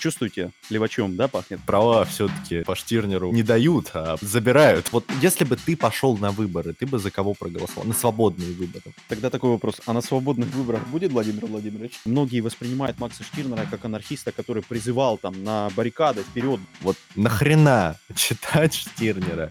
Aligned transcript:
Чувствуете, 0.00 0.52
левачом, 0.70 1.16
да, 1.16 1.26
пахнет? 1.28 1.60
Права 1.66 2.04
все-таки 2.04 2.62
по 2.62 2.76
Штирнеру 2.76 3.32
не 3.32 3.42
дают, 3.42 3.90
а 3.94 4.16
забирают. 4.20 4.92
Вот 4.92 5.04
если 5.20 5.44
бы 5.44 5.56
ты 5.56 5.76
пошел 5.76 6.16
на 6.16 6.30
выборы, 6.30 6.72
ты 6.72 6.86
бы 6.86 6.98
за 6.98 7.10
кого 7.10 7.34
проголосовал? 7.34 7.84
На 7.84 7.94
свободные 7.94 8.52
выборы. 8.52 8.94
Тогда 9.08 9.28
такой 9.30 9.50
вопрос. 9.50 9.80
А 9.86 9.92
на 9.92 10.00
свободных 10.00 10.48
выборах 10.54 10.86
будет 10.86 11.12
Владимир 11.12 11.46
Владимирович? 11.46 12.00
Многие 12.04 12.40
воспринимают 12.40 13.00
Макса 13.00 13.24
Штирнера 13.24 13.66
как 13.68 13.84
анархиста, 13.84 14.30
который 14.30 14.62
призывал 14.62 15.18
там 15.18 15.42
на 15.42 15.70
баррикады 15.74 16.22
вперед. 16.22 16.60
Вот 16.80 16.96
нахрена 17.16 17.96
читать 18.14 18.74
Штирнера? 18.74 19.50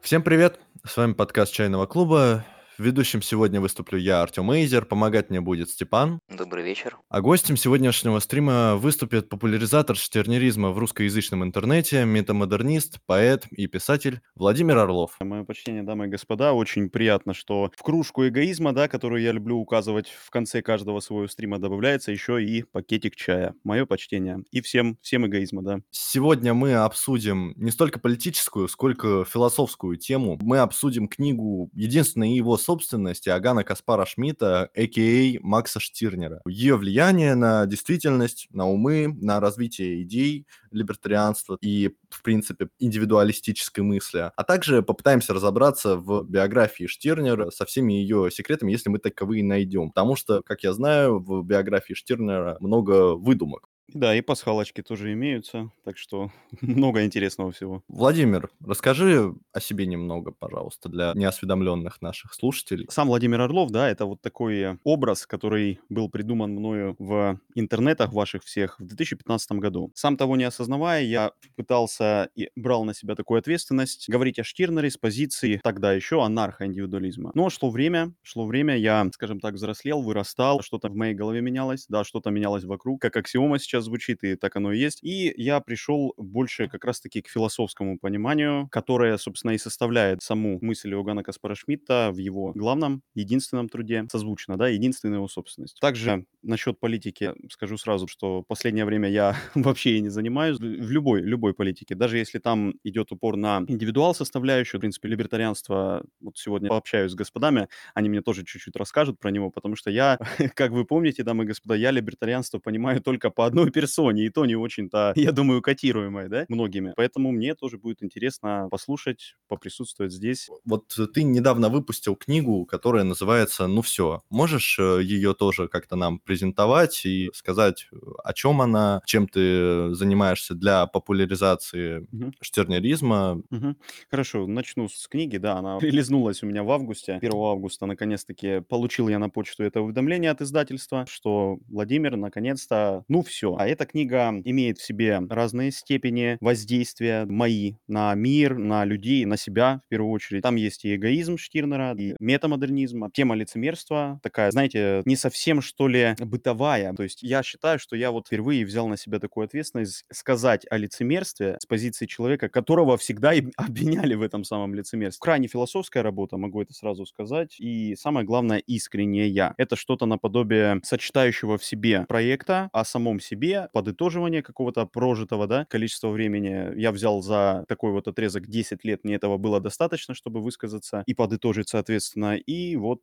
Всем 0.00 0.22
привет! 0.22 0.60
С 0.86 0.96
вами 0.96 1.14
подкаст 1.14 1.52
Чайного 1.52 1.86
клуба. 1.86 2.44
Ведущим 2.78 3.22
сегодня 3.22 3.58
выступлю 3.58 3.98
я, 3.98 4.20
Артем 4.20 4.50
Эйзер, 4.50 4.84
помогать 4.84 5.30
мне 5.30 5.40
будет 5.40 5.70
Степан. 5.70 6.20
Добрый 6.28 6.62
вечер. 6.62 6.98
А 7.08 7.22
гостем 7.22 7.56
сегодняшнего 7.56 8.18
стрима 8.18 8.76
выступит 8.76 9.30
популяризатор 9.30 9.96
штернеризма 9.96 10.72
в 10.72 10.78
русскоязычном 10.78 11.42
интернете, 11.42 12.04
метамодернист, 12.04 12.98
поэт 13.06 13.46
и 13.50 13.66
писатель 13.66 14.20
Владимир 14.34 14.76
Орлов. 14.76 15.16
Мое 15.20 15.44
почтение, 15.44 15.84
дамы 15.84 16.06
и 16.06 16.08
господа, 16.10 16.52
очень 16.52 16.90
приятно, 16.90 17.32
что 17.32 17.70
в 17.74 17.82
кружку 17.82 18.28
эгоизма, 18.28 18.74
да, 18.74 18.88
которую 18.88 19.22
я 19.22 19.32
люблю 19.32 19.56
указывать 19.56 20.08
в 20.08 20.28
конце 20.28 20.60
каждого 20.60 21.00
своего 21.00 21.28
стрима, 21.28 21.58
добавляется 21.58 22.12
еще 22.12 22.44
и 22.44 22.62
пакетик 22.62 23.16
чая. 23.16 23.54
Мое 23.64 23.86
почтение. 23.86 24.44
И 24.50 24.60
всем, 24.60 24.98
всем 25.00 25.26
эгоизма, 25.26 25.62
да. 25.62 25.78
Сегодня 25.90 26.52
мы 26.52 26.74
обсудим 26.74 27.54
не 27.56 27.70
столько 27.70 27.98
политическую, 28.00 28.68
сколько 28.68 29.24
философскую 29.24 29.96
тему. 29.96 30.38
Мы 30.42 30.58
обсудим 30.58 31.08
книгу 31.08 31.70
единственной 31.72 32.34
его 32.34 32.58
собственности 32.66 33.28
Агана 33.28 33.62
Каспара 33.62 34.04
Шмидта, 34.04 34.68
а.к.а. 34.74 35.38
Макса 35.40 35.78
Штирнера. 35.78 36.42
Ее 36.46 36.76
влияние 36.76 37.36
на 37.36 37.64
действительность, 37.66 38.48
на 38.50 38.68
умы, 38.68 39.16
на 39.20 39.38
развитие 39.38 40.02
идей 40.02 40.46
либертарианства 40.72 41.58
и, 41.60 41.92
в 42.10 42.22
принципе, 42.22 42.68
индивидуалистической 42.80 43.84
мысли. 43.84 44.32
А 44.34 44.44
также 44.44 44.82
попытаемся 44.82 45.32
разобраться 45.32 45.96
в 45.96 46.24
биографии 46.24 46.86
Штирнера 46.86 47.50
со 47.50 47.64
всеми 47.64 47.94
ее 47.94 48.30
секретами, 48.32 48.72
если 48.72 48.90
мы 48.90 48.98
таковые 48.98 49.44
найдем. 49.44 49.90
Потому 49.90 50.16
что, 50.16 50.42
как 50.42 50.64
я 50.64 50.72
знаю, 50.72 51.20
в 51.20 51.44
биографии 51.44 51.94
Штирнера 51.94 52.56
много 52.60 53.14
выдумок. 53.14 53.68
Да, 53.94 54.14
и 54.14 54.20
пасхалочки 54.20 54.82
тоже 54.82 55.12
имеются, 55.12 55.70
так 55.84 55.96
что 55.96 56.30
много 56.60 57.04
интересного 57.04 57.52
всего. 57.52 57.82
Владимир, 57.88 58.50
расскажи 58.64 59.34
о 59.52 59.60
себе 59.60 59.86
немного, 59.86 60.32
пожалуйста, 60.32 60.88
для 60.88 61.12
неосведомленных 61.14 62.02
наших 62.02 62.34
слушателей. 62.34 62.86
Сам 62.90 63.08
Владимир 63.08 63.40
Орлов, 63.40 63.70
да, 63.70 63.88
это 63.88 64.06
вот 64.06 64.20
такой 64.20 64.78
образ, 64.82 65.26
который 65.26 65.80
был 65.88 66.08
придуман 66.10 66.50
мною 66.50 66.96
в 66.98 67.38
интернетах 67.54 68.12
ваших 68.12 68.44
всех 68.44 68.78
в 68.80 68.84
2015 68.84 69.52
году. 69.52 69.92
Сам 69.94 70.16
того 70.16 70.36
не 70.36 70.44
осознавая, 70.44 71.02
я 71.02 71.32
пытался 71.54 72.28
и 72.34 72.50
брал 72.56 72.84
на 72.84 72.92
себя 72.94 73.14
такую 73.14 73.38
ответственность 73.38 74.08
говорить 74.08 74.38
о 74.38 74.44
Штирнере 74.44 74.90
с 74.90 74.96
позиции 74.96 75.60
тогда 75.62 75.92
еще 75.92 76.24
анархоиндивидуализма. 76.24 77.30
Но 77.34 77.50
шло 77.50 77.70
время, 77.70 78.14
шло 78.22 78.46
время, 78.46 78.76
я, 78.76 79.08
скажем 79.12 79.40
так, 79.40 79.54
взрослел, 79.54 80.02
вырастал, 80.02 80.60
что-то 80.62 80.88
в 80.88 80.96
моей 80.96 81.14
голове 81.14 81.40
менялось, 81.40 81.86
да, 81.88 82.04
что-то 82.04 82.30
менялось 82.30 82.64
вокруг, 82.64 83.00
как 83.00 83.16
аксиома 83.16 83.58
сейчас 83.58 83.75
звучит, 83.80 84.24
и 84.24 84.36
так 84.36 84.56
оно 84.56 84.72
и 84.72 84.78
есть. 84.78 85.02
И 85.02 85.32
я 85.36 85.60
пришел 85.60 86.14
больше 86.16 86.68
как 86.68 86.84
раз-таки 86.84 87.22
к 87.22 87.28
философскому 87.28 87.98
пониманию, 87.98 88.68
которое, 88.70 89.16
собственно, 89.18 89.52
и 89.52 89.58
составляет 89.58 90.22
саму 90.22 90.58
мысль 90.60 90.92
Иоганна 90.92 91.22
Каспара 91.22 91.54
Шмидта 91.54 92.10
в 92.12 92.18
его 92.18 92.52
главном, 92.52 93.02
единственном 93.14 93.68
труде, 93.68 94.06
созвучно, 94.10 94.56
да, 94.56 94.68
единственная 94.68 95.16
его 95.16 95.28
собственность. 95.28 95.78
Также 95.80 96.26
насчет 96.42 96.78
политики 96.78 97.32
скажу 97.50 97.76
сразу, 97.76 98.06
что 98.06 98.42
последнее 98.42 98.84
время 98.84 99.08
я 99.08 99.36
вообще 99.54 99.96
и 99.96 100.00
не 100.00 100.08
занимаюсь 100.08 100.58
в 100.58 100.62
любой, 100.90 101.22
любой 101.22 101.54
политике, 101.54 101.94
даже 101.94 102.18
если 102.18 102.38
там 102.38 102.74
идет 102.84 103.12
упор 103.12 103.36
на 103.36 103.64
индивидуал 103.68 104.14
составляющую, 104.14 104.78
в 104.78 104.82
принципе, 104.82 105.08
либертарианство, 105.08 106.04
вот 106.20 106.36
сегодня 106.38 106.68
пообщаюсь 106.68 107.12
с 107.12 107.14
господами, 107.14 107.68
они 107.94 108.08
мне 108.08 108.22
тоже 108.22 108.44
чуть-чуть 108.44 108.76
расскажут 108.76 109.18
про 109.18 109.30
него, 109.30 109.50
потому 109.50 109.76
что 109.76 109.90
я, 109.90 110.18
как 110.54 110.72
вы 110.72 110.84
помните, 110.84 111.22
дамы 111.22 111.44
и 111.44 111.46
господа, 111.46 111.74
я 111.74 111.90
либертарианство 111.90 112.58
понимаю 112.58 113.00
только 113.00 113.30
по 113.30 113.46
одной 113.46 113.65
персоне, 113.70 114.26
и 114.26 114.30
то 114.30 114.46
не 114.46 114.56
очень-то, 114.56 115.12
я 115.16 115.32
думаю, 115.32 115.62
котируемой, 115.62 116.28
да, 116.28 116.46
многими. 116.48 116.92
Поэтому 116.96 117.32
мне 117.32 117.54
тоже 117.54 117.78
будет 117.78 118.02
интересно 118.02 118.68
послушать, 118.70 119.36
поприсутствовать 119.48 120.12
здесь. 120.12 120.48
Вот 120.64 120.86
ты 121.14 121.22
недавно 121.22 121.68
выпустил 121.68 122.16
книгу, 122.16 122.64
которая 122.66 123.04
называется 123.04 123.66
«Ну 123.66 123.82
все». 123.82 124.22
Можешь 124.30 124.78
э, 124.78 125.00
ее 125.02 125.34
тоже 125.34 125.68
как-то 125.68 125.96
нам 125.96 126.18
презентовать 126.18 127.04
и 127.04 127.30
сказать, 127.34 127.88
о 128.24 128.32
чем 128.32 128.60
она, 128.60 129.02
чем 129.06 129.28
ты 129.28 129.94
занимаешься 129.94 130.54
для 130.54 130.86
популяризации 130.86 132.06
угу. 132.12 132.32
штернеризма? 132.40 133.42
Угу. 133.50 133.76
Хорошо, 134.10 134.46
начну 134.46 134.88
с 134.88 135.06
книги, 135.08 135.36
да, 135.36 135.56
она 135.56 135.78
прилизнулась 135.78 136.42
у 136.42 136.46
меня 136.46 136.62
в 136.62 136.70
августе, 136.70 137.14
1 137.14 137.30
августа, 137.34 137.86
наконец-таки 137.86 138.60
получил 138.60 139.08
я 139.08 139.18
на 139.18 139.28
почту 139.28 139.64
это 139.64 139.80
уведомление 139.80 140.30
от 140.30 140.40
издательства, 140.42 141.06
что 141.08 141.58
Владимир, 141.68 142.16
наконец-то, 142.16 143.04
ну 143.08 143.22
все, 143.22 143.55
а 143.56 143.66
эта 143.66 143.86
книга 143.86 144.40
имеет 144.44 144.78
в 144.78 144.84
себе 144.84 145.20
разные 145.30 145.70
степени 145.70 146.36
воздействия 146.40 147.24
мои 147.26 147.74
на 147.88 148.14
мир, 148.14 148.56
на 148.56 148.84
людей, 148.84 149.24
на 149.24 149.36
себя 149.36 149.80
в 149.86 149.88
первую 149.88 150.12
очередь. 150.12 150.42
Там 150.42 150.56
есть 150.56 150.84
и 150.84 150.94
эгоизм 150.94 151.38
Штирнера, 151.38 151.94
и 151.96 152.14
метамодернизм, 152.20 153.10
тема 153.12 153.34
лицемерства, 153.34 154.20
такая, 154.22 154.50
знаете, 154.50 155.02
не 155.04 155.16
совсем, 155.16 155.60
что 155.60 155.88
ли, 155.88 156.14
бытовая. 156.18 156.92
То 156.94 157.02
есть 157.02 157.22
я 157.22 157.42
считаю, 157.42 157.78
что 157.78 157.96
я 157.96 158.10
вот 158.10 158.26
впервые 158.26 158.64
взял 158.64 158.88
на 158.88 158.96
себя 158.96 159.18
такую 159.18 159.44
ответственность 159.46 160.04
сказать 160.12 160.66
о 160.70 160.76
лицемерстве 160.76 161.56
с 161.60 161.66
позиции 161.66 162.06
человека, 162.06 162.48
которого 162.48 162.96
всегда 162.96 163.32
и 163.32 163.44
обвиняли 163.56 164.14
в 164.14 164.22
этом 164.22 164.44
самом 164.44 164.74
лицемерстве. 164.74 165.20
Крайне 165.20 165.48
философская 165.48 166.02
работа, 166.02 166.36
могу 166.36 166.62
это 166.62 166.74
сразу 166.74 167.06
сказать, 167.06 167.58
и 167.58 167.96
самое 167.96 168.26
главное, 168.26 168.58
искреннее 168.58 169.28
я. 169.28 169.54
Это 169.56 169.76
что-то 169.76 170.06
наподобие 170.06 170.80
сочетающего 170.82 171.58
в 171.58 171.64
себе 171.64 172.04
проекта 172.08 172.68
о 172.72 172.84
самом 172.84 173.20
себе, 173.20 173.45
подытоживание 173.72 174.42
какого-то 174.42 174.86
прожитого, 174.86 175.46
да, 175.46 175.64
количества 175.66 176.08
времени. 176.08 176.78
Я 176.78 176.92
взял 176.92 177.22
за 177.22 177.64
такой 177.68 177.92
вот 177.92 178.08
отрезок 178.08 178.46
10 178.48 178.84
лет, 178.84 179.04
мне 179.04 179.14
этого 179.14 179.38
было 179.38 179.60
достаточно, 179.60 180.14
чтобы 180.14 180.40
высказаться 180.42 181.02
и 181.06 181.14
подытожить, 181.14 181.68
соответственно, 181.68 182.36
и 182.36 182.76
вот 182.76 183.02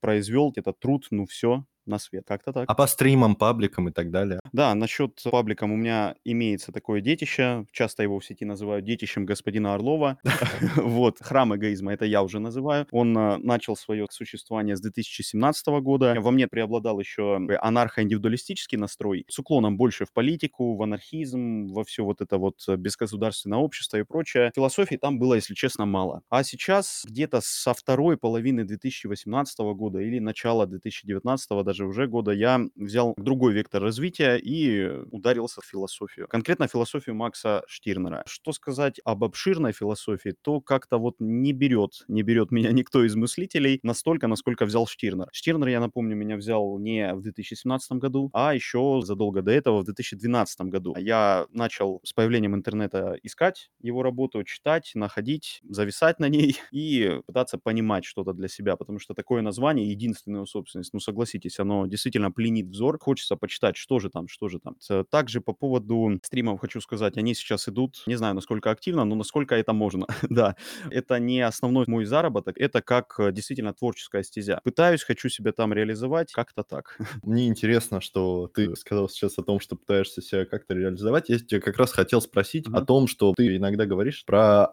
произвел 0.00 0.52
этот 0.56 0.78
труд, 0.80 1.06
ну 1.10 1.26
все, 1.26 1.64
на 1.86 1.98
свет. 1.98 2.24
Как-то 2.26 2.52
так. 2.52 2.64
А 2.68 2.74
по 2.74 2.86
стримам, 2.86 3.36
пабликам 3.36 3.88
и 3.88 3.92
так 3.92 4.10
далее? 4.10 4.40
Да, 4.52 4.74
насчет 4.74 5.20
пабликам 5.30 5.72
у 5.72 5.76
меня 5.76 6.14
имеется 6.24 6.72
такое 6.72 7.00
детище. 7.00 7.66
Часто 7.72 8.02
его 8.02 8.18
в 8.18 8.24
сети 8.24 8.44
называют 8.44 8.84
детищем 8.84 9.24
господина 9.26 9.74
Орлова. 9.74 10.18
Вот, 10.76 11.18
храм 11.20 11.54
эгоизма, 11.54 11.92
это 11.92 12.04
я 12.04 12.22
уже 12.22 12.38
называю. 12.38 12.86
Он 12.90 13.16
э, 13.16 13.36
начал 13.38 13.76
свое 13.76 14.06
существование 14.10 14.76
с 14.76 14.80
2017 14.80 15.66
года. 15.82 16.14
Во 16.18 16.30
мне 16.30 16.46
преобладал 16.46 17.00
еще 17.00 17.40
анархо-индивидуалистический 17.60 18.78
настрой 18.78 19.24
с 19.28 19.38
уклоном 19.38 19.76
больше 19.76 20.04
в 20.04 20.12
политику, 20.12 20.76
в 20.76 20.82
анархизм, 20.82 21.66
во 21.68 21.84
все 21.84 22.04
вот 22.04 22.20
это 22.20 22.38
вот 22.38 22.56
безгосударственное 22.68 23.58
общество 23.58 23.96
и 23.96 24.02
прочее. 24.02 24.52
Философии 24.54 24.96
там 24.96 25.18
было, 25.18 25.34
если 25.34 25.54
честно, 25.54 25.86
мало. 25.86 26.22
А 26.28 26.44
сейчас 26.44 27.04
где-то 27.04 27.40
со 27.42 27.74
второй 27.74 28.16
половины 28.16 28.64
2018 28.64 29.58
года 29.74 30.00
или 30.00 30.18
начала 30.18 30.66
2019 30.66 31.64
даже 31.64 31.73
даже 31.74 31.86
уже 31.86 32.06
года, 32.06 32.30
я 32.30 32.60
взял 32.76 33.14
другой 33.16 33.52
вектор 33.52 33.82
развития 33.82 34.36
и 34.36 34.88
ударился 35.10 35.60
в 35.60 35.64
философию. 35.64 36.28
Конкретно 36.28 36.68
философию 36.68 37.16
Макса 37.16 37.64
Штирнера. 37.66 38.22
Что 38.26 38.52
сказать 38.52 39.00
об 39.04 39.24
обширной 39.24 39.72
философии, 39.72 40.36
то 40.40 40.60
как-то 40.60 40.98
вот 40.98 41.16
не 41.18 41.52
берет, 41.52 42.04
не 42.06 42.22
берет 42.22 42.52
меня 42.52 42.70
никто 42.84 43.04
из 43.04 43.16
мыслителей 43.16 43.80
настолько, 43.82 44.28
насколько 44.28 44.66
взял 44.66 44.86
Штирнер. 44.86 45.26
Штирнер, 45.32 45.66
я 45.66 45.80
напомню, 45.80 46.14
меня 46.14 46.36
взял 46.36 46.78
не 46.78 47.12
в 47.12 47.22
2017 47.22 47.92
году, 47.98 48.30
а 48.32 48.54
еще 48.54 49.00
задолго 49.02 49.42
до 49.42 49.50
этого, 49.50 49.80
в 49.80 49.84
2012 49.84 50.60
году. 50.60 50.94
Я 50.96 51.46
начал 51.50 52.00
с 52.04 52.12
появлением 52.12 52.54
интернета 52.54 53.18
искать 53.24 53.72
его 53.80 54.04
работу, 54.04 54.44
читать, 54.44 54.92
находить, 54.94 55.60
зависать 55.68 56.20
на 56.20 56.28
ней 56.28 56.56
и 56.70 57.18
пытаться 57.26 57.58
понимать 57.58 58.04
что-то 58.04 58.32
для 58.32 58.46
себя, 58.46 58.76
потому 58.76 59.00
что 59.00 59.14
такое 59.14 59.42
название, 59.42 59.90
единственная 59.90 60.44
собственность, 60.44 60.92
ну 60.92 61.00
согласитесь, 61.00 61.58
оно 61.64 61.86
действительно 61.86 62.30
пленит 62.30 62.68
взор. 62.68 62.98
Хочется 63.00 63.36
почитать, 63.36 63.76
что 63.76 63.98
же 63.98 64.10
там, 64.10 64.28
что 64.28 64.48
же 64.48 64.60
там. 64.60 64.76
Также 65.10 65.40
по 65.40 65.52
поводу 65.52 66.18
стримов 66.22 66.60
хочу 66.60 66.80
сказать, 66.80 67.16
они 67.16 67.34
сейчас 67.34 67.68
идут, 67.68 68.02
не 68.06 68.16
знаю, 68.16 68.34
насколько 68.34 68.70
активно, 68.70 69.04
но 69.04 69.14
насколько 69.16 69.54
это 69.54 69.72
можно. 69.72 70.06
Да, 70.34 70.56
это 70.90 71.18
не 71.20 71.40
основной 71.40 71.84
мой 71.86 72.04
заработок, 72.04 72.56
это 72.58 72.82
как 72.82 73.14
э, 73.18 73.32
действительно 73.32 73.72
творческая 73.72 74.22
стезя. 74.24 74.60
Пытаюсь, 74.64 75.02
хочу 75.04 75.28
себя 75.28 75.52
там 75.52 75.72
реализовать, 75.72 76.32
как-то 76.32 76.62
так. 76.64 76.98
Мне 77.22 77.46
интересно, 77.48 78.00
что 78.00 78.48
ты 78.52 78.74
сказал 78.76 79.08
сейчас 79.08 79.38
о 79.38 79.42
том, 79.42 79.60
что 79.60 79.76
пытаешься 79.76 80.22
себя 80.22 80.44
как-то 80.44 80.74
реализовать. 80.74 81.28
Я 81.28 81.38
тебя 81.38 81.60
как 81.60 81.76
раз 81.78 81.92
хотел 81.92 82.20
спросить 82.20 82.66
о 82.72 82.80
Мгм. 82.80 82.86
том, 82.86 83.06
что 83.06 83.34
ты 83.36 83.56
иногда 83.56 83.86
говоришь 83.86 84.24
про 84.24 84.68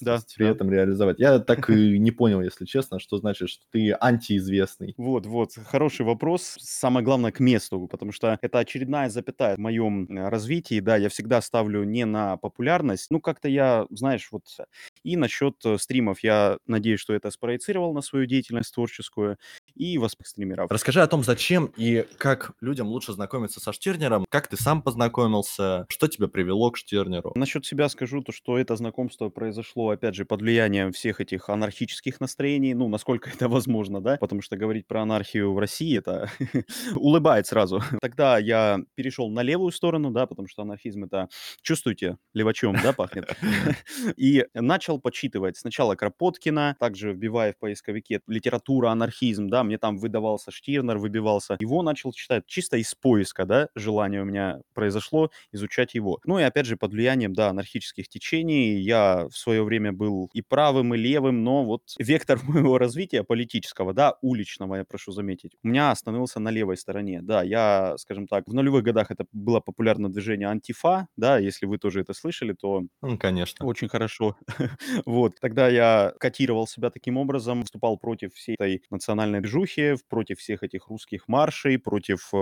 Да, 0.00 0.20
антиизвестность, 0.20 0.34
при 0.36 0.44
да. 0.44 0.50
этом 0.50 0.70
реализовать. 0.70 1.18
Я 1.18 1.38
так 1.38 1.68
и 1.70 1.98
не 1.98 2.10
понял, 2.10 2.40
если 2.42 2.64
честно, 2.64 2.98
что 2.98 3.16
значит, 3.18 3.48
что 3.48 3.64
ты 3.70 3.96
антиизвестный. 3.98 4.94
Вот, 4.96 5.26
вот, 5.26 5.52
хороший 5.66 6.03
вопрос. 6.04 6.56
Самое 6.60 7.04
главное 7.04 7.32
к 7.32 7.40
месту, 7.40 7.86
потому 7.88 8.12
что 8.12 8.38
это 8.40 8.58
очередная 8.58 9.08
запятая 9.10 9.56
в 9.56 9.58
моем 9.58 10.06
э, 10.06 10.28
развитии. 10.28 10.80
Да, 10.80 10.96
я 10.96 11.08
всегда 11.08 11.40
ставлю 11.40 11.84
не 11.84 12.04
на 12.04 12.36
популярность. 12.36 13.08
Ну, 13.10 13.20
как-то 13.20 13.48
я, 13.48 13.86
знаешь, 13.90 14.28
вот 14.30 14.44
и 15.04 15.16
насчет 15.16 15.54
э, 15.64 15.78
стримов, 15.78 16.20
я 16.24 16.58
надеюсь, 16.66 17.00
что 17.00 17.14
это 17.14 17.30
спроецировал 17.30 17.92
на 17.94 18.00
свою 18.00 18.26
деятельность 18.26 18.74
творческую 18.74 19.38
и 19.74 19.98
воспитал 19.98 20.24
стримеров. 20.24 20.70
Расскажи 20.70 21.02
о 21.02 21.06
том, 21.06 21.22
зачем 21.22 21.70
и 21.76 22.06
как 22.18 22.52
людям 22.60 22.88
лучше 22.88 23.12
знакомиться 23.12 23.60
со 23.60 23.72
Штирнером, 23.72 24.24
как 24.30 24.48
ты 24.48 24.56
сам 24.56 24.82
познакомился, 24.82 25.86
что 25.88 26.08
тебя 26.08 26.28
привело 26.28 26.70
к 26.70 26.78
Штирнеру. 26.78 27.32
Насчет 27.34 27.66
себя 27.66 27.88
скажу 27.88 28.22
то, 28.22 28.32
что 28.32 28.58
это 28.58 28.74
знакомство 28.76 29.28
произошло, 29.28 29.90
опять 29.90 30.14
же, 30.14 30.24
под 30.24 30.40
влиянием 30.40 30.92
всех 30.92 31.20
этих 31.20 31.48
анархических 31.50 32.20
настроений, 32.20 32.74
ну, 32.74 32.88
насколько 32.88 33.30
это 33.34 33.48
возможно, 33.48 34.00
да, 34.00 34.16
потому 34.16 34.40
что 34.40 34.56
говорить 34.56 34.86
про 34.86 35.02
анархию 35.02 35.52
в 35.52 35.58
России, 35.58 35.98
это 35.98 36.30
улыбает 36.94 37.46
сразу. 37.46 37.82
Тогда 38.00 38.38
я 38.38 38.80
перешел 38.94 39.28
на 39.30 39.42
левую 39.42 39.72
сторону, 39.72 40.10
да, 40.10 40.26
потому 40.26 40.48
что 40.48 40.62
анархизм 40.62 41.04
это, 41.04 41.28
чувствуете, 41.62 42.16
левачом, 42.32 42.76
да, 42.82 42.92
пахнет, 42.92 43.36
и 44.16 44.46
начал 44.54 44.93
почитывать 44.98 45.56
сначала 45.56 45.94
Кропоткина, 45.94 46.76
также 46.78 47.12
вбивая 47.12 47.52
в 47.52 47.58
поисковике 47.58 48.20
литература, 48.26 48.90
анархизм, 48.90 49.48
да, 49.48 49.64
мне 49.64 49.78
там 49.78 49.98
выдавался 49.98 50.50
Штирнер, 50.50 50.98
выбивался, 50.98 51.56
его 51.60 51.82
начал 51.82 52.12
читать 52.12 52.44
чисто 52.46 52.76
из 52.76 52.94
поиска, 52.94 53.44
да, 53.44 53.68
желание 53.74 54.22
у 54.22 54.24
меня 54.24 54.60
произошло 54.74 55.30
изучать 55.52 55.94
его. 55.94 56.20
Ну 56.24 56.38
и 56.38 56.42
опять 56.42 56.66
же 56.66 56.76
под 56.76 56.92
влиянием, 56.92 57.32
да, 57.32 57.48
анархических 57.50 58.08
течений 58.08 58.80
я 58.80 59.26
в 59.28 59.36
свое 59.36 59.62
время 59.64 59.92
был 59.92 60.30
и 60.32 60.42
правым, 60.42 60.94
и 60.94 60.98
левым, 60.98 61.42
но 61.44 61.64
вот 61.64 61.82
вектор 61.98 62.38
моего 62.44 62.78
развития 62.78 63.24
политического, 63.24 63.92
да, 63.94 64.16
уличного, 64.22 64.76
я 64.76 64.84
прошу 64.84 65.12
заметить, 65.12 65.52
у 65.62 65.68
меня 65.68 65.90
остановился 65.90 66.40
на 66.40 66.50
левой 66.50 66.76
стороне. 66.76 67.20
Да, 67.22 67.42
я, 67.42 67.94
скажем 67.98 68.26
так, 68.26 68.46
в 68.46 68.54
нулевых 68.54 68.82
годах 68.84 69.10
это 69.10 69.26
было 69.32 69.60
популярное 69.60 70.10
движение 70.10 70.48
антифа, 70.48 71.08
да, 71.16 71.38
если 71.38 71.66
вы 71.66 71.78
тоже 71.78 72.00
это 72.00 72.14
слышали, 72.14 72.52
то 72.52 72.82
Ну, 73.02 73.18
конечно. 73.18 73.66
очень 73.66 73.88
хорошо. 73.88 74.36
Вот. 75.06 75.34
Тогда 75.40 75.68
я 75.68 76.12
котировал 76.18 76.66
себя 76.66 76.90
таким 76.90 77.16
образом, 77.16 77.60
выступал 77.62 77.96
против 77.98 78.34
всей 78.34 78.54
этой 78.58 78.82
национальной 78.90 79.40
движухи, 79.40 79.94
против 80.08 80.38
всех 80.38 80.62
этих 80.62 80.88
русских 80.88 81.28
маршей, 81.28 81.78
против 81.78 82.30
э, 82.32 82.36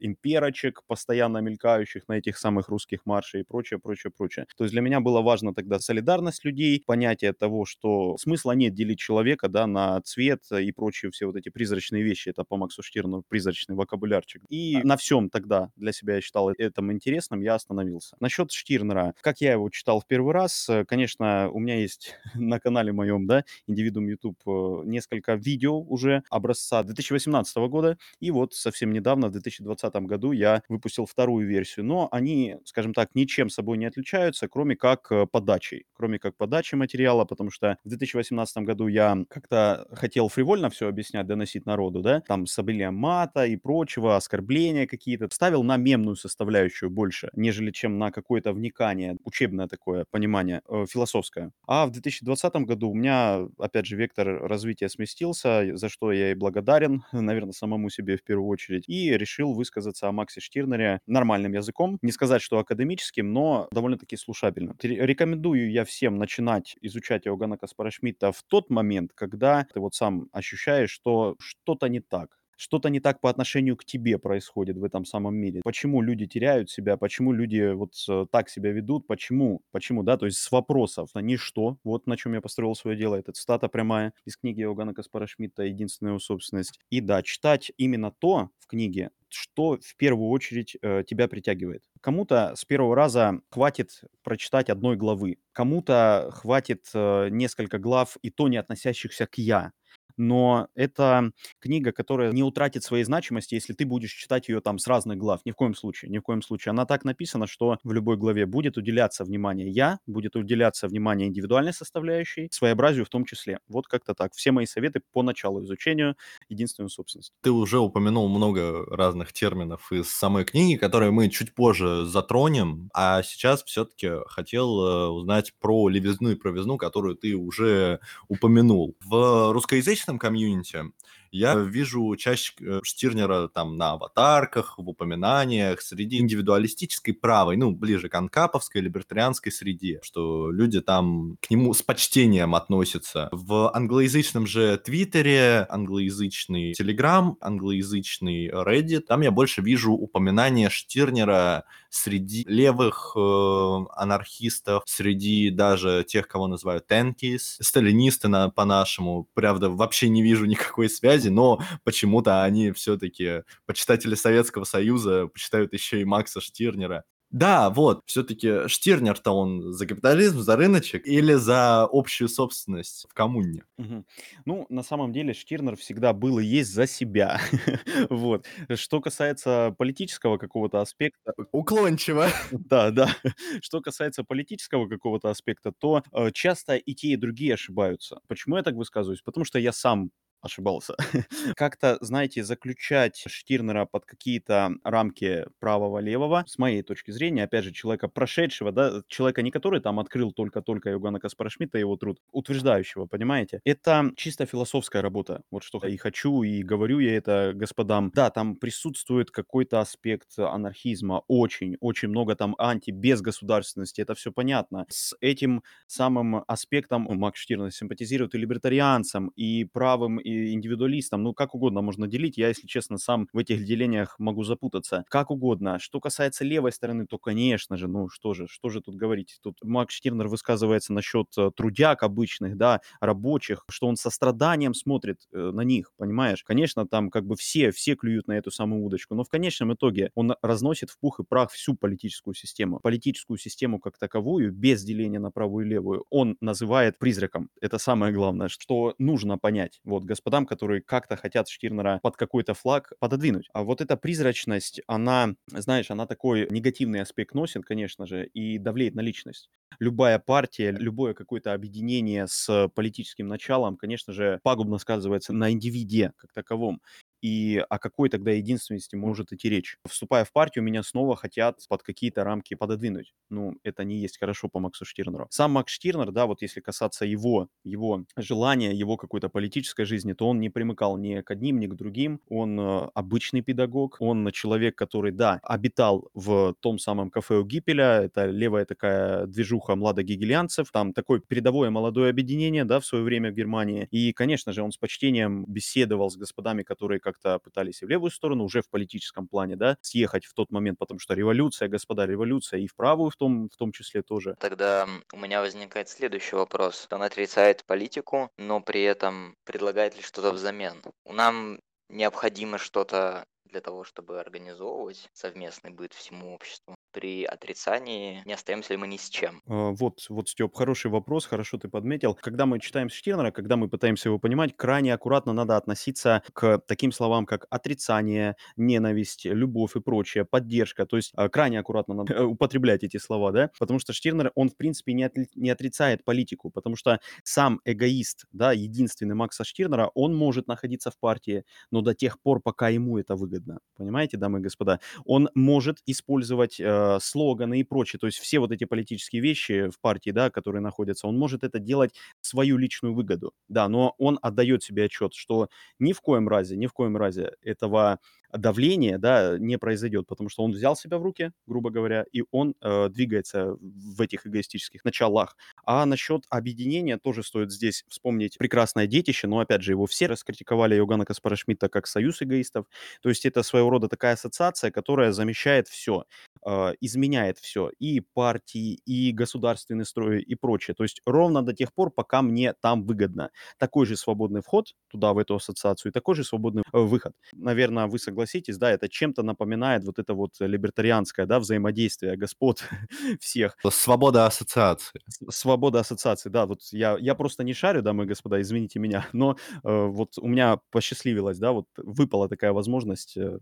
имперочек, 0.00 0.82
постоянно 0.86 1.38
мелькающих 1.38 2.08
на 2.08 2.14
этих 2.14 2.38
самых 2.38 2.68
русских 2.68 3.06
маршей 3.06 3.40
и 3.40 3.44
прочее, 3.44 3.78
прочее, 3.78 4.12
прочее. 4.16 4.46
То 4.56 4.64
есть 4.64 4.72
для 4.72 4.80
меня 4.82 5.00
было 5.00 5.22
важно 5.22 5.54
тогда 5.54 5.78
солидарность 5.78 6.44
людей, 6.44 6.82
понятие 6.86 7.32
того, 7.32 7.64
что 7.64 8.16
смысла 8.18 8.52
нет 8.52 8.74
делить 8.74 8.98
человека, 8.98 9.48
да, 9.48 9.66
на 9.66 10.00
цвет 10.02 10.42
и 10.52 10.72
прочие 10.72 11.10
все 11.10 11.26
вот 11.26 11.36
эти 11.36 11.48
призрачные 11.48 12.02
вещи. 12.02 12.28
Это 12.30 12.44
по 12.44 12.56
Максу 12.56 12.82
Штирну 12.82 13.22
призрачный 13.28 13.76
вокабулярчик. 13.76 14.42
И 14.48 14.78
на 14.82 14.96
всем 14.96 15.30
тогда 15.30 15.70
для 15.76 15.92
себя 15.92 16.16
я 16.16 16.20
считал 16.20 16.50
этим 16.50 16.92
интересным, 16.92 17.40
я 17.40 17.54
остановился. 17.54 18.16
Насчет 18.20 18.52
Штирнера, 18.52 19.14
как 19.20 19.40
я 19.40 19.52
его 19.52 19.68
читал 19.70 20.00
в 20.00 20.06
первый 20.06 20.32
раз, 20.32 20.68
э, 20.68 20.84
конечно, 20.84 21.50
у 21.50 21.58
меня 21.58 21.76
есть 21.80 21.87
на 22.34 22.60
канале 22.60 22.92
моем, 22.92 23.26
да, 23.26 23.44
индивидуум 23.66 24.08
YouTube, 24.08 24.38
э, 24.46 24.82
несколько 24.84 25.34
видео 25.34 25.80
уже 25.80 26.22
образца 26.30 26.82
2018 26.82 27.56
года, 27.68 27.98
и 28.20 28.30
вот 28.30 28.54
совсем 28.54 28.92
недавно, 28.92 29.28
в 29.28 29.32
2020 29.32 29.94
году, 30.06 30.32
я 30.32 30.62
выпустил 30.68 31.06
вторую 31.06 31.46
версию, 31.46 31.86
но 31.86 32.08
они, 32.12 32.56
скажем 32.64 32.94
так, 32.94 33.14
ничем 33.14 33.48
собой 33.50 33.78
не 33.78 33.86
отличаются, 33.86 34.48
кроме 34.48 34.76
как 34.76 35.10
э, 35.10 35.26
подачей, 35.26 35.86
кроме 35.94 36.18
как 36.18 36.36
подачи 36.36 36.74
материала, 36.74 37.24
потому 37.24 37.50
что 37.50 37.78
в 37.84 37.88
2018 37.88 38.58
году 38.58 38.88
я 38.88 39.16
как-то 39.28 39.86
хотел 39.92 40.28
фривольно 40.28 40.70
все 40.70 40.88
объяснять, 40.88 41.26
доносить 41.26 41.66
народу, 41.66 42.00
да, 42.02 42.20
там 42.20 42.46
с 42.46 42.58
мата 42.90 43.46
и 43.46 43.56
прочего, 43.56 44.16
оскорбления 44.16 44.86
какие-то, 44.86 45.28
ставил 45.32 45.62
на 45.62 45.76
мемную 45.76 46.16
составляющую 46.16 46.90
больше, 46.90 47.30
нежели 47.34 47.70
чем 47.70 47.98
на 47.98 48.10
какое-то 48.10 48.52
вникание, 48.52 49.16
учебное 49.24 49.68
такое 49.68 50.04
понимание, 50.10 50.62
э, 50.68 50.84
философское. 50.88 51.52
А 51.66 51.77
в 51.86 51.90
2020 51.90 52.64
году 52.64 52.90
у 52.90 52.94
меня, 52.94 53.46
опять 53.58 53.86
же, 53.86 53.96
вектор 53.96 54.26
развития 54.46 54.88
сместился, 54.88 55.76
за 55.76 55.88
что 55.88 56.12
я 56.12 56.30
и 56.32 56.34
благодарен, 56.34 57.04
наверное, 57.12 57.52
самому 57.52 57.90
себе 57.90 58.16
в 58.16 58.24
первую 58.24 58.48
очередь, 58.48 58.84
и 58.88 59.10
решил 59.16 59.52
высказаться 59.54 60.08
о 60.08 60.12
Максе 60.12 60.40
Штирнере 60.40 61.00
нормальным 61.06 61.52
языком. 61.52 61.98
Не 62.02 62.12
сказать, 62.12 62.42
что 62.42 62.58
академическим, 62.58 63.32
но 63.32 63.68
довольно-таки 63.72 64.16
слушабельным. 64.16 64.76
Ре- 64.82 65.06
Рекомендую 65.06 65.70
я 65.70 65.84
всем 65.84 66.16
начинать 66.18 66.76
изучать 66.80 67.26
Иоганна 67.26 67.56
Каспара 67.58 67.90
Шмидта 67.90 68.32
в 68.32 68.42
тот 68.44 68.70
момент, 68.70 69.12
когда 69.14 69.66
ты 69.72 69.80
вот 69.80 69.94
сам 69.94 70.28
ощущаешь, 70.32 70.90
что 70.90 71.36
что-то 71.38 71.88
не 71.88 72.00
так. 72.00 72.37
Что-то 72.58 72.90
не 72.90 72.98
так 72.98 73.20
по 73.20 73.30
отношению 73.30 73.76
к 73.76 73.84
тебе 73.84 74.18
происходит 74.18 74.76
в 74.76 74.82
этом 74.82 75.04
самом 75.04 75.36
мире. 75.36 75.60
Почему 75.62 76.02
люди 76.02 76.26
теряют 76.26 76.70
себя, 76.70 76.96
почему 76.96 77.32
люди 77.32 77.72
вот 77.72 77.94
э, 78.08 78.26
так 78.32 78.48
себя 78.48 78.72
ведут, 78.72 79.06
почему, 79.06 79.62
почему, 79.70 80.02
да, 80.02 80.16
то 80.16 80.26
есть 80.26 80.38
с 80.38 80.50
вопросов, 80.50 81.10
а 81.14 81.22
что, 81.36 81.78
вот 81.84 82.08
на 82.08 82.16
чем 82.16 82.34
я 82.34 82.40
построил 82.40 82.74
свое 82.74 82.96
дело, 82.96 83.14
это 83.14 83.30
цитата 83.30 83.68
прямая 83.68 84.12
из 84.24 84.36
книги 84.36 84.62
Иоганна 84.62 84.92
Каспара 84.92 85.28
Шмидта 85.28 85.62
«Единственная 85.62 86.10
его 86.10 86.18
собственность». 86.18 86.80
И 86.90 87.00
да, 87.00 87.22
читать 87.22 87.70
именно 87.76 88.10
то 88.10 88.50
в 88.58 88.66
книге, 88.66 89.10
что 89.28 89.78
в 89.80 89.96
первую 89.96 90.30
очередь 90.30 90.76
э, 90.82 91.04
тебя 91.06 91.28
притягивает. 91.28 91.84
Кому-то 92.00 92.54
с 92.56 92.64
первого 92.64 92.96
раза 92.96 93.40
хватит 93.50 94.02
прочитать 94.24 94.68
одной 94.68 94.96
главы, 94.96 95.38
кому-то 95.52 96.30
хватит 96.32 96.88
э, 96.92 97.28
несколько 97.30 97.78
глав 97.78 98.16
и 98.22 98.30
то 98.30 98.48
не 98.48 98.56
относящихся 98.56 99.26
к 99.26 99.38
«я». 99.38 99.72
Но 100.18 100.68
это 100.74 101.32
книга, 101.60 101.92
которая 101.92 102.32
не 102.32 102.42
утратит 102.42 102.84
своей 102.84 103.04
значимости, 103.04 103.54
если 103.54 103.72
ты 103.72 103.86
будешь 103.86 104.12
читать 104.12 104.48
ее 104.48 104.60
там 104.60 104.78
с 104.78 104.86
разных 104.86 105.16
глав. 105.16 105.40
Ни 105.44 105.52
в 105.52 105.54
коем 105.54 105.74
случае, 105.74 106.10
ни 106.10 106.18
в 106.18 106.22
коем 106.22 106.42
случае. 106.42 106.70
Она 106.70 106.84
так 106.84 107.04
написана, 107.04 107.46
что 107.46 107.78
в 107.82 107.92
любой 107.92 108.16
главе 108.16 108.46
будет 108.46 108.76
уделяться 108.76 109.24
внимание 109.24 109.68
«я», 109.70 110.00
будет 110.06 110.36
уделяться 110.36 110.88
внимание 110.88 111.28
индивидуальной 111.28 111.72
составляющей, 111.72 112.48
своеобразию 112.50 113.04
в 113.04 113.08
том 113.08 113.24
числе. 113.24 113.60
Вот 113.68 113.86
как-то 113.86 114.14
так. 114.14 114.34
Все 114.34 114.50
мои 114.50 114.66
советы 114.66 115.00
по 115.12 115.22
началу 115.22 115.62
изучению 115.64 116.16
единственную 116.48 116.90
собственность. 116.90 117.32
Ты 117.42 117.50
уже 117.50 117.78
упомянул 117.78 118.28
много 118.28 118.84
разных 118.86 119.32
терминов 119.32 119.92
из 119.92 120.10
самой 120.10 120.44
книги, 120.44 120.76
которые 120.76 121.10
мы 121.10 121.28
чуть 121.28 121.54
позже 121.54 122.04
затронем, 122.06 122.90
а 122.94 123.22
сейчас 123.22 123.62
все-таки 123.64 124.10
хотел 124.26 124.84
э, 124.84 125.08
узнать 125.08 125.52
про 125.60 125.88
левизну 125.88 126.30
и 126.30 126.34
провизну, 126.34 126.76
которую 126.76 127.14
ты 127.14 127.34
уже 127.34 128.00
упомянул. 128.28 128.96
В 129.04 129.52
русскоязычном 129.52 130.07
комьюнити 130.16 130.84
я 131.30 131.54
вижу 131.54 132.14
чаще 132.16 132.52
э, 132.60 132.80
Штирнера 132.82 133.48
там 133.48 133.76
на 133.76 133.92
аватарках, 133.92 134.78
в 134.78 134.88
упоминаниях, 134.88 135.80
среди 135.80 136.18
индивидуалистической 136.18 137.14
правой, 137.14 137.56
ну, 137.56 137.72
ближе 137.72 138.08
к 138.08 138.14
анкаповской, 138.14 138.80
либертарианской 138.80 139.52
среде, 139.52 140.00
что 140.02 140.50
люди 140.50 140.80
там 140.80 141.36
к 141.40 141.50
нему 141.50 141.74
с 141.74 141.82
почтением 141.82 142.54
относятся. 142.54 143.28
В 143.32 143.74
англоязычном 143.74 144.46
же 144.46 144.78
Твиттере, 144.78 145.66
англоязычный 145.68 146.72
Телеграм, 146.74 147.36
англоязычный 147.40 148.48
Reddit, 148.48 149.00
там 149.00 149.22
я 149.22 149.30
больше 149.30 149.62
вижу 149.62 149.92
упоминания 149.92 150.70
Штирнера 150.70 151.64
среди 151.90 152.44
левых 152.46 153.12
э, 153.16 153.84
анархистов, 153.96 154.82
среди 154.86 155.50
даже 155.50 156.04
тех, 156.06 156.28
кого 156.28 156.46
называют 156.46 156.86
тенкис, 156.86 157.58
сталинисты 157.60 158.28
на, 158.28 158.50
по-нашему. 158.50 159.28
Правда, 159.34 159.70
вообще 159.70 160.08
не 160.08 160.22
вижу 160.22 160.44
никакой 160.46 160.88
связи, 160.88 161.17
но 161.26 161.60
почему-то 161.84 162.42
они 162.44 162.70
все-таки, 162.72 163.42
почитатели 163.66 164.14
Советского 164.14 164.64
Союза, 164.64 165.26
почитают 165.26 165.72
еще 165.72 166.00
и 166.00 166.04
Макса 166.04 166.40
Штирнера. 166.40 167.04
Да, 167.30 167.68
вот, 167.68 168.00
все-таки 168.06 168.68
Штирнер-то 168.68 169.32
он 169.32 169.74
за 169.74 169.86
капитализм, 169.86 170.40
за 170.40 170.56
рыночек 170.56 171.06
или 171.06 171.34
за 171.34 171.82
общую 171.82 172.26
собственность 172.28 173.06
в 173.10 173.12
коммуне? 173.12 173.64
Мгм. 173.76 174.06
Ну, 174.46 174.64
на 174.70 174.82
самом 174.82 175.12
деле, 175.12 175.34
Штирнер 175.34 175.76
всегда 175.76 176.14
был 176.14 176.38
и 176.38 176.44
есть 176.44 176.72
за 176.72 176.86
себя. 176.86 177.38
Вот. 178.10 178.46
Что 178.74 179.00
касается 179.00 179.74
политического 179.76 180.38
какого-то 180.38 180.80
аспекта, 180.80 181.34
Уклончиво. 181.52 182.28
да, 182.52 182.90
да. 182.90 183.14
Что 183.60 183.80
касается 183.82 184.24
политического 184.24 184.88
какого-то 184.88 185.28
аспекта, 185.28 185.72
то 185.72 186.02
э, 186.12 186.30
часто 186.32 186.76
и 186.76 186.94
те, 186.94 187.08
и 187.08 187.16
другие 187.16 187.54
ошибаются. 187.54 188.20
Почему 188.28 188.56
я 188.56 188.62
так 188.62 188.74
высказываюсь? 188.74 189.20
Потому 189.22 189.44
что 189.44 189.58
я 189.58 189.72
сам 189.72 190.10
ошибался. 190.40 190.94
Как-то, 191.56 191.98
знаете, 192.00 192.42
заключать 192.44 193.22
Штирнера 193.26 193.84
под 193.86 194.04
какие-то 194.06 194.72
рамки 194.84 195.46
правого-левого, 195.60 196.44
с 196.46 196.58
моей 196.58 196.82
точки 196.82 197.10
зрения, 197.10 197.44
опять 197.44 197.64
же, 197.64 197.72
человека 197.72 198.08
прошедшего, 198.08 198.72
да, 198.72 199.02
человека 199.08 199.42
не 199.42 199.50
который 199.50 199.80
там 199.80 199.98
открыл 200.00 200.32
только-только 200.32 200.90
Иоганна 200.90 201.20
Каспара 201.20 201.48
Шмидта, 201.48 201.78
его 201.78 201.96
труд, 201.96 202.18
утверждающего, 202.32 203.06
понимаете? 203.06 203.60
Это 203.64 204.12
чисто 204.16 204.46
философская 204.46 205.02
работа. 205.02 205.42
Вот 205.50 205.62
что 205.62 205.80
я 205.82 205.88
и 205.88 205.96
хочу, 205.96 206.42
и 206.42 206.62
говорю 206.62 206.98
я 207.00 207.16
это 207.16 207.52
господам. 207.54 208.10
Да, 208.14 208.30
там 208.30 208.56
присутствует 208.56 209.30
какой-то 209.30 209.80
аспект 209.80 210.38
анархизма, 210.38 211.22
очень, 211.28 211.76
очень 211.80 212.08
много 212.08 212.36
там 212.36 212.54
анти-безгосударственности, 212.58 214.00
это 214.00 214.14
все 214.14 214.32
понятно. 214.32 214.86
С 214.88 215.14
этим 215.20 215.62
самым 215.86 216.44
аспектом 216.46 217.06
Макс 217.10 217.40
Штирнер 217.40 217.72
симпатизирует 217.72 218.34
и 218.34 218.38
либертарианцам, 218.38 219.28
и 219.36 219.64
правым, 219.64 220.18
и 220.28 220.52
индивидуалистам, 220.52 221.22
ну, 221.22 221.34
как 221.34 221.54
угодно 221.54 221.80
можно 221.82 222.06
делить. 222.06 222.36
Я, 222.36 222.48
если 222.48 222.66
честно, 222.66 222.98
сам 222.98 223.28
в 223.32 223.38
этих 223.38 223.64
делениях 223.64 224.18
могу 224.18 224.44
запутаться. 224.44 225.04
Как 225.08 225.30
угодно. 225.30 225.78
Что 225.78 226.00
касается 226.00 226.44
левой 226.44 226.72
стороны, 226.72 227.06
то, 227.06 227.18
конечно 227.18 227.76
же, 227.76 227.88
ну, 227.88 228.08
что 228.08 228.34
же, 228.34 228.46
что 228.48 228.68
же 228.68 228.80
тут 228.80 228.96
говорить? 228.96 229.38
Тут 229.42 229.58
Макс 229.62 229.94
Штирнер 229.94 230.28
высказывается 230.28 230.92
насчет 230.92 231.26
э, 231.36 231.50
трудяг 231.56 232.02
обычных, 232.02 232.56
да, 232.56 232.80
рабочих, 233.00 233.64
что 233.68 233.86
он 233.86 233.96
со 233.96 234.10
страданием 234.10 234.74
смотрит 234.74 235.26
э, 235.32 235.50
на 235.52 235.62
них, 235.62 235.92
понимаешь? 235.96 236.44
Конечно, 236.44 236.86
там 236.86 237.10
как 237.10 237.26
бы 237.26 237.36
все, 237.36 237.70
все 237.70 237.94
клюют 237.94 238.28
на 238.28 238.32
эту 238.32 238.50
самую 238.50 238.84
удочку, 238.84 239.14
но 239.14 239.24
в 239.24 239.28
конечном 239.28 239.74
итоге 239.74 240.10
он 240.14 240.34
разносит 240.42 240.90
в 240.90 240.98
пух 240.98 241.20
и 241.20 241.24
прах 241.24 241.50
всю 241.52 241.74
политическую 241.74 242.34
систему. 242.34 242.80
Политическую 242.80 243.38
систему 243.38 243.78
как 243.80 243.98
таковую, 243.98 244.52
без 244.52 244.82
деления 244.82 245.20
на 245.20 245.30
правую 245.30 245.66
и 245.66 245.68
левую, 245.68 246.04
он 246.10 246.36
называет 246.40 246.98
призраком. 246.98 247.50
Это 247.60 247.78
самое 247.78 248.12
главное, 248.12 248.48
что 248.48 248.94
нужно 248.98 249.38
понять. 249.38 249.80
Вот, 249.84 250.04
господам, 250.18 250.46
которые 250.46 250.82
как-то 250.82 251.16
хотят 251.16 251.48
Штирнера 251.48 252.00
под 252.02 252.16
какой-то 252.16 252.54
флаг 252.54 252.92
пододвинуть. 252.98 253.48
А 253.52 253.62
вот 253.62 253.80
эта 253.80 253.96
призрачность, 253.96 254.80
она, 254.88 255.34
знаешь, 255.46 255.90
она 255.90 256.06
такой 256.06 256.48
негативный 256.50 257.00
аспект 257.00 257.34
носит, 257.34 257.64
конечно 257.64 258.04
же, 258.06 258.26
и 258.26 258.58
давлеет 258.58 258.94
на 258.94 259.00
личность. 259.00 259.48
Любая 259.78 260.18
партия, 260.18 260.72
любое 260.72 261.14
какое-то 261.14 261.52
объединение 261.52 262.26
с 262.26 262.68
политическим 262.74 263.28
началом, 263.28 263.76
конечно 263.76 264.12
же, 264.12 264.40
пагубно 264.42 264.78
сказывается 264.78 265.32
на 265.32 265.52
индивиде 265.52 266.12
как 266.16 266.32
таковом. 266.32 266.80
И 267.20 267.62
о 267.68 267.78
какой 267.78 268.08
тогда 268.08 268.30
единственности 268.32 268.96
может 268.96 269.32
идти 269.32 269.48
речь? 269.48 269.78
Вступая 269.88 270.24
в 270.24 270.32
партию, 270.32 270.64
меня 270.64 270.82
снова 270.82 271.16
хотят 271.16 271.60
под 271.68 271.82
какие-то 271.82 272.24
рамки 272.24 272.54
пододвинуть. 272.54 273.14
Ну, 273.30 273.56
это 273.62 273.84
не 273.84 273.96
есть 273.96 274.18
хорошо 274.18 274.48
по 274.48 274.60
Максу 274.60 274.84
Штирнеру. 274.84 275.26
Сам 275.30 275.52
Макс 275.52 275.72
Штирнер, 275.72 276.12
да, 276.12 276.26
вот 276.26 276.42
если 276.42 276.60
касаться 276.60 277.04
его, 277.04 277.48
его 277.64 278.04
желания, 278.16 278.72
его 278.72 278.96
какой-то 278.96 279.28
политической 279.28 279.84
жизни, 279.84 280.12
то 280.12 280.28
он 280.28 280.40
не 280.40 280.50
примыкал 280.50 280.96
ни 280.96 281.20
к 281.20 281.30
одним, 281.30 281.58
ни 281.58 281.66
к 281.66 281.74
другим. 281.74 282.20
Он 282.28 282.58
э, 282.60 282.90
обычный 282.94 283.42
педагог, 283.42 283.96
он 284.00 284.30
человек, 284.32 284.76
который, 284.76 285.12
да, 285.12 285.40
обитал 285.42 286.10
в 286.14 286.54
том 286.60 286.78
самом 286.78 287.10
кафе 287.10 287.36
у 287.36 287.44
Гиппеля, 287.44 288.02
это 288.02 288.26
левая 288.26 288.64
такая 288.64 289.26
движуха 289.26 289.76
младогигельянцев, 289.76 290.70
там 290.70 290.92
такое 290.92 291.20
передовое 291.20 291.70
молодое 291.70 292.10
объединение, 292.10 292.64
да, 292.64 292.80
в 292.80 292.86
свое 292.86 293.04
время 293.04 293.30
в 293.30 293.34
Германии. 293.34 293.88
И, 293.90 294.12
конечно 294.12 294.52
же, 294.52 294.62
он 294.62 294.72
с 294.72 294.76
почтением 294.76 295.44
беседовал 295.46 296.10
с 296.10 296.16
господами, 296.16 296.62
которые 296.62 297.00
как-то 297.12 297.38
пытались 297.38 297.82
и 297.82 297.86
в 297.86 297.88
левую 297.88 298.10
сторону, 298.10 298.44
уже 298.44 298.62
в 298.62 298.68
политическом 298.70 299.28
плане, 299.28 299.56
да, 299.56 299.76
съехать 299.80 300.24
в 300.24 300.34
тот 300.34 300.50
момент, 300.50 300.78
потому 300.78 301.00
что 301.00 301.14
революция, 301.14 301.68
господа, 301.68 302.06
революция, 302.06 302.60
и 302.60 302.66
в 302.66 302.74
правую 302.76 303.10
в 303.10 303.16
том, 303.16 303.48
в 303.48 303.56
том 303.56 303.72
числе 303.72 304.02
тоже. 304.02 304.36
Тогда 304.38 304.86
у 305.12 305.16
меня 305.16 305.40
возникает 305.40 305.88
следующий 305.88 306.36
вопрос. 306.36 306.86
Он 306.90 307.02
отрицает 307.02 307.64
политику, 307.64 308.30
но 308.36 308.60
при 308.60 308.82
этом 308.82 309.34
предлагает 309.44 309.96
ли 309.96 310.02
что-то 310.02 310.32
взамен? 310.32 310.82
Нам 311.04 311.60
необходимо 311.88 312.58
что-то 312.58 313.24
для 313.48 313.60
того, 313.60 313.84
чтобы 313.84 314.20
организовывать 314.20 315.08
совместный 315.12 315.70
быт 315.70 315.92
всему 315.94 316.34
обществу 316.34 316.74
при 316.92 317.24
отрицании 317.24 318.22
не 318.24 318.32
остаемся 318.34 318.74
ли 318.74 318.78
мы 318.78 318.86
ни 318.86 318.96
с 318.96 319.08
чем? 319.08 319.42
А, 319.46 319.70
Вот, 319.70 320.04
вот, 320.08 320.28
Степ, 320.28 320.54
хороший 320.54 320.90
вопрос, 320.90 321.26
хорошо 321.26 321.58
ты 321.58 321.68
подметил. 321.68 322.14
Когда 322.14 322.46
мы 322.46 322.60
читаем 322.60 322.88
Штирнера, 322.88 323.30
когда 323.30 323.56
мы 323.56 323.68
пытаемся 323.68 324.08
его 324.08 324.18
понимать, 324.18 324.56
крайне 324.56 324.92
аккуратно 324.92 325.32
надо 325.32 325.56
относиться 325.56 326.22
к 326.32 326.58
таким 326.66 326.92
словам, 326.92 327.24
как 327.26 327.46
отрицание, 327.50 328.36
ненависть, 328.56 329.24
любовь 329.24 329.76
и 329.76 329.80
прочее, 329.80 330.24
поддержка. 330.24 330.86
То 330.86 330.96
есть 330.96 331.12
а, 331.16 331.28
крайне 331.28 331.58
аккуратно 331.60 331.94
надо 331.94 332.14
э, 332.14 332.22
употреблять 332.24 332.82
эти 332.84 332.96
слова, 332.98 333.32
да, 333.32 333.50
потому 333.58 333.78
что 333.78 333.92
Штирнер, 333.92 334.32
он, 334.34 334.50
в 334.50 334.56
принципе, 334.56 334.92
не, 334.92 335.04
отли- 335.06 335.28
не 335.34 335.50
отрицает 335.50 336.04
политику, 336.04 336.50
потому 336.50 336.76
что 336.76 337.00
сам 337.24 337.60
эгоист, 337.64 338.26
да, 338.32 338.52
единственный 338.52 339.14
Макса 339.14 339.44
Штирнера, 339.44 339.90
он 339.94 340.14
может 340.14 340.46
находиться 340.46 340.90
в 340.90 340.98
партии, 340.98 341.44
но 341.70 341.80
до 341.80 341.94
тех 341.94 342.20
пор, 342.20 342.40
пока 342.40 342.68
ему 342.68 342.98
это 342.98 343.16
выгодно. 343.16 343.37
Понимаете, 343.76 344.16
дамы 344.16 344.38
и 344.40 344.42
господа? 344.42 344.80
Он 345.04 345.28
может 345.34 345.78
использовать 345.86 346.58
э, 346.60 346.98
слоганы 347.00 347.60
и 347.60 347.64
прочее, 347.64 347.98
то 348.00 348.06
есть 348.06 348.18
все 348.18 348.38
вот 348.38 348.52
эти 348.52 348.64
политические 348.64 349.22
вещи 349.22 349.68
в 349.70 349.80
партии, 349.80 350.10
да, 350.10 350.30
которые 350.30 350.62
находятся, 350.62 351.06
он 351.06 351.18
может 351.18 351.44
это 351.44 351.58
делать 351.58 351.94
свою 352.20 352.56
личную 352.56 352.94
выгоду, 352.94 353.32
да, 353.48 353.68
но 353.68 353.94
он 353.98 354.18
отдает 354.22 354.62
себе 354.62 354.84
отчет, 354.84 355.14
что 355.14 355.48
ни 355.78 355.92
в 355.92 356.00
коем 356.00 356.28
разе, 356.28 356.56
ни 356.56 356.66
в 356.66 356.72
коем 356.72 356.96
разе 356.96 357.32
этого 357.42 357.98
давления, 358.32 358.98
да, 358.98 359.38
не 359.38 359.58
произойдет, 359.58 360.06
потому 360.06 360.28
что 360.28 360.42
он 360.42 360.52
взял 360.52 360.76
себя 360.76 360.98
в 360.98 361.02
руки, 361.02 361.32
грубо 361.46 361.70
говоря, 361.70 362.04
и 362.12 362.22
он 362.30 362.54
э, 362.60 362.88
двигается 362.90 363.56
в 363.60 364.00
этих 364.00 364.26
эгоистических 364.26 364.84
началах. 364.84 365.36
А 365.64 365.86
насчет 365.86 366.24
объединения 366.28 366.98
тоже 366.98 367.22
стоит 367.22 367.50
здесь 367.50 367.84
вспомнить 367.88 368.38
прекрасное 368.38 368.86
детище, 368.86 369.26
но 369.26 369.40
опять 369.40 369.62
же 369.62 369.72
его 369.72 369.86
все 369.86 370.06
раскритиковали 370.06 370.76
Иоганна 370.76 371.04
Каспара 371.04 371.36
Шмидта 371.36 371.68
как 371.68 371.86
союз 371.86 372.22
эгоистов, 372.22 372.66
то 373.02 373.08
есть 373.08 373.24
это 373.24 373.42
своего 373.42 373.70
рода 373.70 373.88
такая 373.88 374.14
ассоциация, 374.14 374.70
которая 374.70 375.12
замещает 375.12 375.68
все 375.68 376.04
а, 376.44 376.72
изменяет 376.80 377.38
все, 377.38 377.70
и 377.78 378.00
партии, 378.00 378.80
и 378.84 379.12
государственный 379.12 379.84
строй, 379.84 380.22
и 380.22 380.34
прочее. 380.34 380.74
То 380.74 380.84
есть 380.84 381.00
ровно 381.06 381.42
до 381.42 381.52
тех 381.52 381.72
пор, 381.72 381.90
пока 381.90 382.22
мне 382.22 382.54
там 382.60 382.84
выгодно. 382.84 383.30
Такой 383.58 383.86
же 383.86 383.96
свободный 383.96 384.42
вход 384.42 384.74
туда, 384.88 385.12
в 385.12 385.18
эту 385.18 385.34
ассоциацию, 385.36 385.90
и 385.90 385.92
такой 385.92 386.14
же 386.14 386.24
свободный 386.24 386.62
э, 386.72 386.78
выход. 386.78 387.12
Наверное, 387.32 387.86
вы 387.86 387.98
согласитесь, 387.98 388.58
да, 388.58 388.70
это 388.70 388.88
чем-то 388.88 389.22
напоминает 389.22 389.84
вот 389.84 389.98
это 389.98 390.14
вот 390.14 390.32
либертарианское, 390.40 391.26
да, 391.26 391.38
взаимодействие 391.38 392.16
господ 392.16 392.64
всех. 393.20 393.56
Свобода 393.70 394.26
ассоциации. 394.26 395.00
Свобода 395.30 395.80
ассоциации, 395.80 396.28
да, 396.28 396.46
вот 396.46 396.60
я, 396.72 396.96
я 396.98 397.14
просто 397.14 397.44
не 397.44 397.54
шарю, 397.54 397.82
дамы 397.82 398.04
и 398.04 398.06
господа, 398.06 398.40
извините 398.40 398.78
меня, 398.78 399.06
но 399.12 399.36
э, 399.64 399.86
вот 399.86 400.18
у 400.18 400.26
меня 400.26 400.60
посчастливилось, 400.70 401.38
да, 401.38 401.52
вот 401.52 401.66
выпала 401.76 402.28
такая 402.28 402.52
возможность 402.52 403.16
э, 403.16 403.38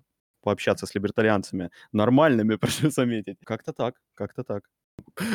пообщаться 0.47 0.87
с 0.87 0.95
либертарианцами 0.95 1.71
нормальными, 1.91 2.55
прошу 2.61 2.91
заметить. 2.91 3.37
Как-то 3.45 3.73
так, 3.73 3.95
как-то 4.15 4.45
так. 4.45 4.63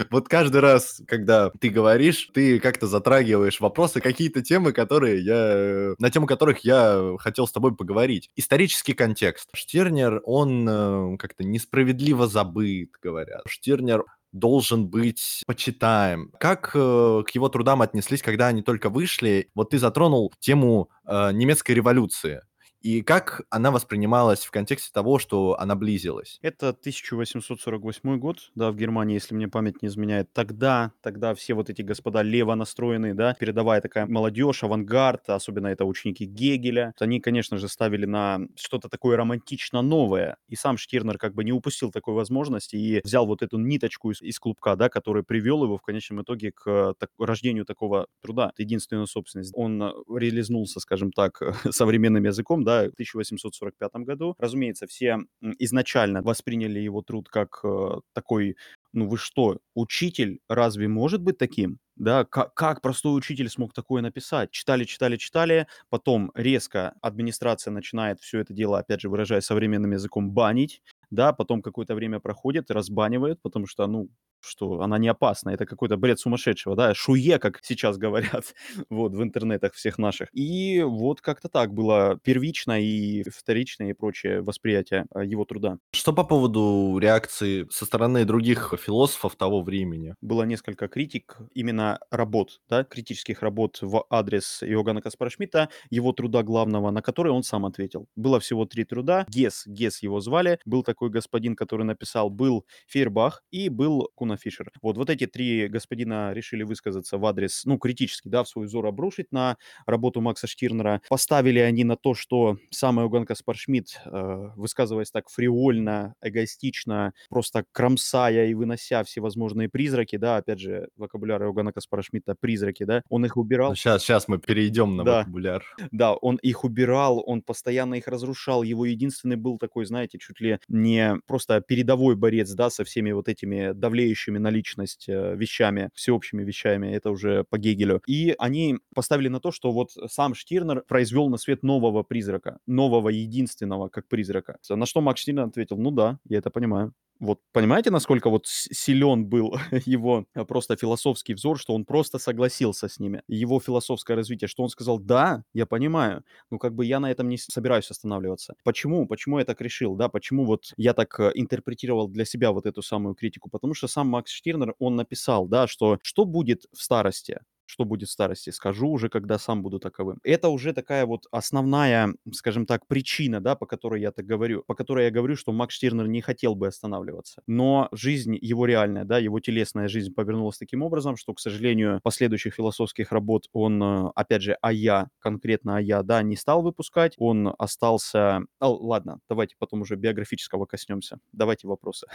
Вот 0.09 0.29
каждый 0.29 0.61
раз, 0.61 1.01
когда 1.05 1.49
ты 1.59 1.69
говоришь, 1.69 2.29
ты 2.33 2.59
как-то 2.59 2.87
затрагиваешь 2.87 3.59
вопросы, 3.59 3.99
какие-то 3.99 4.41
темы, 4.41 4.71
которые 4.71 5.21
я... 5.21 5.95
на 5.99 6.09
тему 6.09 6.27
которых 6.27 6.59
я 6.59 7.15
хотел 7.19 7.45
с 7.45 7.51
тобой 7.51 7.75
поговорить. 7.75 8.29
Исторический 8.35 8.93
контекст. 8.93 9.49
Штирнер, 9.53 10.21
он 10.23 10.67
э, 10.67 11.17
как-то 11.17 11.43
несправедливо 11.43 12.27
забыт, 12.27 12.91
говорят. 13.01 13.41
Штирнер 13.47 14.05
должен 14.31 14.87
быть 14.87 15.43
почитаем. 15.45 16.31
Как 16.39 16.71
э, 16.73 17.23
к 17.27 17.29
его 17.31 17.49
трудам 17.49 17.81
отнеслись, 17.81 18.21
когда 18.21 18.47
они 18.47 18.61
только 18.61 18.89
вышли? 18.89 19.49
Вот 19.55 19.71
ты 19.71 19.77
затронул 19.79 20.33
тему 20.39 20.89
э, 21.05 21.31
немецкой 21.33 21.73
революции. 21.73 22.41
И 22.81 23.03
как 23.03 23.43
она 23.50 23.69
воспринималась 23.69 24.43
в 24.43 24.51
контексте 24.51 24.91
того, 24.91 25.19
что 25.19 25.59
она 25.59 25.75
близилась? 25.75 26.39
Это 26.41 26.69
1848 26.69 28.17
год, 28.17 28.51
да, 28.55 28.71
в 28.71 28.75
Германии, 28.75 29.13
если 29.13 29.35
мне 29.35 29.47
память 29.47 29.81
не 29.81 29.88
изменяет. 29.88 30.33
Тогда, 30.33 30.91
тогда 31.01 31.35
все 31.35 31.53
вот 31.53 31.69
эти 31.69 31.83
господа 31.83 32.23
лево 32.23 32.55
настроенные, 32.55 33.13
да, 33.13 33.35
передовая 33.39 33.81
такая 33.81 34.07
молодежь, 34.07 34.63
авангард, 34.63 35.29
особенно 35.29 35.67
это 35.67 35.85
ученики 35.85 36.25
Гегеля, 36.25 36.93
они, 37.00 37.19
конечно 37.19 37.57
же, 37.57 37.67
ставили 37.67 38.05
на 38.05 38.39
что-то 38.55 38.89
такое 38.89 39.15
романтично 39.15 39.81
новое. 39.81 40.38
И 40.47 40.55
сам 40.55 40.77
Штирнер 40.77 41.17
как 41.17 41.35
бы 41.35 41.43
не 41.43 41.51
упустил 41.51 41.91
такой 41.91 42.15
возможности 42.15 42.75
и 42.75 43.01
взял 43.03 43.27
вот 43.27 43.43
эту 43.43 43.57
ниточку 43.57 44.11
из, 44.11 44.21
из 44.21 44.39
клубка, 44.39 44.75
да, 44.75 44.89
который 44.89 45.23
привел 45.23 45.63
его 45.63 45.77
в 45.77 45.81
конечном 45.81 46.23
итоге 46.23 46.51
к 46.51 46.95
так, 46.97 47.09
рождению 47.19 47.65
такого 47.65 48.07
труда. 48.21 48.51
Это 48.53 48.63
единственная 48.63 49.05
собственность. 49.05 49.51
Он 49.55 49.81
э, 49.83 49.91
реализнулся, 50.17 50.79
скажем 50.79 51.11
так, 51.11 51.41
современным 51.69 52.23
языком, 52.23 52.63
да, 52.63 52.70
в 52.89 52.93
1845 52.93 53.91
году. 54.05 54.35
Разумеется, 54.37 54.87
все 54.87 55.19
изначально 55.59 56.21
восприняли 56.21 56.79
его 56.79 57.01
труд 57.01 57.29
как 57.29 57.59
э, 57.63 57.99
такой, 58.13 58.55
ну 58.93 59.07
вы 59.07 59.17
что, 59.17 59.59
учитель 59.75 60.39
разве 60.49 60.87
может 60.87 61.21
быть 61.21 61.37
таким? 61.37 61.79
Да, 61.95 62.25
как, 62.25 62.53
как 62.55 62.81
простой 62.81 63.15
учитель 63.17 63.49
смог 63.49 63.73
такое 63.73 64.01
написать? 64.01 64.51
Читали, 64.51 64.85
читали, 64.85 65.17
читали, 65.17 65.67
потом 65.89 66.31
резко 66.33 66.93
администрация 67.01 67.71
начинает 67.71 68.19
все 68.19 68.39
это 68.39 68.53
дело, 68.53 68.79
опять 68.79 69.01
же, 69.01 69.09
выражая 69.09 69.41
современным 69.41 69.91
языком, 69.91 70.31
банить, 70.31 70.81
да, 71.11 71.33
потом 71.33 71.61
какое-то 71.61 71.93
время 71.93 72.19
проходит, 72.19 72.71
разбанивает, 72.71 73.41
потому 73.41 73.67
что, 73.67 73.85
ну, 73.85 74.09
что 74.41 74.81
она 74.81 74.98
не 74.98 75.07
опасна, 75.07 75.51
это 75.51 75.65
какой-то 75.65 75.98
бред 75.98 76.19
сумасшедшего, 76.19 76.75
да, 76.75 76.93
шуе, 76.93 77.39
как 77.39 77.60
сейчас 77.63 77.98
говорят, 77.98 78.53
вот, 78.89 79.13
в 79.13 79.24
интернетах 79.24 79.74
всех 79.74 79.98
наших. 79.98 80.29
И 80.33 80.81
вот 80.81 81.21
как-то 81.21 81.50
так 81.50 81.74
было 81.74 82.19
первичное 82.24 82.81
и 82.81 83.24
вторичное 83.29 83.89
и 83.89 83.93
прочее 83.93 84.41
восприятие 84.41 85.05
а, 85.13 85.24
его 85.24 85.45
труда. 85.45 85.77
Что 85.93 86.13
по 86.13 86.24
поводу 86.24 86.98
реакции 87.00 87.67
со 87.69 87.86
стороны 87.86 88.25
других 88.25 88.74
философов 88.79 89.36
того 89.36 89.62
времени? 89.62 90.15
Было 90.21 90.43
несколько 90.43 90.88
критик 90.88 91.38
именно 91.53 92.00
работ, 92.10 92.60
да, 92.69 92.83
критических 92.83 93.41
работ 93.41 93.79
в 93.81 94.05
адрес 94.10 94.63
Иоганна 94.63 95.01
Каспара 95.01 95.29
Шмидта, 95.29 95.69
его 95.89 96.12
труда 96.13 96.43
главного, 96.43 96.91
на 96.91 97.01
который 97.01 97.31
он 97.31 97.43
сам 97.43 97.65
ответил. 97.65 98.07
Было 98.15 98.39
всего 98.39 98.65
три 98.65 98.83
труда. 98.83 99.25
Гес, 99.29 99.63
Гес 99.65 100.01
его 100.03 100.19
звали. 100.19 100.60
Был 100.65 100.83
такой 100.83 101.10
господин, 101.10 101.55
который 101.55 101.86
написал, 101.86 102.29
был 102.29 102.65
Фейербах 102.88 103.43
и 103.51 103.69
был 103.69 104.10
Куна 104.31 104.38
Фишер. 104.38 104.71
Вот, 104.81 104.95
вот 104.97 105.09
эти 105.09 105.27
три 105.27 105.67
господина 105.67 106.31
решили 106.33 106.63
высказаться 106.63 107.17
в 107.17 107.25
адрес, 107.25 107.63
ну, 107.65 107.77
критически, 107.77 108.29
да, 108.29 108.43
в 108.43 108.47
свой 108.47 108.65
взор 108.67 108.85
обрушить 108.85 109.31
на 109.33 109.57
работу 109.85 110.21
Макса 110.21 110.47
Штирнера. 110.47 111.01
Поставили 111.09 111.59
они 111.59 111.83
на 111.83 111.97
то, 111.97 112.13
что 112.13 112.57
сам 112.69 113.00
Иоганн 113.01 113.25
Каспар 113.25 113.57
Шмидт, 113.57 114.00
э, 114.05 114.50
высказываясь 114.55 115.11
так 115.11 115.29
фривольно, 115.29 116.15
эгоистично, 116.21 117.13
просто 117.29 117.65
кромсая 117.73 118.47
и 118.47 118.53
вынося 118.53 119.03
всевозможные 119.03 119.67
призраки, 119.67 120.15
да, 120.15 120.38
опять 120.38 120.59
же, 120.59 120.88
вокабуляр 120.95 121.43
Иоганна 121.43 121.73
Каспара 121.73 122.01
Шмидта 122.01 122.33
«призраки», 122.39 122.83
да, 122.85 123.03
он 123.09 123.25
их 123.25 123.35
убирал. 123.35 123.75
сейчас, 123.75 124.03
сейчас 124.03 124.27
мы 124.29 124.39
перейдем 124.39 124.95
на 124.95 125.03
Да. 125.03 125.17
вокабуляр. 125.19 125.63
Да, 125.91 126.13
он 126.13 126.38
их 126.38 126.63
убирал, 126.63 127.21
он 127.25 127.41
постоянно 127.41 127.95
их 127.95 128.07
разрушал. 128.07 128.63
Его 128.63 128.85
единственный 128.85 129.35
был 129.35 129.57
такой, 129.57 129.85
знаете, 129.85 130.17
чуть 130.19 130.39
ли 130.39 130.59
не 130.69 131.17
просто 131.27 131.59
передовой 131.61 132.15
борец, 132.15 132.51
да, 132.53 132.69
со 132.69 132.83
всеми 132.85 133.11
вот 133.11 133.27
этими 133.27 133.71
давлеющими 133.73 134.20
на 134.29 134.49
личность 134.49 135.09
э, 135.09 135.35
вещами, 135.35 135.89
всеобщими 135.93 136.43
вещами. 136.43 136.87
Это 136.87 137.11
уже 137.11 137.43
по 137.43 137.57
Гегелю. 137.57 138.01
И 138.07 138.35
они 138.37 138.77
поставили 138.93 139.27
на 139.27 139.39
то, 139.39 139.51
что 139.51 139.71
вот 139.71 139.91
сам 140.07 140.35
Штирнер 140.35 140.83
произвел 140.87 141.29
на 141.29 141.37
свет 141.37 141.63
нового 141.63 142.03
призрака, 142.03 142.59
нового 142.67 143.09
единственного 143.09 143.89
как 143.89 144.07
призрака. 144.07 144.57
На 144.69 144.85
что 144.85 145.01
Макс 145.01 145.21
Штирнер 145.21 145.45
ответил, 145.45 145.77
ну 145.77 145.91
да, 145.91 146.19
я 146.27 146.37
это 146.37 146.49
понимаю. 146.49 146.93
Вот 147.21 147.39
понимаете, 147.53 147.91
насколько 147.91 148.31
вот 148.31 148.47
силен 148.47 149.27
был 149.27 149.55
его 149.85 150.25
э, 150.33 150.43
просто 150.43 150.75
философский 150.75 151.35
взор, 151.35 151.59
что 151.59 151.75
он 151.75 151.85
просто 151.85 152.17
согласился 152.17 152.87
с 152.89 152.99
ними. 152.99 153.21
Его 153.27 153.59
философское 153.59 154.15
развитие, 154.15 154.47
что 154.47 154.63
он 154.63 154.69
сказал, 154.69 154.97
да, 154.97 155.43
я 155.53 155.67
понимаю, 155.67 156.23
ну 156.49 156.57
как 156.57 156.73
бы 156.73 156.83
я 156.83 156.99
на 156.99 157.11
этом 157.11 157.29
не 157.29 157.37
собираюсь 157.37 157.91
останавливаться. 157.91 158.55
Почему? 158.63 159.05
Почему 159.07 159.37
я 159.37 159.45
так 159.45 159.61
решил, 159.61 159.95
да? 159.95 160.09
Почему 160.09 160.45
вот 160.45 160.73
я 160.77 160.93
так 160.95 161.19
э, 161.19 161.31
интерпретировал 161.35 162.07
для 162.07 162.25
себя 162.25 162.51
вот 162.51 162.65
эту 162.65 162.81
самую 162.81 163.13
критику? 163.13 163.49
Потому 163.51 163.75
что 163.75 163.87
сам 163.87 164.07
Макс 164.07 164.31
Штирнер, 164.31 164.73
он 164.79 164.95
написал, 164.95 165.47
да, 165.47 165.67
что 165.67 165.99
что 166.01 166.25
будет 166.25 166.65
в 166.75 166.81
старости? 166.81 167.39
Что 167.71 167.85
будет 167.85 168.09
в 168.09 168.11
старости, 168.11 168.49
скажу 168.49 168.89
уже, 168.89 169.07
когда 169.07 169.39
сам 169.39 169.63
буду 169.63 169.79
таковым. 169.79 170.19
Это 170.23 170.49
уже 170.49 170.73
такая 170.73 171.05
вот 171.05 171.25
основная, 171.31 172.13
скажем 172.33 172.65
так, 172.65 172.85
причина, 172.85 173.39
да, 173.39 173.55
по 173.55 173.65
которой 173.65 174.01
я 174.01 174.11
так 174.11 174.25
говорю, 174.25 174.63
по 174.67 174.75
которой 174.75 175.05
я 175.05 175.11
говорю, 175.11 175.37
что 175.37 175.53
Макс 175.53 175.75
Штирнер 175.75 176.07
не 176.07 176.21
хотел 176.21 176.55
бы 176.55 176.67
останавливаться. 176.67 177.41
Но 177.47 177.87
жизнь 177.93 178.37
его 178.41 178.65
реальная, 178.65 179.05
да, 179.05 179.19
его 179.19 179.39
телесная 179.39 179.87
жизнь 179.87 180.13
повернулась 180.13 180.57
таким 180.57 180.81
образом, 180.81 181.15
что, 181.15 181.33
к 181.33 181.39
сожалению, 181.39 182.01
последующих 182.03 182.53
философских 182.53 183.13
работ 183.13 183.45
он, 183.53 183.81
э, 183.81 184.11
опять 184.15 184.41
же, 184.41 184.57
а 184.61 184.73
я, 184.73 185.07
конкретно 185.19 185.77
а 185.77 185.81
я, 185.81 186.03
да, 186.03 186.21
не 186.23 186.35
стал 186.35 186.61
выпускать, 186.61 187.15
он 187.17 187.53
остался... 187.57 188.41
А, 188.59 188.69
ладно, 188.69 189.19
давайте 189.29 189.55
потом 189.57 189.81
уже 189.81 189.95
биографического 189.95 190.65
коснемся. 190.65 191.19
Давайте 191.31 191.67
вопросы. 191.67 192.07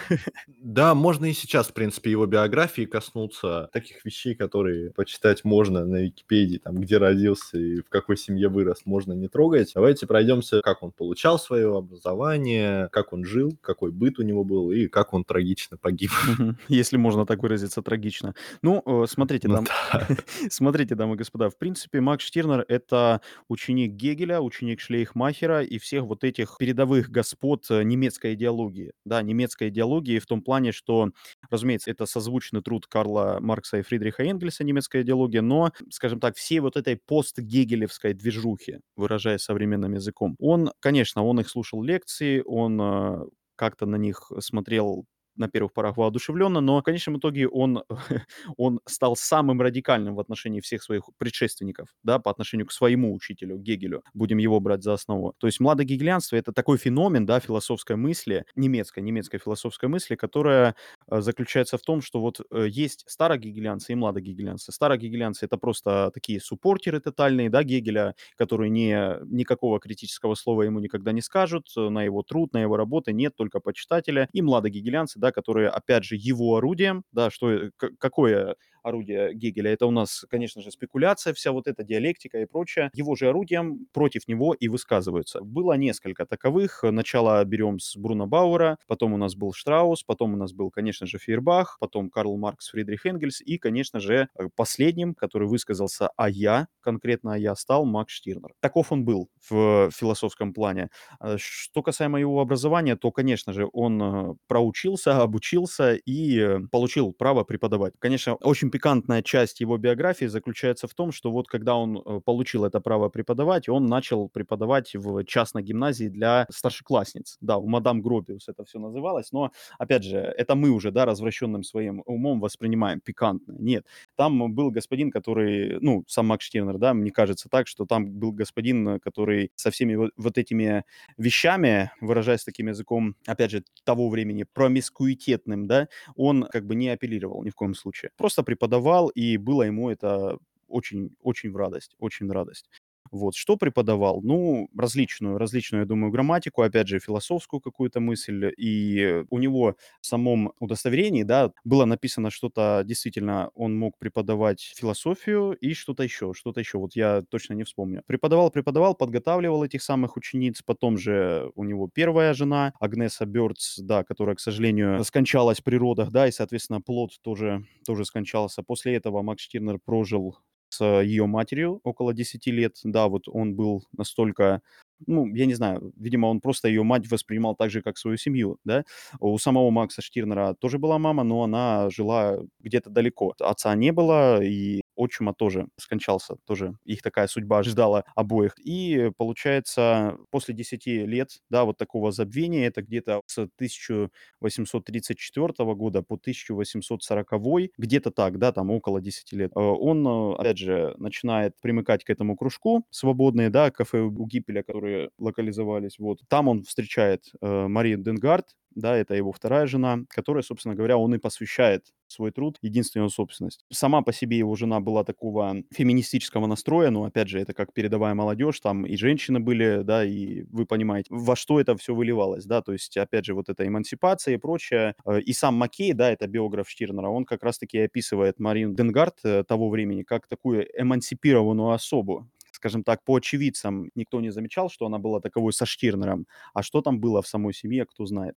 Да, 0.60 0.94
можно 0.94 1.26
и 1.26 1.32
сейчас, 1.32 1.68
в 1.68 1.72
принципе, 1.72 2.10
его 2.10 2.26
биографии 2.26 2.84
коснуться 2.84 3.68
таких 3.72 4.04
вещей, 4.04 4.34
которые 4.34 4.90
почитать 4.92 5.44
можно 5.46 5.84
на 5.86 6.02
Википедии, 6.02 6.58
там, 6.58 6.76
где 6.76 6.98
родился 6.98 7.58
и 7.58 7.80
в 7.80 7.88
какой 7.88 8.16
семье 8.16 8.48
вырос, 8.48 8.82
можно 8.84 9.12
не 9.14 9.28
трогать. 9.28 9.72
Давайте 9.74 10.06
пройдемся, 10.06 10.60
как 10.60 10.82
он 10.82 10.92
получал 10.92 11.38
свое 11.38 11.74
образование, 11.76 12.88
как 12.92 13.12
он 13.12 13.24
жил, 13.24 13.56
какой 13.60 13.90
быт 13.92 14.18
у 14.18 14.22
него 14.22 14.44
был 14.44 14.70
и 14.70 14.86
как 14.88 15.12
он 15.14 15.24
трагично 15.24 15.76
погиб. 15.76 16.10
Если 16.68 16.96
можно 16.96 17.24
так 17.26 17.42
выразиться, 17.42 17.82
трагично. 17.82 18.34
Ну, 18.62 18.82
э, 18.84 19.06
смотрите, 19.08 19.48
Ну 19.48 19.54
дам- 19.54 19.66
да. 19.92 20.06
смотрите, 20.50 20.94
дамы 20.94 21.14
и 21.14 21.18
господа, 21.18 21.48
в 21.50 21.56
принципе, 21.58 22.00
Макс 22.00 22.24
Штирнер— 22.24 22.64
это 22.68 23.20
ученик 23.48 23.92
Гегеля, 23.92 24.40
ученик 24.40 24.80
Шлейхмахера 24.80 25.62
и 25.62 25.78
всех 25.78 26.04
вот 26.04 26.24
этих 26.24 26.56
передовых 26.58 27.10
господ 27.10 27.64
э, 27.70 27.82
немецкой 27.82 28.34
идеологии. 28.34 28.92
Да, 29.04 29.22
немецкой 29.22 29.68
идеологии 29.68 30.18
в 30.18 30.26
том 30.26 30.42
плане, 30.42 30.72
что, 30.72 31.10
разумеется, 31.50 31.90
это 31.90 32.06
созвучный 32.06 32.62
труд 32.62 32.86
Карла 32.86 33.38
Маркса 33.40 33.78
и 33.78 33.82
Фридриха 33.82 34.22
Энгельса 34.24 34.64
«Немецкая 34.64 35.02
идеология», 35.02 35.42
но, 35.42 35.72
скажем 35.90 36.20
так, 36.20 36.36
всей 36.36 36.60
вот 36.60 36.76
этой 36.76 36.96
постгегелевской 36.96 38.14
движухи, 38.14 38.80
выражаясь 38.96 39.42
современным 39.42 39.94
языком, 39.94 40.36
он, 40.38 40.72
конечно, 40.80 41.24
он 41.24 41.40
их 41.40 41.48
слушал 41.48 41.82
лекции, 41.82 42.42
он 42.46 42.80
э, 42.80 43.26
как-то 43.56 43.86
на 43.86 43.96
них 43.96 44.30
смотрел 44.40 45.06
на 45.36 45.48
первых 45.48 45.72
порах 45.72 45.96
воодушевленно, 45.96 46.60
но 46.60 46.80
в 46.80 46.82
конечном 46.82 47.18
итоге 47.18 47.48
он, 47.48 47.82
он 48.56 48.80
стал 48.86 49.16
самым 49.16 49.60
радикальным 49.60 50.14
в 50.14 50.20
отношении 50.20 50.60
всех 50.60 50.82
своих 50.82 51.04
предшественников, 51.18 51.88
да, 52.02 52.18
по 52.18 52.30
отношению 52.30 52.66
к 52.66 52.72
своему 52.72 53.14
учителю 53.14 53.58
Гегелю. 53.58 54.02
Будем 54.14 54.38
его 54.38 54.60
брать 54.60 54.82
за 54.82 54.94
основу. 54.94 55.34
То 55.38 55.46
есть 55.46 55.60
младогегелянство— 55.60 56.36
это 56.36 56.52
такой 56.52 56.78
феномен, 56.78 57.26
да, 57.26 57.40
философской 57.40 57.96
мысли, 57.96 58.44
немецкой, 58.54 59.00
немецкой 59.00 59.38
философской 59.38 59.88
мысли, 59.88 60.14
которая 60.14 60.74
э, 61.10 61.20
заключается 61.20 61.78
в 61.78 61.82
том, 61.82 62.02
что 62.02 62.20
вот 62.20 62.40
э, 62.50 62.66
есть 62.68 63.04
старогегелянцы 63.06 63.92
и 63.92 63.94
младогегелянцы. 63.94 64.72
Старогегелянцы— 64.72 65.44
это 65.46 65.56
просто 65.56 66.10
такие 66.14 66.40
суппортеры 66.40 67.00
тотальные, 67.00 67.50
да, 67.50 67.62
Гегеля, 67.62 68.14
которые 68.36 68.70
не, 68.70 69.18
никакого 69.24 69.80
критического 69.80 70.34
слова 70.34 70.62
ему 70.62 70.80
никогда 70.80 71.12
не 71.12 71.22
скажут, 71.22 71.68
э, 71.76 71.88
на 71.88 72.02
его 72.02 72.22
труд, 72.22 72.52
на 72.52 72.62
его 72.62 72.76
работы 72.76 73.12
нет, 73.12 73.34
только 73.36 73.60
почитателя. 73.60 74.28
И 74.32 74.42
младогегелянцы, 74.42 75.18
да, 75.18 75.25
которые, 75.32 75.68
опять 75.70 76.04
же, 76.04 76.16
его 76.16 76.56
орудием, 76.56 77.04
да, 77.12 77.30
что, 77.30 77.50
э, 77.52 77.70
какое 77.98 78.56
орудие 78.86 79.34
Гегеля, 79.34 79.72
это 79.72 79.86
у 79.86 79.90
нас, 79.90 80.24
конечно 80.30 80.62
же, 80.62 80.70
спекуляция, 80.70 81.34
вся 81.34 81.52
вот 81.52 81.66
эта 81.66 81.82
диалектика 81.82 82.40
и 82.40 82.46
прочее, 82.46 82.90
его 82.94 83.16
же 83.16 83.28
орудием 83.28 83.86
против 83.92 84.28
него 84.28 84.54
и 84.54 84.68
высказываются. 84.68 85.40
Было 85.40 85.74
несколько 85.74 86.26
таковых. 86.26 86.82
Начало 86.82 87.44
берем 87.44 87.78
с 87.78 87.96
Бруно 87.96 88.26
Бауэра, 88.26 88.78
потом 88.86 89.12
у 89.12 89.16
нас 89.16 89.34
был 89.34 89.52
Штраус, 89.52 90.02
потом 90.04 90.34
у 90.34 90.36
нас 90.36 90.52
был, 90.52 90.70
конечно 90.70 91.06
же, 91.06 91.18
Фейербах, 91.18 91.78
потом 91.80 92.10
Карл 92.10 92.36
Маркс, 92.36 92.68
Фридрих 92.70 93.06
Энгельс 93.06 93.40
и, 93.40 93.58
конечно 93.58 94.00
же, 94.00 94.28
э, 94.38 94.48
последним, 94.54 95.14
который 95.14 95.48
высказался 95.48 96.10
«а 96.16 96.28
я», 96.28 96.68
конкретно 96.80 97.34
«а 97.34 97.38
я» 97.38 97.54
стал 97.54 97.84
Макс 97.84 98.12
Штирнер. 98.12 98.52
Таков 98.60 98.92
он 98.92 99.04
был 99.04 99.28
в 99.50 99.90
философском 99.90 100.52
плане. 100.52 100.90
А 101.20 101.36
Что 101.38 101.82
касаемо 101.82 102.20
его 102.20 102.40
образования, 102.40 102.96
то, 102.96 103.10
конечно 103.10 103.52
же, 103.52 103.68
он 103.72 104.02
э, 104.02 104.34
проучился, 104.46 105.22
обучился 105.22 105.94
и 105.94 106.38
э, 106.38 106.60
получил 106.70 107.12
право 107.12 107.44
преподавать. 107.44 107.94
Конечно, 107.98 108.34
очень 108.36 108.70
пикантная 108.76 109.22
часть 109.22 109.60
его 109.60 109.78
биографии 109.78 110.26
заключается 110.26 110.86
в 110.86 110.92
том, 110.92 111.10
что 111.10 111.32
вот 111.32 111.48
когда 111.48 111.76
он 111.76 111.96
э, 111.96 112.20
получил 112.22 112.66
это 112.66 112.78
право 112.78 113.08
преподавать, 113.08 113.70
он 113.70 113.86
начал 113.86 114.28
преподавать 114.28 114.94
в 114.94 115.24
частной 115.24 115.62
гимназии 115.62 116.08
для 116.08 116.46
старшеклассниц. 116.50 117.38
Да, 117.40 117.56
у 117.56 117.66
мадам 117.66 118.02
Гробиус 118.02 118.50
это 118.50 118.66
все 118.66 118.78
называлось, 118.78 119.32
но, 119.32 119.50
опять 119.78 120.04
же, 120.04 120.18
это 120.18 120.54
мы 120.56 120.68
уже, 120.68 120.90
да, 120.90 121.06
развращенным 121.06 121.62
своим 121.62 122.02
умом 122.04 122.38
воспринимаем 122.38 123.00
пикантно. 123.00 123.56
Нет, 123.58 123.86
там 124.14 124.54
был 124.54 124.70
господин, 124.70 125.10
который, 125.10 125.78
ну, 125.80 126.04
сам 126.06 126.26
Макс 126.26 126.44
Штирнер, 126.44 126.76
да, 126.76 126.92
мне 126.92 127.10
кажется 127.10 127.48
так, 127.48 127.68
что 127.68 127.86
там 127.86 128.04
был 128.04 128.32
господин, 128.32 129.00
который 129.00 129.52
со 129.54 129.70
всеми 129.70 130.10
вот 130.18 130.36
этими 130.36 130.84
вещами, 131.16 131.92
выражаясь 132.02 132.44
таким 132.44 132.68
языком, 132.68 133.16
опять 133.26 133.52
же, 133.52 133.64
того 133.84 134.10
времени, 134.10 134.44
промискуитетным, 134.52 135.66
да, 135.66 135.88
он 136.14 136.46
как 136.52 136.66
бы 136.66 136.74
не 136.74 136.90
апеллировал 136.90 137.42
ни 137.42 137.48
в 137.48 137.54
коем 137.54 137.74
случае. 137.74 138.10
Просто 138.18 138.42
преподавал, 138.42 138.65
и 139.10 139.36
было 139.36 139.62
ему 139.62 139.90
это 139.90 140.38
очень, 140.68 141.16
очень 141.22 141.52
в 141.52 141.56
радость, 141.56 141.94
очень 141.98 142.26
в 142.28 142.32
радость. 142.32 142.68
Вот, 143.10 143.34
что 143.34 143.56
преподавал? 143.56 144.20
Ну, 144.22 144.68
различную, 144.76 145.38
различную, 145.38 145.82
я 145.82 145.86
думаю, 145.86 146.10
грамматику, 146.12 146.62
опять 146.62 146.88
же, 146.88 146.98
философскую 146.98 147.60
какую-то 147.60 148.00
мысль. 148.00 148.52
И 148.56 149.24
у 149.30 149.38
него 149.38 149.76
в 150.00 150.06
самом 150.06 150.52
удостоверении, 150.60 151.22
да, 151.22 151.52
было 151.64 151.84
написано 151.84 152.30
что-то, 152.30 152.82
действительно, 152.84 153.50
он 153.54 153.76
мог 153.78 153.98
преподавать 153.98 154.72
философию 154.76 155.52
и 155.52 155.74
что-то 155.74 156.02
еще, 156.02 156.32
что-то 156.34 156.60
еще, 156.60 156.78
вот 156.78 156.96
я 156.96 157.22
точно 157.28 157.54
не 157.54 157.64
вспомню. 157.64 158.02
Преподавал, 158.06 158.50
преподавал, 158.50 158.94
подготавливал 158.94 159.64
этих 159.64 159.82
самых 159.82 160.16
учениц, 160.16 160.62
потом 160.62 160.98
же 160.98 161.50
у 161.54 161.64
него 161.64 161.88
первая 161.92 162.34
жена, 162.34 162.72
Агнеса 162.80 163.26
Бёрдс, 163.26 163.78
да, 163.78 164.04
которая, 164.04 164.36
к 164.36 164.40
сожалению, 164.40 165.02
скончалась 165.04 165.60
при 165.60 165.76
родах, 165.76 166.10
да, 166.10 166.26
и, 166.28 166.32
соответственно, 166.32 166.80
плод 166.80 167.10
тоже, 167.22 167.64
тоже 167.84 168.04
скончался. 168.04 168.62
После 168.62 168.94
этого 168.94 169.22
Макс 169.22 169.42
Штирнер 169.42 169.78
прожил 169.84 170.38
с 170.68 170.84
ее 171.02 171.26
матерью 171.26 171.80
около 171.84 172.14
10 172.14 172.50
лет. 172.52 172.76
Да, 172.84 173.08
вот 173.08 173.28
он 173.28 173.54
был 173.54 173.84
настолько 173.96 174.62
ну, 175.06 175.26
я 175.34 175.44
не 175.46 175.54
знаю, 175.54 175.92
видимо, 175.96 176.26
он 176.26 176.40
просто 176.40 176.68
ее 176.68 176.82
мать 176.82 177.06
воспринимал 177.10 177.54
так 177.54 177.70
же, 177.70 177.82
как 177.82 177.98
свою 177.98 178.16
семью, 178.16 178.58
да. 178.64 178.84
У 179.20 179.36
самого 179.38 179.70
Макса 179.70 180.00
Штирнера 180.02 180.54
тоже 180.58 180.78
была 180.78 180.98
мама, 180.98 181.22
но 181.22 181.42
она 181.42 181.90
жила 181.90 182.38
где-то 182.60 182.88
далеко. 182.90 183.34
Отца 183.40 183.74
не 183.74 183.92
было, 183.92 184.42
и 184.42 184.80
отчима 184.96 185.34
тоже 185.34 185.68
скончался, 185.76 186.36
тоже 186.46 186.74
их 186.84 187.02
такая 187.02 187.26
судьба 187.28 187.62
ждала 187.62 188.04
обоих. 188.14 188.54
И 188.58 189.10
получается, 189.16 190.16
после 190.30 190.54
10 190.54 191.06
лет, 191.06 191.40
да, 191.50 191.64
вот 191.64 191.76
такого 191.78 192.12
забвения, 192.12 192.66
это 192.66 192.82
где-то 192.82 193.22
с 193.26 193.38
1834 193.38 195.74
года 195.74 196.02
по 196.02 196.16
1840, 196.16 197.70
где-то 197.78 198.10
так, 198.10 198.38
да, 198.38 198.52
там 198.52 198.70
около 198.70 199.00
10 199.00 199.32
лет, 199.32 199.52
э, 199.54 199.58
он, 199.60 200.06
э, 200.06 200.34
опять 200.36 200.58
же, 200.58 200.94
начинает 200.98 201.54
примыкать 201.60 202.04
к 202.04 202.10
этому 202.10 202.36
кружку 202.36 202.84
свободные, 202.90 203.50
да, 203.50 203.70
кафе 203.70 204.00
у 204.00 204.26
Гиппеля, 204.26 204.62
которые 204.62 205.10
локализовались, 205.18 205.98
вот. 205.98 206.20
Там 206.28 206.48
он 206.48 206.62
встречает 206.62 207.24
э, 207.40 207.66
Марию 207.68 207.98
Денгард, 207.98 208.46
да, 208.76 208.96
это 208.96 209.14
его 209.14 209.32
вторая 209.32 209.66
жена, 209.66 210.00
которая, 210.08 210.42
собственно 210.42 210.74
говоря, 210.74 210.98
он 210.98 211.14
и 211.14 211.18
посвящает 211.18 211.86
свой 212.08 212.30
труд, 212.30 212.58
единственную 212.62 213.10
собственность. 213.10 213.64
Сама 213.72 214.02
по 214.02 214.12
себе 214.12 214.38
его 214.38 214.54
жена 214.54 214.80
была 214.80 215.02
такого 215.02 215.56
феминистического 215.72 216.46
настроя, 216.46 216.90
но, 216.90 217.04
опять 217.04 217.28
же, 217.28 217.40
это 217.40 217.52
как 217.52 217.72
передовая 217.72 218.14
молодежь, 218.14 218.60
там 218.60 218.86
и 218.86 218.96
женщины 218.96 219.40
были, 219.40 219.80
да, 219.82 220.04
и 220.04 220.42
вы 220.44 220.66
понимаете, 220.66 221.08
во 221.10 221.34
что 221.34 221.58
это 221.60 221.76
все 221.76 221.94
выливалось, 221.94 222.44
да, 222.44 222.62
то 222.62 222.72
есть, 222.72 222.96
опять 222.96 223.24
же, 223.24 223.34
вот 223.34 223.48
эта 223.48 223.66
эмансипация 223.66 224.34
и 224.34 224.38
прочее. 224.38 224.94
Э, 225.04 225.20
и 225.20 225.32
сам 225.32 225.54
Маккей, 225.56 225.92
да, 225.92 226.10
это 226.10 226.26
биограф 226.28 226.68
Штирнера, 226.68 227.08
он 227.08 227.24
как 227.24 227.42
раз-таки 227.42 227.78
описывает 227.78 228.38
Марину 228.38 228.74
Денгард 228.74 229.18
э, 229.24 229.44
того 229.44 229.68
времени 229.70 230.02
как 230.02 230.28
такую 230.28 230.66
эмансипированную 230.80 231.70
особу, 231.70 232.28
скажем 232.52 232.82
так, 232.84 233.04
по 233.04 233.16
очевидцам 233.16 233.90
никто 233.94 234.20
не 234.20 234.30
замечал, 234.30 234.68
что 234.70 234.86
она 234.86 234.98
была 234.98 235.20
таковой 235.20 235.52
со 235.52 235.66
Штирнером, 235.66 236.26
а 236.54 236.62
что 236.62 236.82
там 236.82 237.00
было 237.00 237.22
в 237.22 237.28
самой 237.28 237.54
семье, 237.54 237.84
кто 237.86 238.06
знает. 238.06 238.34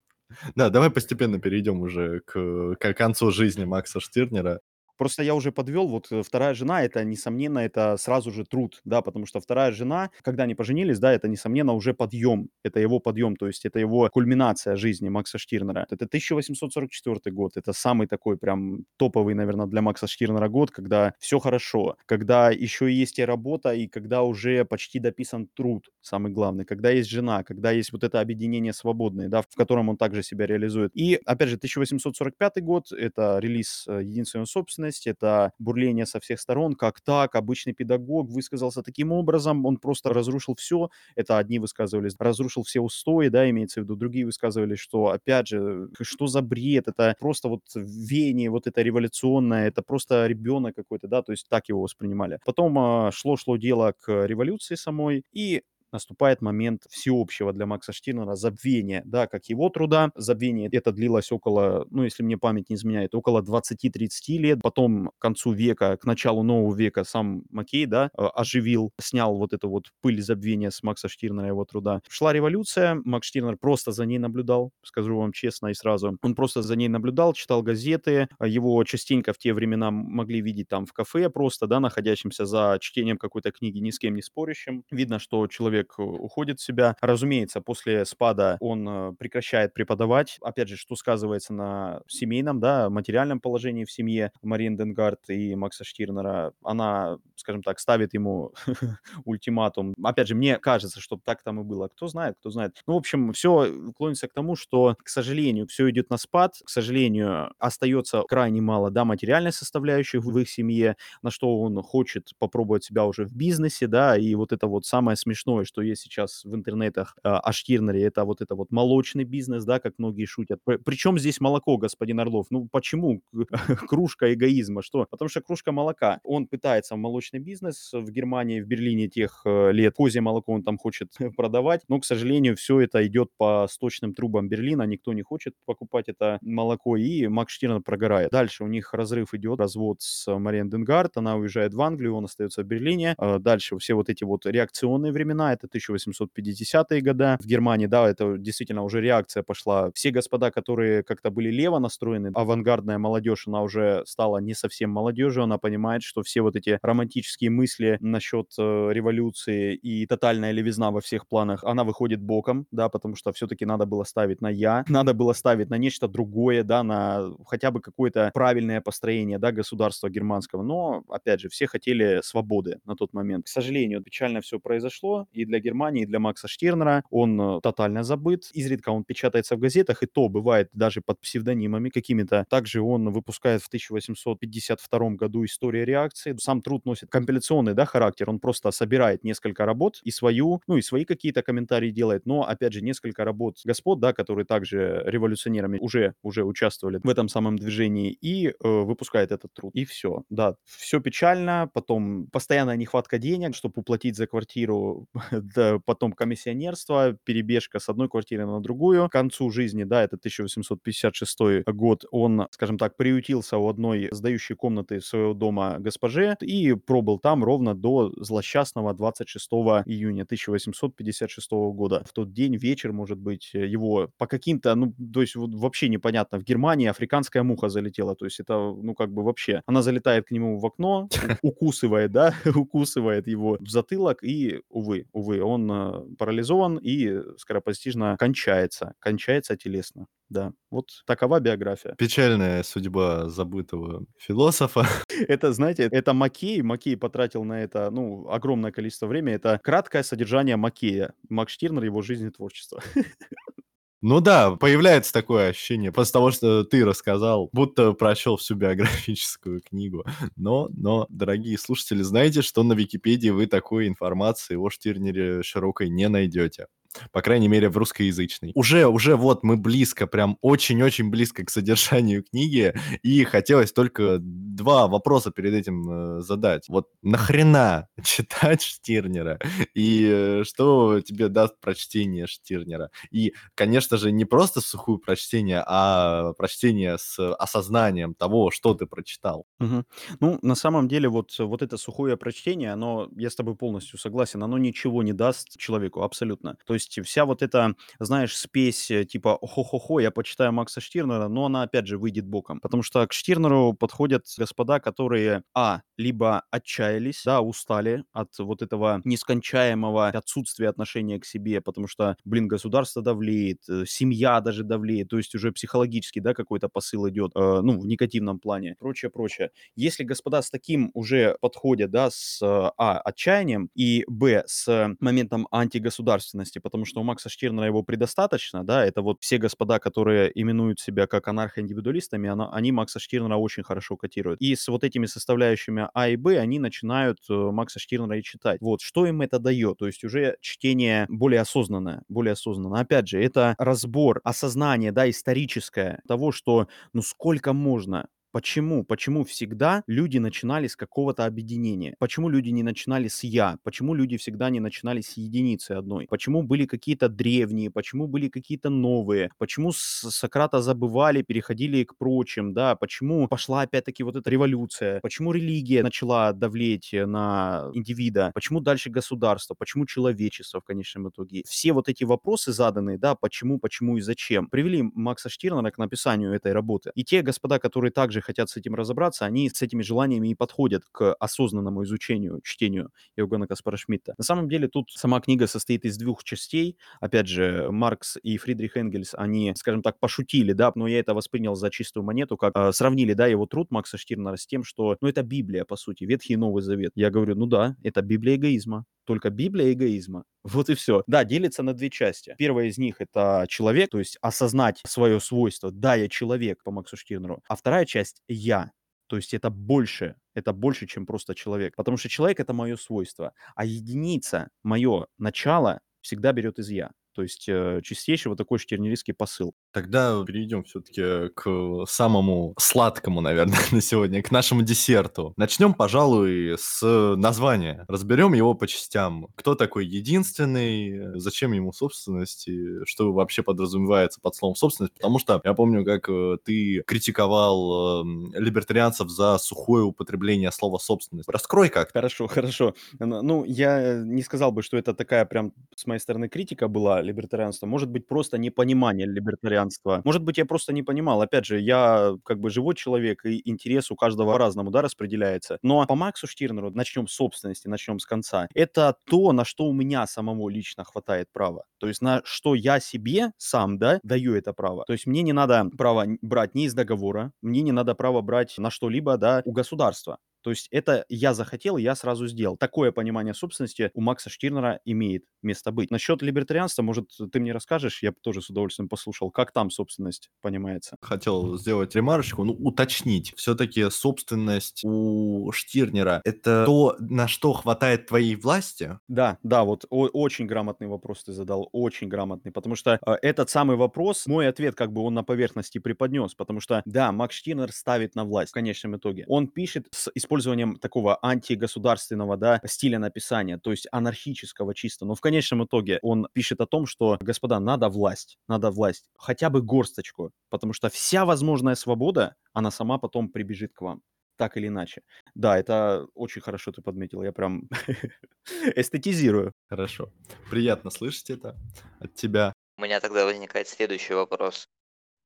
Да, 0.55 0.69
давай 0.71 0.91
постепенно 0.91 1.39
перейдем 1.41 1.81
уже 1.81 2.21
к, 2.21 2.77
к 2.79 2.95
концу 2.95 3.31
жизни 3.31 3.65
Макса 3.65 4.01
Штирнера. 4.01 4.61
Просто 4.99 5.23
я 5.23 5.35
уже 5.35 5.53
подвел, 5.53 5.87
вот 5.87 6.09
э, 6.11 6.23
вторая 6.23 6.55
жена, 6.55 6.83
это, 6.83 7.05
несомненно, 7.05 7.61
это 7.61 7.97
сразу 7.97 8.33
же 8.33 8.45
труд, 8.45 8.81
да, 8.85 9.01
потому 9.01 9.27
что 9.27 9.41
вторая 9.41 9.71
жена, 9.73 10.11
когда 10.23 10.43
они 10.43 10.55
поженились, 10.55 10.99
да, 10.99 11.13
это, 11.13 11.29
несомненно, 11.29 11.73
уже 11.73 11.95
подъем, 11.95 12.51
это 12.65 12.81
его 12.81 12.99
подъем, 12.99 13.37
то 13.37 13.47
есть 13.47 13.65
это 13.65 13.79
его 13.79 14.09
кульминация 14.13 14.77
жизни 14.77 15.09
Макса 15.09 15.39
Штирнера. 15.39 15.87
Это 15.89 16.05
1844 16.05 17.35
год, 17.35 17.57
это 17.57 17.73
самый 17.73 18.09
такой 18.09 18.37
прям 18.37 18.85
топовый, 18.97 19.35
наверное, 19.35 19.67
для 19.67 19.83
Макса 19.83 20.09
Штирнера 20.09 20.49
год, 20.49 20.73
когда 20.73 21.15
все 21.21 21.39
хорошо, 21.39 21.97
когда 22.07 22.51
еще 22.51 22.93
есть 22.93 23.19
и 23.21 23.25
работа, 23.25 23.73
и 23.73 23.87
когда 23.87 24.23
уже 24.23 24.65
почти 24.65 24.99
дописан 24.99 25.49
труд, 25.55 25.89
самый 26.01 26.33
главный, 26.33 26.65
когда 26.65 26.91
есть 26.91 27.09
жена, 27.09 27.45
когда 27.45 27.71
есть 27.71 27.93
вот 27.93 28.03
это 28.03 28.21
объединение 28.21 28.73
свободное, 28.73 29.29
да, 29.29 29.43
в 29.43 29.55
котором 29.55 29.89
он 29.91 29.97
также 29.97 30.23
себя 30.23 30.47
реализует. 30.47 30.91
И, 30.95 31.21
опять 31.25 31.51
же, 31.51 31.57
1845 31.57 32.63
год, 32.65 32.91
это 32.91 33.39
релиз 33.39 33.85
э, 33.89 34.03
единственной 34.03 34.47
собственности, 34.47 34.88
ответственность, 34.89 35.07
это 35.07 35.53
бурление 35.59 36.07
со 36.07 36.21
всех 36.21 36.41
сторон, 36.41 36.75
как 36.75 37.01
так, 37.01 37.35
обычный 37.35 37.73
педагог 37.73 38.31
высказался 38.31 38.83
таким 38.83 39.13
образом, 39.13 39.67
он 39.67 39.77
просто 39.77 40.11
разрушил 40.11 40.55
все, 40.55 40.89
это 41.17 41.39
одни 41.39 41.59
высказывались, 41.59 42.15
разрушил 42.19 42.63
все 42.63 42.81
устои, 42.81 43.29
да, 43.29 43.49
имеется 43.51 43.81
в 43.81 43.85
виду, 43.85 43.97
другие 43.97 44.25
высказывали, 44.25 44.77
что, 44.77 45.09
опять 45.09 45.49
же, 45.49 45.89
что 46.01 46.27
за 46.27 46.43
бред, 46.43 46.89
это 46.89 47.15
просто 47.21 47.49
вот 47.49 47.63
веяние 47.75 48.51
вот 48.51 48.67
это 48.67 48.83
революционное, 48.83 49.69
это 49.69 49.83
просто 49.83 50.27
ребенок 50.27 50.75
какой-то, 50.75 51.09
да, 51.09 51.23
то 51.23 51.33
есть 51.33 51.49
так 51.49 51.69
его 51.69 51.83
воспринимали. 51.83 52.39
Потом 52.45 52.79
а, 52.79 53.11
шло-шло 53.13 53.57
дело 53.57 53.93
к 54.05 54.27
революции 54.27 54.77
самой, 54.77 55.23
и 55.33 55.63
наступает 55.93 56.43
момент 56.43 56.83
всеобщего 56.91 57.53
для 57.53 57.67
Макса 57.67 57.93
Штирнера 57.93 58.35
забвения, 58.35 59.03
да, 59.05 59.27
как 59.27 59.47
его 59.47 59.69
труда. 59.69 60.11
Забвение 60.15 60.69
это 60.73 60.93
длилось 60.93 61.33
около, 61.33 61.87
ну, 61.91 62.05
если 62.05 62.23
мне 62.23 62.39
память 62.39 62.71
не 62.71 62.77
изменяет, 62.77 63.15
около 63.15 63.43
20-30 63.43 64.39
лет. 64.39 64.61
Потом 64.63 65.11
к 65.19 65.21
концу 65.21 65.53
века, 65.53 65.97
к 65.97 66.05
началу 66.05 66.43
нового 66.43 66.75
века 66.75 67.05
сам 67.05 67.43
Маккей, 67.51 67.87
да, 67.87 68.11
э, 68.17 68.23
оживил, 68.35 68.93
снял 69.01 69.37
вот 69.37 69.53
эту 69.53 69.69
вот 69.69 69.87
пыль 70.01 70.21
забвения 70.23 70.71
с 70.71 70.83
Макса 70.83 71.09
Штирнера, 71.09 71.47
его 71.49 71.65
труда. 71.65 72.01
Шла 72.09 72.33
революция, 72.33 73.01
Макс 73.05 73.27
Штирнер 73.29 73.57
просто 73.57 73.93
за 73.93 74.07
ней 74.07 74.19
наблюдал, 74.19 74.73
скажу 74.83 75.17
вам 75.19 75.33
честно 75.33 75.69
и 75.69 75.75
сразу. 75.75 76.17
Он 76.23 76.35
просто 76.35 76.63
за 76.63 76.77
ней 76.77 76.89
наблюдал, 76.89 77.33
читал 77.33 77.63
газеты, 77.63 78.29
его 78.45 78.83
частенько 78.85 79.33
в 79.33 79.39
те 79.39 79.53
времена 79.53 79.91
могли 79.91 80.41
видеть 80.41 80.69
там 80.69 80.87
в 80.87 80.93
кафе 80.93 81.31
просто, 81.31 81.67
да, 81.67 81.81
находящимся 81.81 82.47
за 82.47 82.79
чтением 82.81 83.19
какой-то 83.19 83.51
книги, 83.53 83.79
ни 83.79 83.91
с 83.91 83.99
кем 83.99 84.15
не 84.15 84.23
спорящим. 84.23 84.85
Видно, 84.91 85.19
что 85.19 85.47
человек 85.47 85.78
человек 85.79 85.95
э, 85.99 86.03
уходит 86.03 86.61
в 86.61 86.65
себя. 86.65 86.97
Разумеется, 87.01 87.61
после 87.61 88.05
спада 88.05 88.57
он 88.61 88.89
э, 88.89 89.13
прекращает 89.19 89.75
преподавать. 89.75 90.39
Опять 90.41 90.69
же, 90.69 90.77
что 90.77 90.97
сказывается 90.97 91.53
на 91.53 92.03
семейном, 92.09 92.61
да, 92.61 92.91
материальном 92.91 93.41
положении 93.41 93.85
в 93.85 93.93
семье 93.93 94.33
Марин 94.43 94.77
Денгард 94.77 95.29
и 95.29 95.55
Макса 95.55 95.85
Штирнера. 95.85 96.53
Она, 96.63 97.19
скажем 97.37 97.63
так, 97.63 97.79
ставит 97.79 98.15
ему 98.15 98.53
ультиматум. 99.25 99.95
Опять 100.03 100.29
же, 100.29 100.35
мне 100.35 100.59
кажется, 100.59 101.01
что 101.01 101.19
так 101.23 101.43
там 101.43 101.61
и 101.61 101.65
было. 101.65 101.89
Кто 101.89 102.09
знает, 102.09 102.37
кто 102.41 102.51
знает. 102.51 102.77
Ну, 102.87 102.95
в 102.95 102.97
общем, 102.97 103.33
все 103.33 103.73
клонится 103.97 104.29
к 104.29 104.33
тому, 104.33 104.57
что, 104.57 104.97
к 105.03 105.09
сожалению, 105.09 105.67
все 105.67 105.89
идет 105.91 106.11
на 106.11 106.17
спад. 106.17 106.55
К 106.65 106.69
сожалению, 106.69 107.53
остается 107.59 108.23
крайне 108.29 108.61
мало, 108.61 108.91
да, 108.91 109.05
материальной 109.05 109.53
составляющей 109.53 110.19
в 110.19 110.39
их 110.39 110.49
семье, 110.49 110.97
на 111.23 111.31
что 111.31 111.61
он 111.61 111.83
хочет 111.83 112.31
попробовать 112.39 112.85
себя 112.85 113.05
уже 113.05 113.25
в 113.25 113.35
бизнесе, 113.35 113.87
да, 113.87 114.17
и 114.17 114.35
вот 114.35 114.53
это 114.53 114.67
вот 114.67 114.85
самое 114.89 115.17
смешное, 115.17 115.65
что 115.69 115.83
есть 115.83 116.03
сейчас 116.03 116.45
в 116.45 116.55
интернетах 116.55 117.17
а, 117.23 117.39
о 117.39 117.53
Штирнере, 117.53 118.03
это 118.03 118.25
вот 118.25 118.41
это 118.41 118.55
вот 118.55 118.73
молочный 118.73 119.25
бизнес, 119.25 119.65
да, 119.65 119.79
как 119.79 119.95
многие 119.99 120.25
шутят. 120.25 120.61
Причем 120.65 121.19
здесь 121.19 121.41
молоко, 121.41 121.77
господин 121.77 122.19
Орлов? 122.21 122.47
Ну, 122.51 122.69
почему 122.71 123.23
кружка 123.87 124.33
эгоизма? 124.33 124.83
Что? 124.83 125.07
Потому 125.11 125.29
что 125.29 125.41
кружка 125.43 125.73
молока. 125.73 126.21
Он 126.25 126.47
пытается 126.47 126.95
в 126.95 126.99
молочный 126.99 127.39
бизнес 127.39 127.91
в 127.93 128.11
Германии, 128.11 128.61
в 128.61 128.67
Берлине 128.67 129.09
тех 129.09 129.43
э, 129.45 129.73
лет. 129.73 129.95
Козье 129.95 130.21
молоко 130.21 130.53
он 130.53 130.63
там 130.63 130.79
хочет 130.79 131.13
продавать, 131.37 131.83
но, 131.89 132.01
к 132.01 132.05
сожалению, 132.05 132.57
все 132.57 132.81
это 132.81 133.07
идет 133.07 133.31
по 133.37 133.67
сточным 133.71 134.15
трубам 134.15 134.49
Берлина, 134.49 134.83
никто 134.85 135.13
не 135.13 135.23
хочет 135.23 135.55
покупать 135.67 136.09
это 136.09 136.39
молоко, 136.41 136.97
и 136.97 137.27
Макс 137.29 137.53
Штирнер 137.53 137.81
прогорает. 137.81 138.31
Дальше 138.31 138.65
у 138.65 138.69
них 138.69 138.95
разрыв 138.95 139.35
идет, 139.35 139.61
развод 139.61 140.01
с 140.01 140.27
Мариан 140.39 140.71
Денгард, 140.71 141.17
она 141.17 141.37
уезжает 141.37 141.75
в 141.75 141.81
Англию, 141.83 142.15
он 142.15 142.25
остается 142.25 142.63
в 142.63 142.67
Берлине. 142.67 143.15
А 143.19 143.39
дальше 143.39 143.77
все 143.79 143.95
вот 143.95 144.09
эти 144.09 144.25
вот 144.25 144.47
реакционные 144.47 145.13
времена, 145.13 145.53
это 145.63 145.79
1850-е 145.79 147.01
годы 147.01 147.37
в 147.41 147.47
Германии, 147.47 147.87
да, 147.87 148.09
это 148.09 148.39
действительно 148.39 148.83
уже 148.83 149.01
реакция 149.01 149.43
пошла. 149.43 149.91
Все 149.95 150.11
господа, 150.11 150.51
которые 150.51 151.03
как-то 151.03 151.31
были 151.31 151.51
лево 151.51 151.79
настроены, 151.79 152.31
авангардная 152.35 152.99
молодежь, 152.99 153.47
она 153.47 153.63
уже 153.63 154.03
стала 154.07 154.39
не 154.39 154.55
совсем 154.55 154.91
молодежью, 154.91 155.45
она 155.45 155.59
понимает, 155.59 156.03
что 156.03 156.23
все 156.23 156.43
вот 156.43 156.57
эти 156.57 156.79
романтические 156.83 157.51
мысли 157.51 157.99
насчет 158.01 158.47
э, 158.59 158.91
революции 158.93 159.75
и 159.75 160.07
тотальная 160.07 160.53
левизна 160.53 160.91
во 160.91 161.01
всех 161.01 161.27
планах, 161.29 161.65
она 161.65 161.85
выходит 161.85 162.21
боком, 162.21 162.67
да, 162.71 162.89
потому 162.89 163.17
что 163.17 163.33
все-таки 163.33 163.65
надо 163.65 163.87
было 163.87 164.05
ставить 164.05 164.41
на 164.41 164.49
«я», 164.49 164.85
надо 164.89 165.15
было 165.15 165.33
ставить 165.33 165.71
на 165.71 165.79
нечто 165.79 166.09
другое, 166.09 166.63
да, 166.63 166.83
на 166.83 167.31
хотя 167.47 167.71
бы 167.71 167.81
какое-то 167.81 168.31
правильное 168.35 168.81
построение, 168.81 169.39
да, 169.39 169.53
государства 169.53 170.09
германского, 170.09 170.63
но, 170.63 171.05
опять 171.09 171.41
же, 171.41 171.49
все 171.49 171.67
хотели 171.67 172.21
свободы 172.23 172.81
на 172.85 172.97
тот 172.97 173.13
момент. 173.13 173.47
К 173.47 173.49
сожалению, 173.49 174.03
печально 174.03 174.41
все 174.41 174.59
произошло, 174.59 175.27
и 175.33 175.45
для 175.49 175.61
Германии, 175.61 176.05
для 176.05 176.19
Макса 176.21 176.47
Штирнера. 176.47 177.03
Он 177.11 177.41
э, 177.41 177.61
тотально 177.63 178.05
забыт. 178.05 178.51
Изредка 178.53 178.91
он 178.91 179.05
печатается 179.05 179.57
в 179.57 179.59
газетах, 179.59 180.03
и 180.03 180.07
то 180.07 180.29
бывает 180.29 180.69
даже 180.73 181.01
под 181.01 181.21
псевдонимами 181.21 181.89
какими-то. 181.89 182.47
Также 182.49 182.81
он 182.81 183.11
выпускает 183.11 183.63
в 183.63 183.67
1852 183.69 185.11
году 185.11 185.45
«История 185.45 185.85
реакции». 185.85 186.37
Сам 186.39 186.63
труд 186.63 186.87
носит 186.87 187.11
компиляционный 187.11 187.75
да, 187.75 187.85
характер. 187.85 188.31
Он 188.31 188.39
просто 188.39 188.71
собирает 188.71 189.25
несколько 189.25 189.67
работ 189.67 190.01
и 190.05 190.11
свою, 190.11 190.61
ну 190.67 190.77
и 190.77 190.83
свои 190.83 191.05
какие-то 191.05 191.43
комментарии 191.43 191.91
делает, 191.91 192.27
но, 192.27 192.43
опять 192.43 192.73
же, 192.73 192.83
несколько 192.83 193.25
работ 193.25 193.57
господ, 193.65 194.01
да, 194.01 194.13
которые 194.13 194.45
также 194.45 195.03
революционерами 195.07 195.79
уже, 195.79 196.15
уже 196.23 196.45
участвовали 196.45 197.01
в 197.03 197.09
этом 197.09 197.29
самом 197.29 197.57
движении, 197.57 198.13
и 198.13 198.49
э, 198.49 198.53
выпускает 198.63 199.33
этот 199.33 199.53
труд. 199.55 199.75
И 199.75 199.85
все. 199.85 200.23
Да, 200.31 200.57
все 200.65 201.01
печально, 201.01 201.71
потом 201.73 202.27
постоянная 202.33 202.77
нехватка 202.77 203.19
денег, 203.19 203.55
чтобы 203.55 203.75
уплатить 203.77 204.17
за 204.17 204.27
квартиру 204.27 205.07
да, 205.43 205.79
потом 205.85 206.13
комиссионерство, 206.13 207.17
перебежка 207.25 207.79
с 207.79 207.89
одной 207.89 208.09
квартиры 208.09 208.47
на 208.47 208.61
другую. 208.61 209.09
К 209.09 209.13
концу 209.13 209.51
жизни, 209.51 209.85
да, 209.85 210.03
это 210.03 210.17
1856 210.17 211.65
год, 211.67 212.05
он, 212.11 212.47
скажем 212.51 212.79
так, 212.79 212.97
приютился 212.97 213.59
у 213.59 213.69
одной 213.69 214.09
сдающей 214.13 214.55
комнаты 214.55 215.01
своего 215.01 215.35
дома 215.35 215.77
госпоже 215.79 216.37
и 216.41 216.75
пробыл 216.75 217.19
там 217.19 217.45
ровно 217.45 217.75
до 217.75 218.13
злосчастного 218.17 218.95
26 218.95 219.49
июня 219.87 220.23
1856 220.23 221.51
года. 221.51 222.03
В 222.07 222.13
тот 222.13 222.33
день, 222.33 222.57
вечер, 222.57 222.93
может 222.93 223.19
быть, 223.19 223.51
его 223.55 224.11
по 224.19 224.27
каким-то, 224.27 224.75
ну, 224.75 224.95
то 225.13 225.21
есть 225.21 225.37
вот 225.37 225.55
вообще 225.55 225.89
непонятно, 225.89 226.39
в 226.39 226.45
Германии 226.45 226.89
африканская 226.89 227.43
муха 227.43 227.69
залетела, 227.69 228.15
то 228.15 228.25
есть 228.25 228.41
это, 228.41 228.55
ну, 228.55 228.95
как 228.95 229.13
бы 229.13 229.23
вообще, 229.23 229.63
она 229.67 229.83
залетает 229.83 230.27
к 230.27 230.31
нему 230.31 230.59
в 230.59 230.67
окно, 230.67 231.09
укусывает, 231.43 232.13
да, 232.13 232.35
укусывает 232.55 233.27
его 233.27 233.57
в 233.61 233.69
затылок 233.69 234.23
и, 234.23 234.61
увы, 234.69 235.07
увы, 235.13 235.28
увы, 235.29 235.43
он 235.43 235.71
э, 235.71 236.17
парализован 236.17 236.79
и 236.79 237.21
скоропостижно 237.37 238.17
кончается, 238.19 238.95
кончается 238.99 239.57
телесно. 239.57 240.07
Да, 240.29 240.53
вот 240.71 240.91
такова 241.07 241.41
биография. 241.41 241.95
Печальная 241.97 242.63
судьба 242.63 243.29
забытого 243.29 244.05
философа. 244.19 244.87
Это, 245.29 245.53
знаете, 245.53 245.89
это 245.91 246.13
Маккей. 246.13 246.61
Маккей 246.61 246.97
потратил 246.99 247.45
на 247.45 247.63
это, 247.63 247.91
ну, 247.91 248.29
огромное 248.29 248.71
количество 248.71 249.07
времени. 249.07 249.37
Это 249.37 249.59
краткое 249.63 250.03
содержание 250.03 250.57
Маккея. 250.57 251.15
Макс 251.31 251.53
Штирнер, 251.55 251.85
его 251.85 252.03
жизнь 252.03 252.27
и 252.27 252.31
творчество. 252.31 252.83
Ну 254.03 254.21
да, 254.21 254.53
появляется 254.55 255.13
такое 255.13 255.49
ощущение 255.49 255.91
после 255.91 256.13
того, 256.13 256.31
что 256.31 256.63
ты 256.63 256.85
рассказал, 256.85 257.49
будто 257.53 257.93
прочел 257.95 258.37
всю 258.37 258.55
биографическую 258.55 259.61
книгу. 259.61 260.05
Но, 260.37 260.69
но, 260.73 261.07
дорогие 261.09 261.59
слушатели, 261.59 262.03
знаете, 262.03 262.43
что 262.43 262.63
на 262.63 262.75
Википедии 262.75 263.31
вы 263.31 263.47
такой 263.47 263.89
информации 263.89 264.55
о 264.55 264.71
Штирнере 264.71 265.43
широкой 265.43 265.89
не 265.89 266.09
найдете 266.09 266.69
по 267.13 267.23
крайней 267.23 267.49
мере, 267.49 267.69
в 267.69 267.77
русскоязычной. 267.77 268.53
Уже, 268.55 268.87
уже 268.87 269.17
вот 269.17 269.43
мы 269.43 269.57
близко, 269.57 270.07
прям 270.07 270.39
очень-очень 270.41 271.11
близко 271.11 271.45
к 271.45 271.51
содержанию 271.51 272.25
книги, 272.25 272.75
и 273.03 273.25
хотелось 273.25 273.73
только 273.73 274.19
два 274.21 274.89
вопроса 274.89 275.31
перед 275.31 275.55
этим 275.55 275.91
э, 275.91 276.21
задать. 276.21 276.69
Вот 276.69 276.89
нахрена 277.03 277.89
читать 278.03 278.63
Штирнера? 278.63 279.39
И 279.75 280.07
э, 280.11 280.45
что 280.45 281.01
тебе 281.01 281.29
даст 281.29 281.59
прочтение 281.61 282.27
Штирнера? 282.27 282.91
И, 283.11 283.35
конечно 283.55 283.97
же, 283.97 284.11
не 284.13 284.25
просто 284.25 284.61
сухое 284.61 284.99
прочтение, 284.99 285.63
а 285.67 286.33
прочтение 286.35 286.99
с 286.99 287.35
осознанием 287.35 288.15
того, 288.15 288.51
что 288.51 288.75
ты 288.75 288.87
прочитал. 288.87 289.47
Мгм. 289.59 289.85
Ну, 290.21 290.39
на 290.43 290.55
самом 290.55 290.89
деле, 290.89 291.09
вот, 291.09 291.37
вот 291.39 291.63
это 291.63 291.77
сухое 291.77 292.17
прочтение, 292.17 292.73
оно, 292.73 293.09
я 293.17 293.31
с 293.31 293.35
тобой 293.35 293.55
полностью 293.55 293.99
согласен, 293.99 294.43
оно 294.43 294.59
ничего 294.59 295.03
не 295.03 295.13
даст 295.13 295.57
человеку, 295.59 296.03
абсолютно. 296.03 296.57
То 296.67 296.75
есть 296.79 296.99
вся 297.05 297.25
вот 297.25 297.43
эта, 297.43 297.75
знаешь, 297.99 298.37
спесь 298.37 298.91
э, 298.91 299.05
типа 299.05 299.39
«хо-хо-хо, 299.43 300.01
я 300.01 300.11
почитаю 300.11 300.53
Макса 300.53 300.81
Штирнера», 300.81 301.29
но 301.29 301.47
она 301.47 301.63
опять 301.63 301.87
же 301.87 301.99
выйдет 301.99 302.27
боком. 302.27 302.61
Потому 302.61 302.83
что 302.83 303.07
к 303.07 303.13
Штирнеру 303.13 303.75
подходят 303.75 304.25
господа, 304.39 304.81
которые, 304.81 305.43
а, 305.55 305.83
либо 305.97 306.45
отчаялись, 306.51 307.23
да, 307.25 307.41
устали 307.41 308.05
от 308.13 308.39
вот 308.39 308.63
этого 308.63 309.01
нескончаемого 309.05 310.09
отсутствия 310.09 310.69
отношения 310.69 311.19
к 311.19 311.25
себе, 311.25 311.61
потому 311.61 311.87
что, 311.89 312.17
блин, 312.25 312.49
государство 312.49 313.03
давлеет, 313.03 313.59
э, 313.69 313.85
семья 313.87 314.41
даже 314.41 314.65
давлеет, 314.65 315.09
то 315.09 315.19
есть 315.19 315.35
уже 315.35 315.53
психологически, 315.53 316.21
да, 316.21 316.35
какой-то 316.35 316.69
посыл 316.69 317.09
идет, 317.09 317.33
э, 317.35 317.61
ну, 317.63 317.81
в 317.81 317.87
негативном 317.87 318.39
плане, 318.39 318.77
прочее, 318.79 319.11
прочее. 319.11 319.51
Если 319.77 320.05
господа 320.05 320.43
с 320.43 320.51
таким 320.51 320.91
уже 320.95 321.37
подходят, 321.41 321.91
да, 321.91 322.11
с, 322.11 322.41
а, 322.43 322.99
отчаянием, 323.01 323.71
и, 323.75 324.05
б, 324.09 324.45
с 324.47 324.95
моментом 325.01 325.49
антигосударственности, 325.51 326.59
потому 326.69 326.85
что 326.85 327.01
у 327.01 327.03
Макса 327.03 327.31
Штирнера 327.31 327.67
его 327.67 327.83
предостаточно, 327.83 328.63
да, 328.63 328.85
это 328.85 329.01
вот 329.01 329.17
все 329.21 329.39
господа, 329.39 329.79
которые 329.79 330.31
именуют 330.35 330.81
себя 330.81 331.07
как 331.07 331.29
анархоиндивидуалистами, 331.29 332.29
она, 332.29 332.51
они 332.51 332.73
Макса 332.73 332.99
Штирнера 333.01 333.37
очень 333.37 333.63
хорошо 333.63 333.97
котируют. 333.97 334.41
И 334.43 334.55
с 334.55 334.69
вот 334.69 334.85
этими 334.85 335.07
составляющими 335.07 335.89
А 335.95 336.09
и 336.09 336.17
Б 336.17 336.39
они 336.39 336.59
начинают 336.59 337.19
э, 337.31 337.33
Макса 337.33 337.79
Штирнера 337.81 338.19
и 338.19 338.23
читать. 338.23 338.61
Вот, 338.61 338.83
что 338.83 339.07
им 339.07 339.23
это 339.23 339.39
дает? 339.39 339.79
То 339.79 339.87
есть 339.87 340.05
уже 340.05 340.37
чтение 340.43 341.07
более 341.09 341.41
осознанное, 341.41 342.03
более 342.09 342.33
осознанное. 342.33 342.83
Опять 342.83 343.09
же, 343.09 343.23
это 343.23 343.55
разбор, 343.59 344.21
осознание, 344.25 344.93
да, 344.93 345.09
историческое 345.09 346.03
того, 346.07 346.33
что, 346.33 346.69
ну, 346.93 347.01
сколько 347.01 347.55
можно 347.55 348.09
Почему? 348.31 348.85
Почему 348.85 349.25
всегда 349.25 349.83
люди 349.87 350.19
начинали 350.19 350.67
с 350.67 350.77
какого-то 350.77 351.25
объединения? 351.25 351.95
Почему 351.99 352.29
люди 352.29 352.51
не 352.51 352.63
начинали 352.63 353.09
с 353.09 353.25
«я»? 353.25 353.57
Почему 353.65 353.95
люди 353.95 354.19
всегда 354.19 354.51
не 354.51 354.61
начинали 354.61 355.01
с 355.01 355.17
единицы 355.17 355.73
одной? 355.73 356.07
Почему 356.11 356.43
были 356.43 356.67
какие-то 356.67 357.09
древние? 357.09 357.71
Почему 357.71 358.07
были 358.07 358.29
какие-то 358.29 358.69
новые? 358.69 359.31
Почему 359.39 359.73
с 359.73 360.11
Сократа 360.11 360.61
забывали, 360.61 361.23
переходили 361.23 361.85
к 361.85 361.97
прочим? 361.97 362.53
Да? 362.53 362.77
Почему 362.77 363.29
пошла 363.29 363.63
опять-таки 363.63 364.03
вот 364.03 364.17
эта 364.17 364.29
революция? 364.29 365.01
Почему 365.01 365.33
религия 365.33 365.83
начала 365.83 366.33
давлеть 366.33 366.91
на 366.93 367.71
индивида? 367.73 368.33
Почему 368.35 368.61
дальше 368.61 368.91
государство? 368.91 369.55
Почему 369.55 369.87
человечество 369.87 370.61
в 370.61 370.65
конечном 370.65 371.09
итоге? 371.09 371.43
Все 371.47 371.73
вот 371.73 371.89
эти 371.89 372.05
вопросы 372.05 372.53
заданные, 372.53 372.99
да, 372.99 373.15
почему, 373.15 373.59
почему 373.59 373.97
и 373.97 374.01
зачем, 374.03 374.49
привели 374.49 374.83
Макса 374.83 375.31
Штирнера 375.31 375.71
к 375.71 375.79
написанию 375.79 376.33
этой 376.33 376.53
работы. 376.53 376.91
И 376.95 377.05
те 377.05 377.23
господа, 377.23 377.59
которые 377.59 377.91
также 377.91 378.18
также 378.19 378.21
хотят 378.21 378.49
с 378.51 378.57
этим 378.57 378.75
разобраться, 378.75 379.27
они 379.27 379.49
с 379.49 379.63
этими 379.63 379.83
желаниями 379.83 380.29
и 380.29 380.35
подходят 380.35 380.83
к 380.93 381.15
осознанному 381.21 381.83
изучению, 381.85 382.41
чтению 382.43 382.91
Иоганна 383.17 383.47
Каспара 383.47 383.77
Шмидта. 383.77 384.15
На 384.19 384.25
самом 384.25 384.49
деле 384.49 384.69
тут 384.69 384.91
сама 384.91 385.21
книга 385.21 385.47
состоит 385.47 385.85
из 385.85 385.97
двух 385.97 386.25
частей. 386.25 386.77
Опять 387.01 387.29
же, 387.29 387.69
Маркс 387.71 388.19
и 388.23 388.37
Фридрих 388.39 388.77
Энгельс, 388.77 389.15
они, 389.15 389.53
скажем 389.57 389.83
так, 389.83 389.99
пошутили, 390.01 390.53
да, 390.53 390.73
но 390.75 390.89
я 390.89 390.99
это 390.99 391.15
воспринял 391.15 391.55
за 391.55 391.71
чистую 391.71 392.05
монету, 392.05 392.37
как 392.37 392.57
э, 392.57 392.73
сравнили, 392.73 393.15
да, 393.15 393.27
его 393.27 393.47
труд 393.47 393.71
Макса 393.71 393.99
Штирнера 393.99 394.37
с 394.37 394.47
тем, 394.47 394.65
что, 394.65 394.97
ну, 395.01 395.09
это 395.09 395.23
Библия, 395.23 395.65
по 395.65 395.77
сути, 395.77 396.05
Ветхий 396.05 396.35
и 396.35 396.37
Новый 396.37 396.63
Завет. 396.63 396.93
Я 396.95 397.11
говорю, 397.11 397.35
ну 397.35 397.47
да, 397.47 397.77
это 397.83 398.03
Библия 398.03 398.37
эгоизма 398.37 398.85
только 399.09 399.31
Библия 399.31 399.73
эгоизма. 399.73 400.25
Вот 400.45 400.69
и 400.69 400.75
все. 400.75 401.03
Да, 401.07 401.25
делится 401.25 401.63
на 401.63 401.73
две 401.73 401.89
части. 401.91 402.35
Первая 402.39 402.67
из 402.67 402.77
них 402.79 403.01
это 403.01 403.47
человек, 403.49 403.91
то 403.91 403.99
есть 403.99 404.19
осознать 404.21 404.81
свое 404.87 405.19
свойство. 405.19 405.71
Да, 405.71 405.95
я 405.95 406.09
человек 406.09 406.63
по 406.63 406.71
Максу 406.71 406.97
Штирнеру. 406.99 407.43
А 407.49 407.57
вторая 407.57 407.87
часть 407.87 408.23
я. 408.29 408.71
То 409.07 409.17
есть 409.17 409.33
это 409.33 409.49
больше, 409.49 410.17
это 410.35 410.53
больше, 410.53 410.87
чем 410.87 411.07
просто 411.07 411.35
человек. 411.35 411.75
Потому 411.75 411.97
что 411.97 412.11
человек 412.11 412.39
это 412.41 412.53
мое 412.53 412.77
свойство, 412.77 413.33
а 413.55 413.65
единица, 413.65 414.49
мое 414.63 415.07
начало 415.17 415.81
всегда 416.03 416.33
берет 416.33 416.59
из 416.59 416.69
я. 416.69 416.91
То 417.19 417.23
есть 417.23 417.49
э, 417.49 417.81
чистейший 417.83 418.29
вот 418.29 418.39
такой 418.39 418.61
штирнеристский 418.61 419.13
посыл. 419.13 419.53
Тогда 419.73 420.23
перейдем 420.25 420.63
все-таки 420.63 421.31
к 421.35 421.85
самому 421.89 422.55
сладкому, 422.61 423.21
наверное, 423.21 423.59
на 423.73 423.81
сегодня, 423.81 424.23
к 424.23 424.31
нашему 424.31 424.63
десерту. 424.63 425.33
Начнем, 425.37 425.75
пожалуй, 425.75 426.55
с 426.57 426.81
названия. 427.17 427.85
Разберем 427.89 428.35
его 428.35 428.55
по 428.55 428.69
частям. 428.69 429.27
Кто 429.35 429.57
такой 429.57 429.85
единственный, 429.85 431.19
зачем 431.19 431.51
ему 431.55 431.73
собственность, 431.73 432.47
и 432.47 432.85
что 432.85 433.13
вообще 433.13 433.43
подразумевается 433.43 434.21
под 434.21 434.37
словом 434.37 434.55
собственность, 434.55 434.95
потому 434.95 435.19
что 435.19 435.41
я 435.43 435.55
помню, 435.55 435.85
как 435.85 436.09
э, 436.09 436.37
ты 436.45 436.85
критиковал 436.87 438.05
э, 438.05 438.39
либертарианцев 438.39 439.11
за 439.11 439.39
сухое 439.39 439.83
употребление 439.83 440.53
слова 440.53 440.79
собственность. 440.79 441.29
Раскрой 441.29 441.69
как. 441.69 441.91
Хорошо, 441.93 442.29
хорошо. 442.29 442.77
Ну, 443.01 443.43
я 443.43 443.95
не 444.05 444.23
сказал 444.23 444.53
бы, 444.53 444.63
что 444.63 444.77
это 444.77 444.95
такая 444.95 445.25
прям 445.25 445.53
с 445.75 445.85
моей 445.85 445.99
стороны 445.99 446.29
критика 446.29 446.69
была 446.69 447.08
либертарианства. 447.09 447.67
Может 447.67 447.91
быть, 447.91 448.07
просто 448.07 448.39
непонимание 448.39 449.07
либертарианства. 449.07 450.03
Может 450.05 450.23
быть, 450.23 450.39
я 450.39 450.47
просто 450.47 450.73
не 450.73 450.83
понимал. 450.83 451.23
Опять 451.23 451.45
же, 451.47 451.61
я 451.61 452.15
как 452.25 452.41
бы 452.41 452.51
живой 452.51 452.75
человек, 452.75 453.25
и 453.25 453.43
интерес 453.45 453.91
у 453.91 453.97
каждого 453.97 454.33
по-разному, 454.33 454.71
да, 454.71 454.83
распределяется. 454.83 455.59
Но 455.63 455.85
по 455.87 455.95
Максу 455.95 456.27
Штирнеру, 456.27 456.71
начнем 456.71 457.07
с 457.09 457.13
собственности, 457.13 457.69
начнем 457.69 457.99
с 457.99 458.07
конца, 458.07 458.47
это 458.55 458.95
то, 459.07 459.33
на 459.33 459.45
что 459.45 459.65
у 459.65 459.73
меня 459.73 460.07
самого 460.07 460.49
лично 460.49 460.85
хватает 460.85 461.27
права. 461.33 461.65
То 461.79 461.89
есть 461.89 462.03
на 462.03 462.23
что 462.25 462.55
я 462.55 462.81
себе 462.81 463.33
сам, 463.37 463.79
да, 463.79 464.01
даю 464.03 464.35
это 464.35 464.53
право. 464.53 464.85
То 464.87 464.93
есть 464.93 465.07
мне 465.07 465.23
не 465.23 465.33
надо 465.33 465.69
право 465.77 466.07
брать 466.23 466.55
ни 466.55 466.65
из 466.65 466.75
договора, 466.75 467.33
мне 467.43 467.63
не 467.63 467.73
надо 467.73 467.95
право 467.95 468.21
брать 468.21 468.55
на 468.59 468.71
что-либо, 468.71 469.17
да, 469.17 469.43
у 469.45 469.53
государства. 469.53 470.19
То 470.49 470.53
есть 470.53 470.69
это 470.71 471.05
я 471.11 471.35
захотел, 471.35 471.77
я 471.77 471.95
сразу 471.95 472.27
сделал. 472.27 472.57
Такое 472.57 472.91
понимание 472.91 473.35
собственности 473.35 473.91
у 473.93 474.01
Макса 474.01 474.31
Штирнера 474.31 474.81
имеет 474.87 475.25
место 475.43 475.73
быть. 475.73 475.91
Насчет 475.91 476.23
либертарианства, 476.23 476.81
может, 476.81 477.11
ты 477.31 477.39
мне 477.39 477.53
расскажешь? 477.53 478.03
Я 478.03 478.13
бы 478.13 478.17
тоже 478.23 478.41
с 478.41 478.49
удовольствием 478.49 478.89
послушал, 478.89 479.31
как 479.31 479.53
там 479.53 479.71
собственность 479.71 480.31
понимается. 480.41 480.97
Хотел 481.03 481.59
сделать 481.59 481.95
ремарочку, 481.95 482.45
ну, 482.45 482.55
уточнить. 482.55 483.35
Все-таки 483.37 483.91
собственность 483.91 484.81
у 484.85 485.53
Штирнера– 485.53 486.23
это 486.25 486.65
то, 486.65 486.97
на 486.99 487.29
что 487.29 487.53
хватает 487.53 488.07
твоей 488.07 488.35
власти? 488.35 488.99
Да, 489.07 489.37
да, 489.43 489.65
вот 489.65 489.85
о- 489.91 490.07
очень 490.07 490.47
грамотный 490.47 490.87
вопрос 490.87 491.25
ты 491.25 491.33
задал, 491.35 491.69
очень 491.73 492.09
грамотный, 492.09 492.53
потому 492.53 492.75
что 492.75 492.99
э, 493.07 493.13
этот 493.21 493.51
самый 493.51 493.77
вопрос, 493.77 494.27
мой 494.27 494.49
ответ 494.49 494.75
как 494.75 494.95
бы 494.95 495.03
он 495.03 495.13
на 495.13 495.25
поверхности 495.25 495.77
преподнес, 495.77 496.35
потому 496.35 496.61
что, 496.61 496.81
да, 496.87 497.13
Макс 497.13 497.37
Штирнер 497.37 497.71
ставит 497.71 498.15
на 498.15 498.25
власть 498.25 498.53
в 498.53 498.55
конечном 498.55 498.97
итоге. 498.97 499.27
Он 499.29 499.47
пишет 499.47 499.89
с 499.91 500.11
использованием 500.15 500.38
такого 500.79 501.19
антигосударственного, 501.23 502.37
да, 502.37 502.61
стиля 502.65 502.99
написания, 502.99 503.59
то 503.59 503.71
есть 503.71 503.87
анархического 503.93 504.75
чисто, 504.75 505.05
но 505.05 505.15
в 505.15 505.21
конечном 505.21 505.65
итоге 505.65 505.99
он 506.03 506.29
пишет 506.33 506.61
о 506.61 506.67
том, 506.67 506.87
что, 506.87 507.19
господа, 507.21 507.61
надо 507.61 507.89
власть, 507.89 508.39
надо 508.49 508.71
власть, 508.71 509.11
хотя 509.19 509.51
бы 509.51 509.63
горсточку, 509.63 510.33
потому 510.51 510.73
что 510.73 510.89
вся 510.89 511.25
возможная 511.25 511.75
свобода, 511.75 512.37
она 512.53 512.71
сама 512.71 512.99
потом 512.99 513.29
прибежит 513.29 513.73
к 513.73 513.83
вам 513.83 514.03
так 514.37 514.57
или 514.57 514.69
иначе. 514.69 515.03
Да, 515.35 515.59
это 515.59 516.07
очень 516.15 516.41
хорошо 516.41 516.71
ты 516.71 516.81
подметил, 516.81 517.23
я 517.23 517.33
прям 517.33 517.69
эстетизирую. 518.77 519.53
Хорошо. 519.69 520.13
Приятно 520.51 520.91
слышать 520.91 521.31
это 521.31 521.57
от 522.01 522.15
тебя. 522.15 522.53
У 522.79 522.83
меня 522.83 523.01
тогда 523.01 523.25
возникает 523.25 523.69
следующий 523.69 524.15
вопрос. 524.15 524.69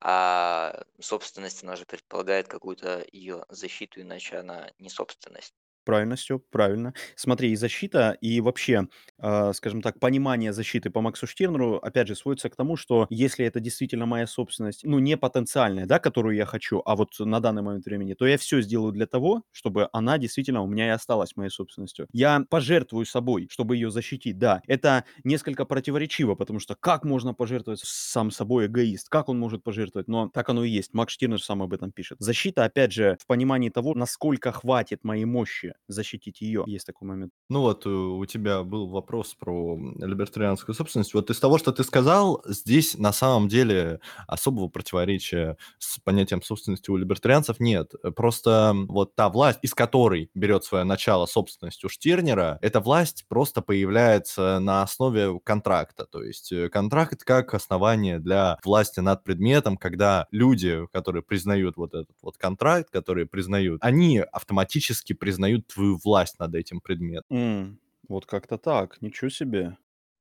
А 0.05 0.83
собственность, 0.99 1.63
она 1.63 1.77
же 1.77 1.85
предполагает 1.85 2.49
какую-то 2.49 3.05
ее 3.13 3.45
защиту, 3.49 4.01
иначе 4.01 4.37
она 4.37 4.69
не 4.77 4.89
собственность. 4.89 5.53
Правильно, 5.85 6.15
Степ, 6.15 6.43
правильно. 6.49 6.93
Смотри, 7.15 7.51
и 7.51 7.55
защита, 7.57 8.15
и 8.21 8.39
вообще, 8.39 8.87
а, 9.19 9.51
скажем 9.51 9.81
так, 9.81 9.99
понимание 9.99 10.53
защиты 10.53 10.89
по 10.89 11.01
Максу 11.01 11.27
Штирнеру, 11.27 11.75
опять 11.75 12.07
же, 12.07 12.15
сводится 12.15 12.49
к 12.49 12.55
тому, 12.55 12.77
что 12.77 13.05
если 13.09 13.45
это 13.45 13.59
действительно 13.59 14.05
моя 14.05 14.25
собственность, 14.25 14.85
ну, 14.85 14.99
не 14.99 15.17
потенциальная, 15.17 15.85
да, 15.85 15.99
которую 15.99 16.37
я 16.37 16.45
хочу, 16.45 16.81
а 16.85 16.95
вот 16.95 17.09
на 17.19 17.41
данный 17.41 17.63
момент 17.63 17.85
времени, 17.85 18.13
то 18.13 18.25
я 18.25 18.37
все 18.37 18.61
сделаю 18.61 18.93
для 18.93 19.07
того, 19.07 19.43
чтобы 19.51 19.89
она 19.91 20.17
действительно 20.17 20.61
у 20.61 20.67
меня 20.67 20.85
и 20.87 20.89
осталась 20.89 21.35
моей 21.35 21.49
собственностью. 21.49 22.07
Я 22.13 22.45
пожертвую 22.49 23.05
собой, 23.05 23.47
чтобы 23.51 23.75
ее 23.75 23.91
защитить, 23.91 24.37
да. 24.37 24.61
Это 24.67 25.03
несколько 25.25 25.65
противоречиво, 25.65 26.35
потому 26.35 26.59
что 26.59 26.75
как 26.79 27.03
можно 27.03 27.33
пожертвовать 27.33 27.81
сам 27.83 28.31
собой 28.31 28.67
эгоист? 28.67 29.09
Как 29.09 29.27
он 29.27 29.37
может 29.37 29.63
пожертвовать? 29.63 30.07
Но 30.07 30.29
так 30.29 30.47
оно 30.49 30.63
и 30.63 30.69
есть. 30.69 30.93
Макс 30.93 31.13
Штирнер 31.13 31.41
сам 31.41 31.61
об 31.61 31.73
этом 31.73 31.91
пишет. 31.91 32.17
Защита, 32.21 32.63
опять 32.63 32.93
же, 32.93 33.17
в 33.21 33.27
понимании 33.27 33.69
того, 33.69 33.93
насколько 33.95 34.51
хватит 34.53 35.03
моей 35.03 35.25
мощи 35.25 35.72
защитить 35.87 36.41
ее. 36.41 36.63
Есть 36.67 36.85
такой 36.85 37.07
момент. 37.07 37.31
Ну 37.49 37.61
вот 37.61 37.85
э, 37.85 37.89
у 37.89 38.25
тебя 38.25 38.63
был 38.63 38.87
вопрос 38.87 39.35
про 39.35 39.77
либертарианскую 39.77 40.75
собственность. 40.75 41.13
Вот 41.13 41.29
из 41.29 41.39
того, 41.39 41.57
что 41.57 41.71
ты 41.71 41.83
сказал, 41.83 42.41
здесь 42.45 42.97
на 42.97 43.13
самом 43.13 43.47
деле 43.47 43.99
особого 44.27 44.67
противоречия 44.67 45.57
с 45.79 45.99
понятием 45.99 46.41
собственности 46.41 46.89
у 46.89 46.97
либертарианцев 46.97 47.59
нет. 47.59 47.93
Просто 48.15 48.75
вот 48.87 49.15
та 49.15 49.29
власть, 49.29 49.59
из 49.61 49.73
которой 49.73 50.29
берет 50.33 50.63
свое 50.63 50.83
начало 50.83 51.25
собственность 51.25 51.83
у 51.83 51.89
Штирнера, 51.89 52.57
эта 52.61 52.79
власть 52.79 53.25
просто 53.27 53.61
появляется 53.61 54.59
на 54.59 54.83
основе 54.83 55.39
контракта. 55.43 56.05
То 56.05 56.23
есть 56.23 56.51
э, 56.51 56.69
контракт 56.69 57.23
как 57.23 57.53
основание 57.53 58.19
для 58.19 58.57
власти 58.63 58.99
над 58.99 59.23
предметом, 59.23 59.77
когда 59.77 60.27
люди, 60.31 60.87
которые 60.91 61.23
признают 61.23 61.77
вот 61.77 61.93
этот 61.93 62.15
вот 62.21 62.37
контракт, 62.37 62.89
которые 62.89 63.25
признают, 63.25 63.79
они 63.83 64.19
автоматически 64.19 65.13
признают 65.13 65.62
твою 65.67 65.97
власть 66.03 66.39
над 66.39 66.55
этим 66.55 66.81
предметом. 66.81 67.25
М, 67.29 67.79
Вот 68.09 68.25
как-то 68.25 68.57
так. 68.57 69.01
Ничего 69.01 69.29
себе. 69.29 69.77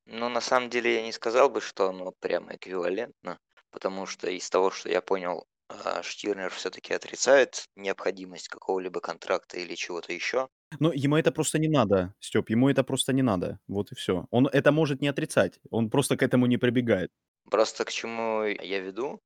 Ну, 0.07 0.29
на 0.29 0.41
самом 0.41 0.71
деле 0.71 0.95
я 0.95 1.03
не 1.03 1.11
сказал 1.13 1.51
бы, 1.51 1.61
что 1.61 1.89
оно 1.89 2.13
прямо 2.21 2.55
эквивалентно, 2.55 3.39
потому 3.73 4.07
что 4.07 4.31
из 4.31 4.49
того, 4.49 4.71
что 4.71 4.89
я 4.89 5.01
понял, 5.03 5.47
а, 5.69 6.03
Штирнер 6.05 6.51
все-таки 6.51 6.95
отрицает 6.95 7.65
необходимость 7.75 8.47
какого-либо 8.49 9.01
контракта 9.01 9.59
или 9.59 9.75
чего-то 9.75 10.13
еще. 10.13 10.49
Но 10.81 10.93
ему 10.93 11.17
это 11.17 11.33
просто 11.33 11.59
не 11.59 11.69
надо, 11.69 12.15
Степ, 12.21 12.49
ему 12.51 12.69
это 12.69 12.83
просто 12.85 13.13
не 13.13 13.23
надо. 13.23 13.61
Вот 13.69 13.93
и 13.93 13.95
все. 13.95 14.27
Он 14.31 14.47
это 14.47 14.73
может 14.73 15.01
не 15.01 15.09
отрицать. 15.09 15.61
Он 15.71 15.91
просто 15.91 16.17
к 16.17 16.23
этому 16.23 16.47
не 16.47 16.57
прибегает. 16.57 17.11
Просто 17.51 17.85
к 17.85 17.91
чему 17.93 18.43
я 18.45 18.81
веду, 18.81 19.21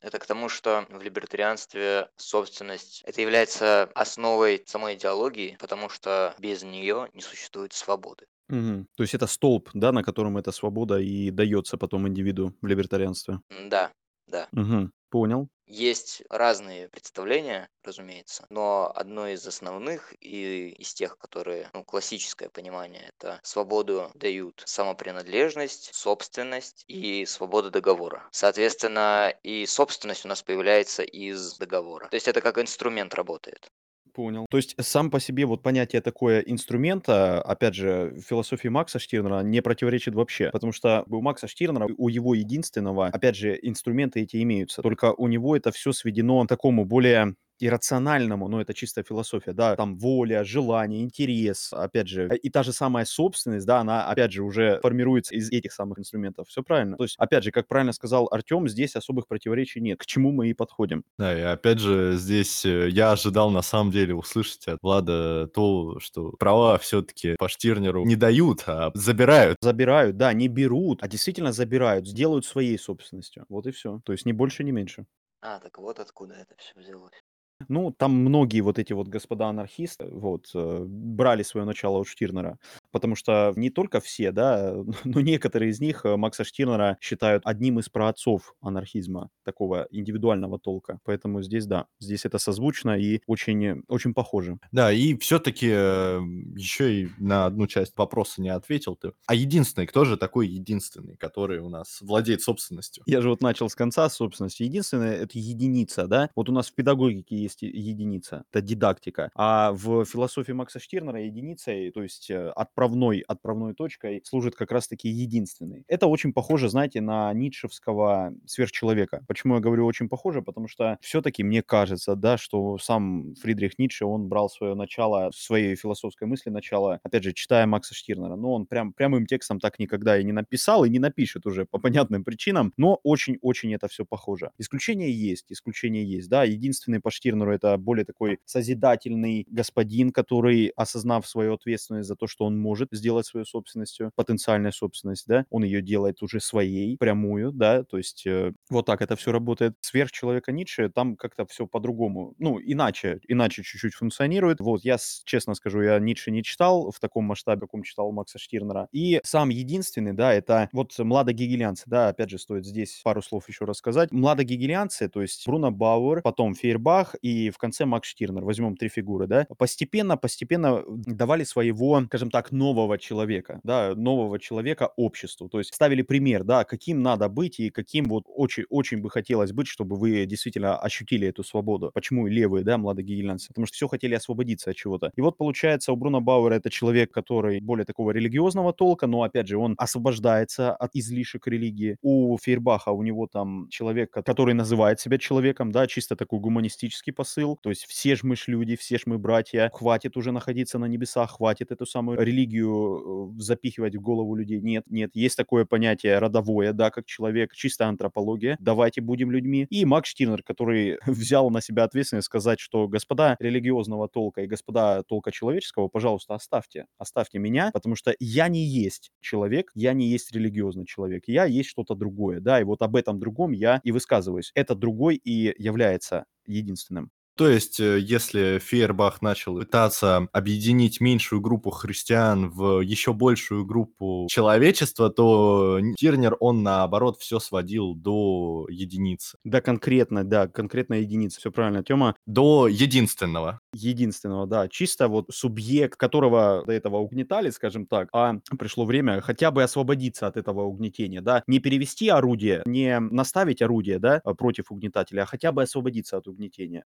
это 0.00 0.18
к 0.18 0.26
тому, 0.26 0.48
что 0.48 0.86
в 0.88 1.02
либертарианстве 1.02 2.08
собственность 2.16 3.02
это 3.04 3.20
является 3.20 3.84
основой 3.94 4.62
самой 4.66 4.94
идеологии, 4.94 5.56
потому 5.60 5.88
что 5.88 6.34
без 6.38 6.62
нее 6.62 7.08
не 7.12 7.20
существует 7.22 7.72
свободы. 7.72 8.26
Мгм. 8.48 8.86
То 8.96 9.02
есть 9.02 9.14
это 9.14 9.26
столб, 9.26 9.70
да, 9.74 9.92
на 9.92 10.02
котором 10.02 10.36
эта 10.36 10.52
свобода 10.52 10.98
и 10.98 11.30
дается 11.30 11.78
потом 11.78 12.06
индивиду 12.08 12.54
в 12.60 12.66
либертарианстве. 12.66 13.40
Да, 13.70 13.92
да. 14.26 14.48
Мгм. 14.52 14.92
Понял. 15.12 15.48
Есть 15.66 16.22
разные 16.30 16.88
представления, 16.88 17.68
разумеется, 17.82 18.46
но 18.48 18.92
одно 18.94 19.26
из 19.26 19.44
основных 19.44 20.14
и 20.20 20.68
из 20.70 20.94
тех, 20.94 21.18
которые, 21.18 21.68
ну, 21.72 21.84
классическое 21.84 22.48
понимание, 22.48 23.10
это 23.16 23.40
свободу 23.42 24.12
дают 24.14 24.62
самопринадлежность, 24.66 25.94
собственность 25.94 26.84
и 26.86 27.26
свободу 27.26 27.70
договора. 27.72 28.28
Соответственно, 28.32 29.34
и 29.42 29.66
собственность 29.66 30.24
у 30.24 30.28
нас 30.28 30.44
появляется 30.44 31.02
из 31.02 31.56
договора. 31.58 32.08
То 32.08 32.14
есть 32.14 32.28
это 32.28 32.40
как 32.40 32.58
инструмент 32.58 33.12
работает. 33.14 33.68
Понял. 34.12 34.46
То 34.50 34.58
есть 34.58 34.74
сам 34.78 35.10
по 35.10 35.20
себе 35.20 35.46
вот 35.46 35.62
понятие 35.62 36.02
такое 36.02 36.40
инструмента, 36.40 37.40
опять 37.40 37.74
же, 37.74 38.12
в 38.14 38.20
философии 38.20 38.68
Макса 38.68 38.98
Штирнера 38.98 39.40
не 39.40 39.62
противоречит 39.62 40.14
вообще, 40.14 40.50
потому 40.50 40.72
что 40.72 41.04
у 41.08 41.22
Макса 41.22 41.48
Штирнера, 41.48 41.88
у 41.96 42.08
его 42.08 42.34
единственного, 42.34 43.06
опять 43.06 43.36
же, 43.36 43.58
инструменты 43.62 44.20
эти 44.20 44.42
имеются, 44.42 44.82
только 44.82 45.14
у 45.14 45.28
него 45.28 45.56
это 45.56 45.72
все 45.72 45.92
сведено 45.92 46.44
к 46.44 46.48
такому 46.48 46.84
более 46.84 47.36
иррациональному, 47.66 48.48
но 48.48 48.60
это 48.60 48.74
чистая 48.74 49.04
философия, 49.04 49.52
да, 49.52 49.76
там 49.76 49.96
воля, 49.96 50.44
желание, 50.44 51.02
интерес, 51.02 51.72
опять 51.72 52.08
же, 52.08 52.28
и 52.42 52.50
та 52.50 52.62
же 52.62 52.72
самая 52.72 53.04
собственность, 53.04 53.66
да, 53.66 53.80
она, 53.80 54.06
опять 54.08 54.32
же, 54.32 54.42
уже 54.42 54.80
формируется 54.82 55.34
из 55.34 55.50
этих 55.50 55.72
самых 55.72 55.98
инструментов. 55.98 56.48
Все 56.48 56.62
правильно. 56.62 56.96
То 56.96 57.04
есть, 57.04 57.16
опять 57.18 57.44
же, 57.44 57.50
как 57.50 57.68
правильно 57.68 57.92
сказал 57.92 58.28
Артем, 58.30 58.68
здесь 58.68 58.96
особых 58.96 59.26
противоречий 59.28 59.80
нет. 59.80 59.98
К 59.98 60.06
чему 60.06 60.32
мы 60.32 60.48
и 60.48 60.54
подходим. 60.54 61.04
Да, 61.18 61.38
и 61.38 61.42
опять 61.42 61.78
же, 61.78 62.16
здесь 62.16 62.64
э, 62.64 62.88
я 62.90 63.12
ожидал 63.12 63.50
на 63.50 63.62
самом 63.62 63.90
деле 63.90 64.14
услышать 64.14 64.66
от 64.68 64.78
Влада 64.82 65.48
то, 65.54 65.98
что 66.00 66.30
права 66.32 66.78
все-таки 66.78 67.36
по 67.38 67.48
Штирнеру 67.48 68.04
не 68.04 68.16
дают, 68.16 68.64
а 68.66 68.90
забирают. 68.94 69.58
Забирают, 69.60 70.16
да, 70.16 70.32
не 70.32 70.48
берут, 70.48 71.02
а 71.02 71.08
действительно 71.08 71.52
забирают, 71.52 72.06
сделают 72.06 72.44
своей 72.44 72.78
собственностью. 72.78 73.44
Вот 73.48 73.66
и 73.66 73.70
все. 73.70 74.00
То 74.04 74.12
есть 74.12 74.26
ни 74.26 74.32
больше, 74.32 74.64
ни 74.64 74.70
меньше. 74.70 75.06
А, 75.40 75.58
так 75.58 75.78
вот 75.78 75.98
откуда 75.98 76.34
это 76.34 76.54
все 76.56 76.72
взялось. 76.78 77.22
Ну, 77.68 77.90
там 77.92 78.12
многие 78.14 78.60
вот 78.60 78.78
эти 78.78 78.92
вот 78.92 79.08
господа 79.08 79.48
анархисты, 79.48 80.06
вот, 80.10 80.50
э, 80.54 80.84
брали 80.86 81.42
свое 81.42 81.66
начало 81.66 81.98
от 82.00 82.08
Штирнера, 82.08 82.58
потому 82.92 83.16
что 83.16 83.52
не 83.56 83.70
только 83.70 84.00
все, 84.00 84.30
да, 84.30 84.74
но 85.04 85.20
некоторые 85.20 85.70
из 85.70 85.80
них 85.80 86.04
э, 86.04 86.16
Макса 86.16 86.44
Штирнера 86.44 86.98
считают 87.00 87.42
одним 87.44 87.80
из 87.80 87.88
праотцов 87.88 88.54
анархизма, 88.60 89.30
такого 89.44 89.88
индивидуального 89.90 90.58
толка. 90.58 91.00
Поэтому 91.04 91.42
здесь, 91.42 91.66
да, 91.66 91.86
здесь 91.98 92.24
это 92.24 92.38
созвучно 92.38 92.98
и 92.98 93.20
очень, 93.26 93.82
очень 93.88 94.14
похоже. 94.14 94.58
Да, 94.70 94.92
и 94.92 95.16
все-таки 95.16 95.66
еще 95.66 97.02
и 97.02 97.08
на 97.18 97.46
одну 97.46 97.66
часть 97.66 97.96
вопроса 97.96 98.40
не 98.42 98.50
ответил 98.50 98.96
ты. 98.96 99.12
А 99.26 99.34
единственный, 99.34 99.86
кто 99.86 100.04
же 100.04 100.16
такой 100.16 100.48
единственный, 100.48 101.16
который 101.16 101.58
у 101.60 101.68
нас 101.68 102.00
владеет 102.00 102.42
собственностью? 102.42 103.02
Я 103.06 103.20
же 103.20 103.30
вот 103.30 103.42
начал 103.42 103.68
с 103.68 103.74
конца 103.74 104.08
собственности. 104.08 104.62
Единственное, 104.62 105.14
это 105.14 105.38
единица, 105.38 106.06
да. 106.06 106.30
Вот 106.34 106.48
у 106.48 106.52
нас 106.52 106.68
в 106.68 106.74
педагогике 106.74 107.36
есть 107.36 107.62
единица, 107.62 108.44
это 108.50 108.60
дидактика. 108.60 109.30
А 109.34 109.72
в 109.72 110.04
философии 110.04 110.52
Макса 110.52 110.78
Штирнера 110.78 111.22
единицей, 111.22 111.90
то 111.90 112.02
есть 112.02 112.30
э, 112.30 112.50
отправной, 112.82 113.20
отправной 113.20 113.74
точкой 113.74 114.22
служит 114.24 114.56
как 114.56 114.72
раз-таки 114.72 115.08
единственный. 115.08 115.84
Это 115.86 116.06
очень 116.06 116.32
похоже, 116.32 116.68
знаете, 116.68 117.00
на 117.00 117.32
ницшевского 117.32 118.34
сверхчеловека. 118.46 119.24
Почему 119.28 119.54
я 119.54 119.60
говорю 119.60 119.86
очень 119.86 120.08
похоже? 120.08 120.42
Потому 120.42 120.66
что 120.68 120.98
все-таки 121.00 121.44
мне 121.44 121.62
кажется, 121.62 122.16
да, 122.16 122.36
что 122.36 122.78
сам 122.78 123.34
Фридрих 123.40 123.78
Ницше, 123.78 124.04
он 124.04 124.28
брал 124.28 124.50
свое 124.50 124.74
начало, 124.74 125.30
своей 125.34 125.76
философской 125.76 126.26
мысли 126.26 126.50
начало, 126.50 126.98
опять 127.02 127.22
же, 127.22 127.32
читая 127.32 127.66
Макса 127.66 127.94
Штирнера. 127.94 128.36
Но 128.36 128.52
он 128.52 128.66
прям 128.66 128.92
прямым 128.92 129.26
текстом 129.26 129.60
так 129.60 129.78
никогда 129.78 130.18
и 130.18 130.24
не 130.24 130.32
написал, 130.32 130.84
и 130.84 130.90
не 130.90 130.98
напишет 130.98 131.46
уже 131.46 131.64
по 131.64 131.78
понятным 131.78 132.24
причинам, 132.24 132.72
но 132.76 132.98
очень-очень 133.04 133.74
это 133.74 133.86
все 133.88 134.04
похоже. 134.04 134.50
Исключения 134.58 135.10
есть, 135.10 135.52
исключения 135.52 136.04
есть, 136.04 136.28
да. 136.28 136.44
Единственный 136.44 137.00
по 137.00 137.10
Штирнеру 137.10 137.52
это 137.52 137.76
более 137.76 138.04
такой 138.04 138.38
созидательный 138.44 139.46
господин, 139.48 140.10
который, 140.10 140.72
осознав 140.76 141.26
свою 141.28 141.54
ответственность 141.54 142.08
за 142.08 142.16
то, 142.16 142.26
что 142.26 142.44
он 142.44 142.58
может 142.58 142.71
сделать 142.92 143.26
свою 143.26 143.44
собственностью, 143.44 144.12
потенциальная 144.14 144.72
собственность, 144.72 145.26
да, 145.26 145.44
он 145.50 145.64
ее 145.64 145.82
делает 145.82 146.22
уже 146.22 146.40
своей, 146.40 146.96
прямую, 146.96 147.52
да, 147.52 147.84
то 147.84 147.98
есть 147.98 148.26
э, 148.26 148.52
вот 148.70 148.86
так 148.86 149.02
это 149.02 149.16
все 149.16 149.32
работает. 149.32 149.74
Сверхчеловека 149.80 150.52
Ницше, 150.52 150.90
там 150.90 151.16
как-то 151.16 151.46
все 151.46 151.66
по-другому, 151.66 152.34
ну, 152.38 152.60
иначе, 152.62 153.20
иначе 153.28 153.62
чуть-чуть 153.62 153.94
функционирует. 153.94 154.60
Вот, 154.60 154.84
я 154.84 154.96
честно 155.24 155.54
скажу, 155.54 155.82
я 155.82 155.98
Ницше 155.98 156.30
не 156.30 156.42
читал 156.42 156.90
в 156.90 157.00
таком 157.00 157.24
масштабе, 157.24 157.62
каком 157.72 157.82
читал 157.82 158.12
Макса 158.12 158.38
Штирнера. 158.38 158.88
И 158.92 159.20
сам 159.24 159.48
единственный, 159.48 160.12
да, 160.12 160.32
это 160.34 160.68
вот 160.72 160.98
младогегелианцы, 160.98 161.84
да, 161.86 162.08
опять 162.08 162.30
же, 162.30 162.38
стоит 162.38 162.66
здесь 162.66 163.00
пару 163.02 163.22
слов 163.22 163.48
еще 163.48 163.64
рассказать. 163.64 164.12
Младогегелианцы, 164.12 165.08
то 165.08 165.22
есть 165.22 165.46
Бруно 165.46 165.70
Бауэр, 165.70 166.22
потом 166.22 166.54
Фейербах 166.54 167.14
и 167.22 167.50
в 167.50 167.58
конце 167.58 167.84
Макс 167.86 168.08
Штирнер, 168.08 168.44
возьмем 168.44 168.76
три 168.76 168.88
фигуры, 168.88 169.26
да, 169.26 169.46
постепенно, 169.56 170.16
постепенно 170.16 170.82
давали 170.86 171.44
своего, 171.44 172.02
скажем 172.06 172.30
так, 172.30 172.52
нового 172.62 172.96
человека, 172.98 173.60
да, 173.64 173.94
нового 173.96 174.38
человека 174.38 174.92
обществу, 174.96 175.48
то 175.48 175.58
есть 175.58 175.74
ставили 175.74 176.02
пример, 176.02 176.44
да, 176.44 176.64
каким 176.64 177.02
надо 177.02 177.28
быть 177.28 177.58
и 177.60 177.70
каким 177.70 178.04
вот 178.04 178.24
очень, 178.28 178.64
очень 178.70 178.98
бы 179.02 179.10
хотелось 179.10 179.52
быть, 179.52 179.66
чтобы 179.66 179.96
вы 179.96 180.26
действительно 180.26 180.78
ощутили 180.78 181.26
эту 181.28 181.42
свободу. 181.44 181.90
Почему 181.92 182.26
левые, 182.28 182.64
да, 182.64 182.78
младогегелианцы? 182.78 183.48
Потому 183.48 183.66
что 183.66 183.74
все 183.74 183.88
хотели 183.88 184.14
освободиться 184.14 184.70
от 184.70 184.76
чего-то. 184.76 185.10
И 185.16 185.20
вот 185.20 185.36
получается 185.36 185.92
у 185.92 185.96
Бруно 185.96 186.20
Бауэра 186.20 186.54
это 186.54 186.70
человек, 186.70 187.10
который 187.12 187.60
более 187.60 187.84
такого 187.84 188.12
религиозного 188.12 188.72
толка, 188.72 189.06
но 189.06 189.22
опять 189.22 189.48
же 189.48 189.56
он 189.58 189.74
освобождается 189.78 190.72
от 190.74 190.90
излишек 190.94 191.46
религии. 191.48 191.96
У 192.02 192.38
Фейербаха 192.38 192.90
у 192.90 193.02
него 193.02 193.26
там 193.26 193.66
человек, 193.70 194.10
ко- 194.10 194.22
который 194.22 194.54
называет 194.54 195.00
себя 195.00 195.18
человеком, 195.18 195.72
да, 195.72 195.86
чисто 195.86 196.14
такой 196.16 196.38
гуманистический 196.40 197.12
посыл, 197.12 197.58
то 197.60 197.70
есть 197.70 197.86
все 197.86 198.14
ж 198.16 198.22
мы 198.22 198.36
ж 198.36 198.44
люди, 198.48 198.76
все 198.76 198.98
ж 198.98 199.02
мы 199.06 199.18
братья, 199.18 199.70
хватит 199.72 200.16
уже 200.16 200.32
находиться 200.32 200.78
на 200.78 200.86
небесах, 200.86 201.32
хватит 201.32 201.72
эту 201.72 201.86
самую 201.86 202.20
религию 202.20 202.51
религию 202.52 203.32
э, 203.36 203.40
запихивать 203.40 203.96
в 203.96 204.00
голову 204.00 204.34
людей. 204.34 204.60
Нет, 204.60 204.84
нет. 204.88 205.10
Есть 205.14 205.36
такое 205.36 205.64
понятие 205.64 206.18
родовое, 206.18 206.72
да, 206.72 206.90
как 206.90 207.06
человек, 207.06 207.54
чистая 207.54 207.88
антропология. 207.88 208.56
Давайте 208.60 209.00
будем 209.00 209.30
людьми. 209.30 209.66
И 209.70 209.84
Макс 209.84 210.10
Штирнер, 210.10 210.42
который 210.42 210.98
взял 211.06 211.50
на 211.50 211.60
себя 211.60 211.84
ответственность 211.84 212.26
сказать, 212.26 212.60
что 212.60 212.88
господа 212.88 213.36
религиозного 213.40 214.08
толка 214.08 214.42
и 214.42 214.46
господа 214.46 215.02
толка 215.04 215.32
человеческого, 215.32 215.88
пожалуйста, 215.88 216.34
оставьте, 216.34 216.86
оставьте 216.98 217.38
меня, 217.38 217.70
потому 217.72 217.96
что 217.96 218.14
я 218.18 218.48
не 218.48 218.64
есть 218.64 219.10
человек, 219.20 219.70
я 219.74 219.92
не 219.92 220.08
есть 220.08 220.32
религиозный 220.32 220.86
человек, 220.86 221.24
я 221.26 221.44
есть 221.44 221.68
что-то 221.68 221.94
другое, 221.94 222.40
да, 222.40 222.60
и 222.60 222.64
вот 222.64 222.82
об 222.82 222.96
этом 222.96 223.18
другом 223.18 223.52
я 223.52 223.80
и 223.82 223.92
высказываюсь. 223.92 224.52
Это 224.54 224.74
другой 224.74 225.16
и 225.16 225.54
является 225.58 226.24
единственным. 226.46 227.10
То 227.36 227.48
есть, 227.48 227.80
э, 227.80 227.98
если 227.98 228.58
Фейербах 228.58 229.22
начал 229.22 229.58
пытаться 229.58 230.28
объединить 230.32 231.00
меньшую 231.00 231.40
группу 231.40 231.70
христиан 231.70 232.50
в 232.50 232.80
еще 232.80 233.14
большую 233.14 233.64
группу 233.64 234.26
человечества, 234.30 235.08
то 235.10 235.80
Тирнер, 235.96 236.36
он 236.40 236.62
наоборот 236.62 237.16
все 237.18 237.38
сводил 237.38 237.94
до 237.94 238.66
единицы. 238.68 239.38
Да, 239.44 239.60
конкретно, 239.60 240.24
да, 240.24 240.46
конкретно 240.46 240.94
единицы. 240.94 241.38
Все 241.40 241.50
правильно, 241.50 241.82
Тёма. 241.82 242.16
До 242.26 242.68
единственного. 242.68 243.60
Единственного, 243.74 244.46
да. 244.46 244.68
Чисто 244.68 245.08
вот 245.08 245.26
субъект, 245.30 245.96
которого 245.98 246.64
до 246.66 246.72
этого 246.72 246.98
угнетали, 246.98 247.48
скажем 247.50 247.86
так, 247.86 248.08
а 248.12 248.34
пришло 248.58 248.84
время 248.84 249.20
хотя 249.22 249.50
бы 249.50 249.62
освободиться 249.62 250.26
от 250.26 250.36
этого 250.36 250.62
угнетения, 250.64 251.22
да. 251.22 251.42
Не 251.46 251.60
перевести 251.60 252.08
орудие, 252.08 252.62
не 252.66 252.98
наставить 253.00 253.62
орудие, 253.62 253.98
да, 253.98 254.20
против 254.36 254.70
угнетателя, 254.70 255.22
а 255.22 255.26
хотя 255.26 255.50
бы 255.52 255.62
освободиться 255.62 256.18
от 256.18 256.28
угнетения. 256.28 256.84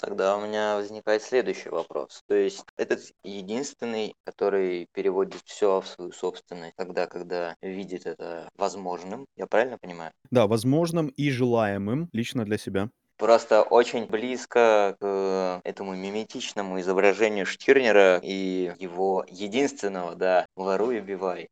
Тогда 0.00 0.36
у 0.36 0.40
меня 0.40 0.76
возникает 0.76 1.22
следующий 1.22 1.70
вопрос. 1.70 2.22
То 2.28 2.34
есть 2.34 2.64
этот 2.76 3.00
единственный, 3.24 4.14
который 4.24 4.88
переводит 4.92 5.40
все 5.44 5.80
в 5.80 5.86
свою 5.86 6.12
собственность, 6.12 6.74
тогда, 6.76 7.06
когда 7.06 7.56
видит 7.62 8.06
это 8.06 8.48
возможным, 8.56 9.26
я 9.36 9.46
правильно 9.46 9.78
понимаю? 9.78 10.12
Да, 10.30 10.46
возможным 10.46 11.08
и 11.08 11.30
желаемым 11.30 12.08
лично 12.12 12.44
для 12.44 12.58
себя. 12.58 12.90
Просто 13.16 13.62
очень 13.62 14.06
близко 14.06 14.94
к 15.00 15.60
этому 15.64 15.94
миметичному 15.94 16.78
изображению 16.80 17.46
Штирнера 17.46 18.20
и 18.22 18.74
его 18.78 19.24
единственного, 19.26 20.14
да, 20.14 20.46
«Воруй, 20.54 21.00
убивай». 21.00 21.48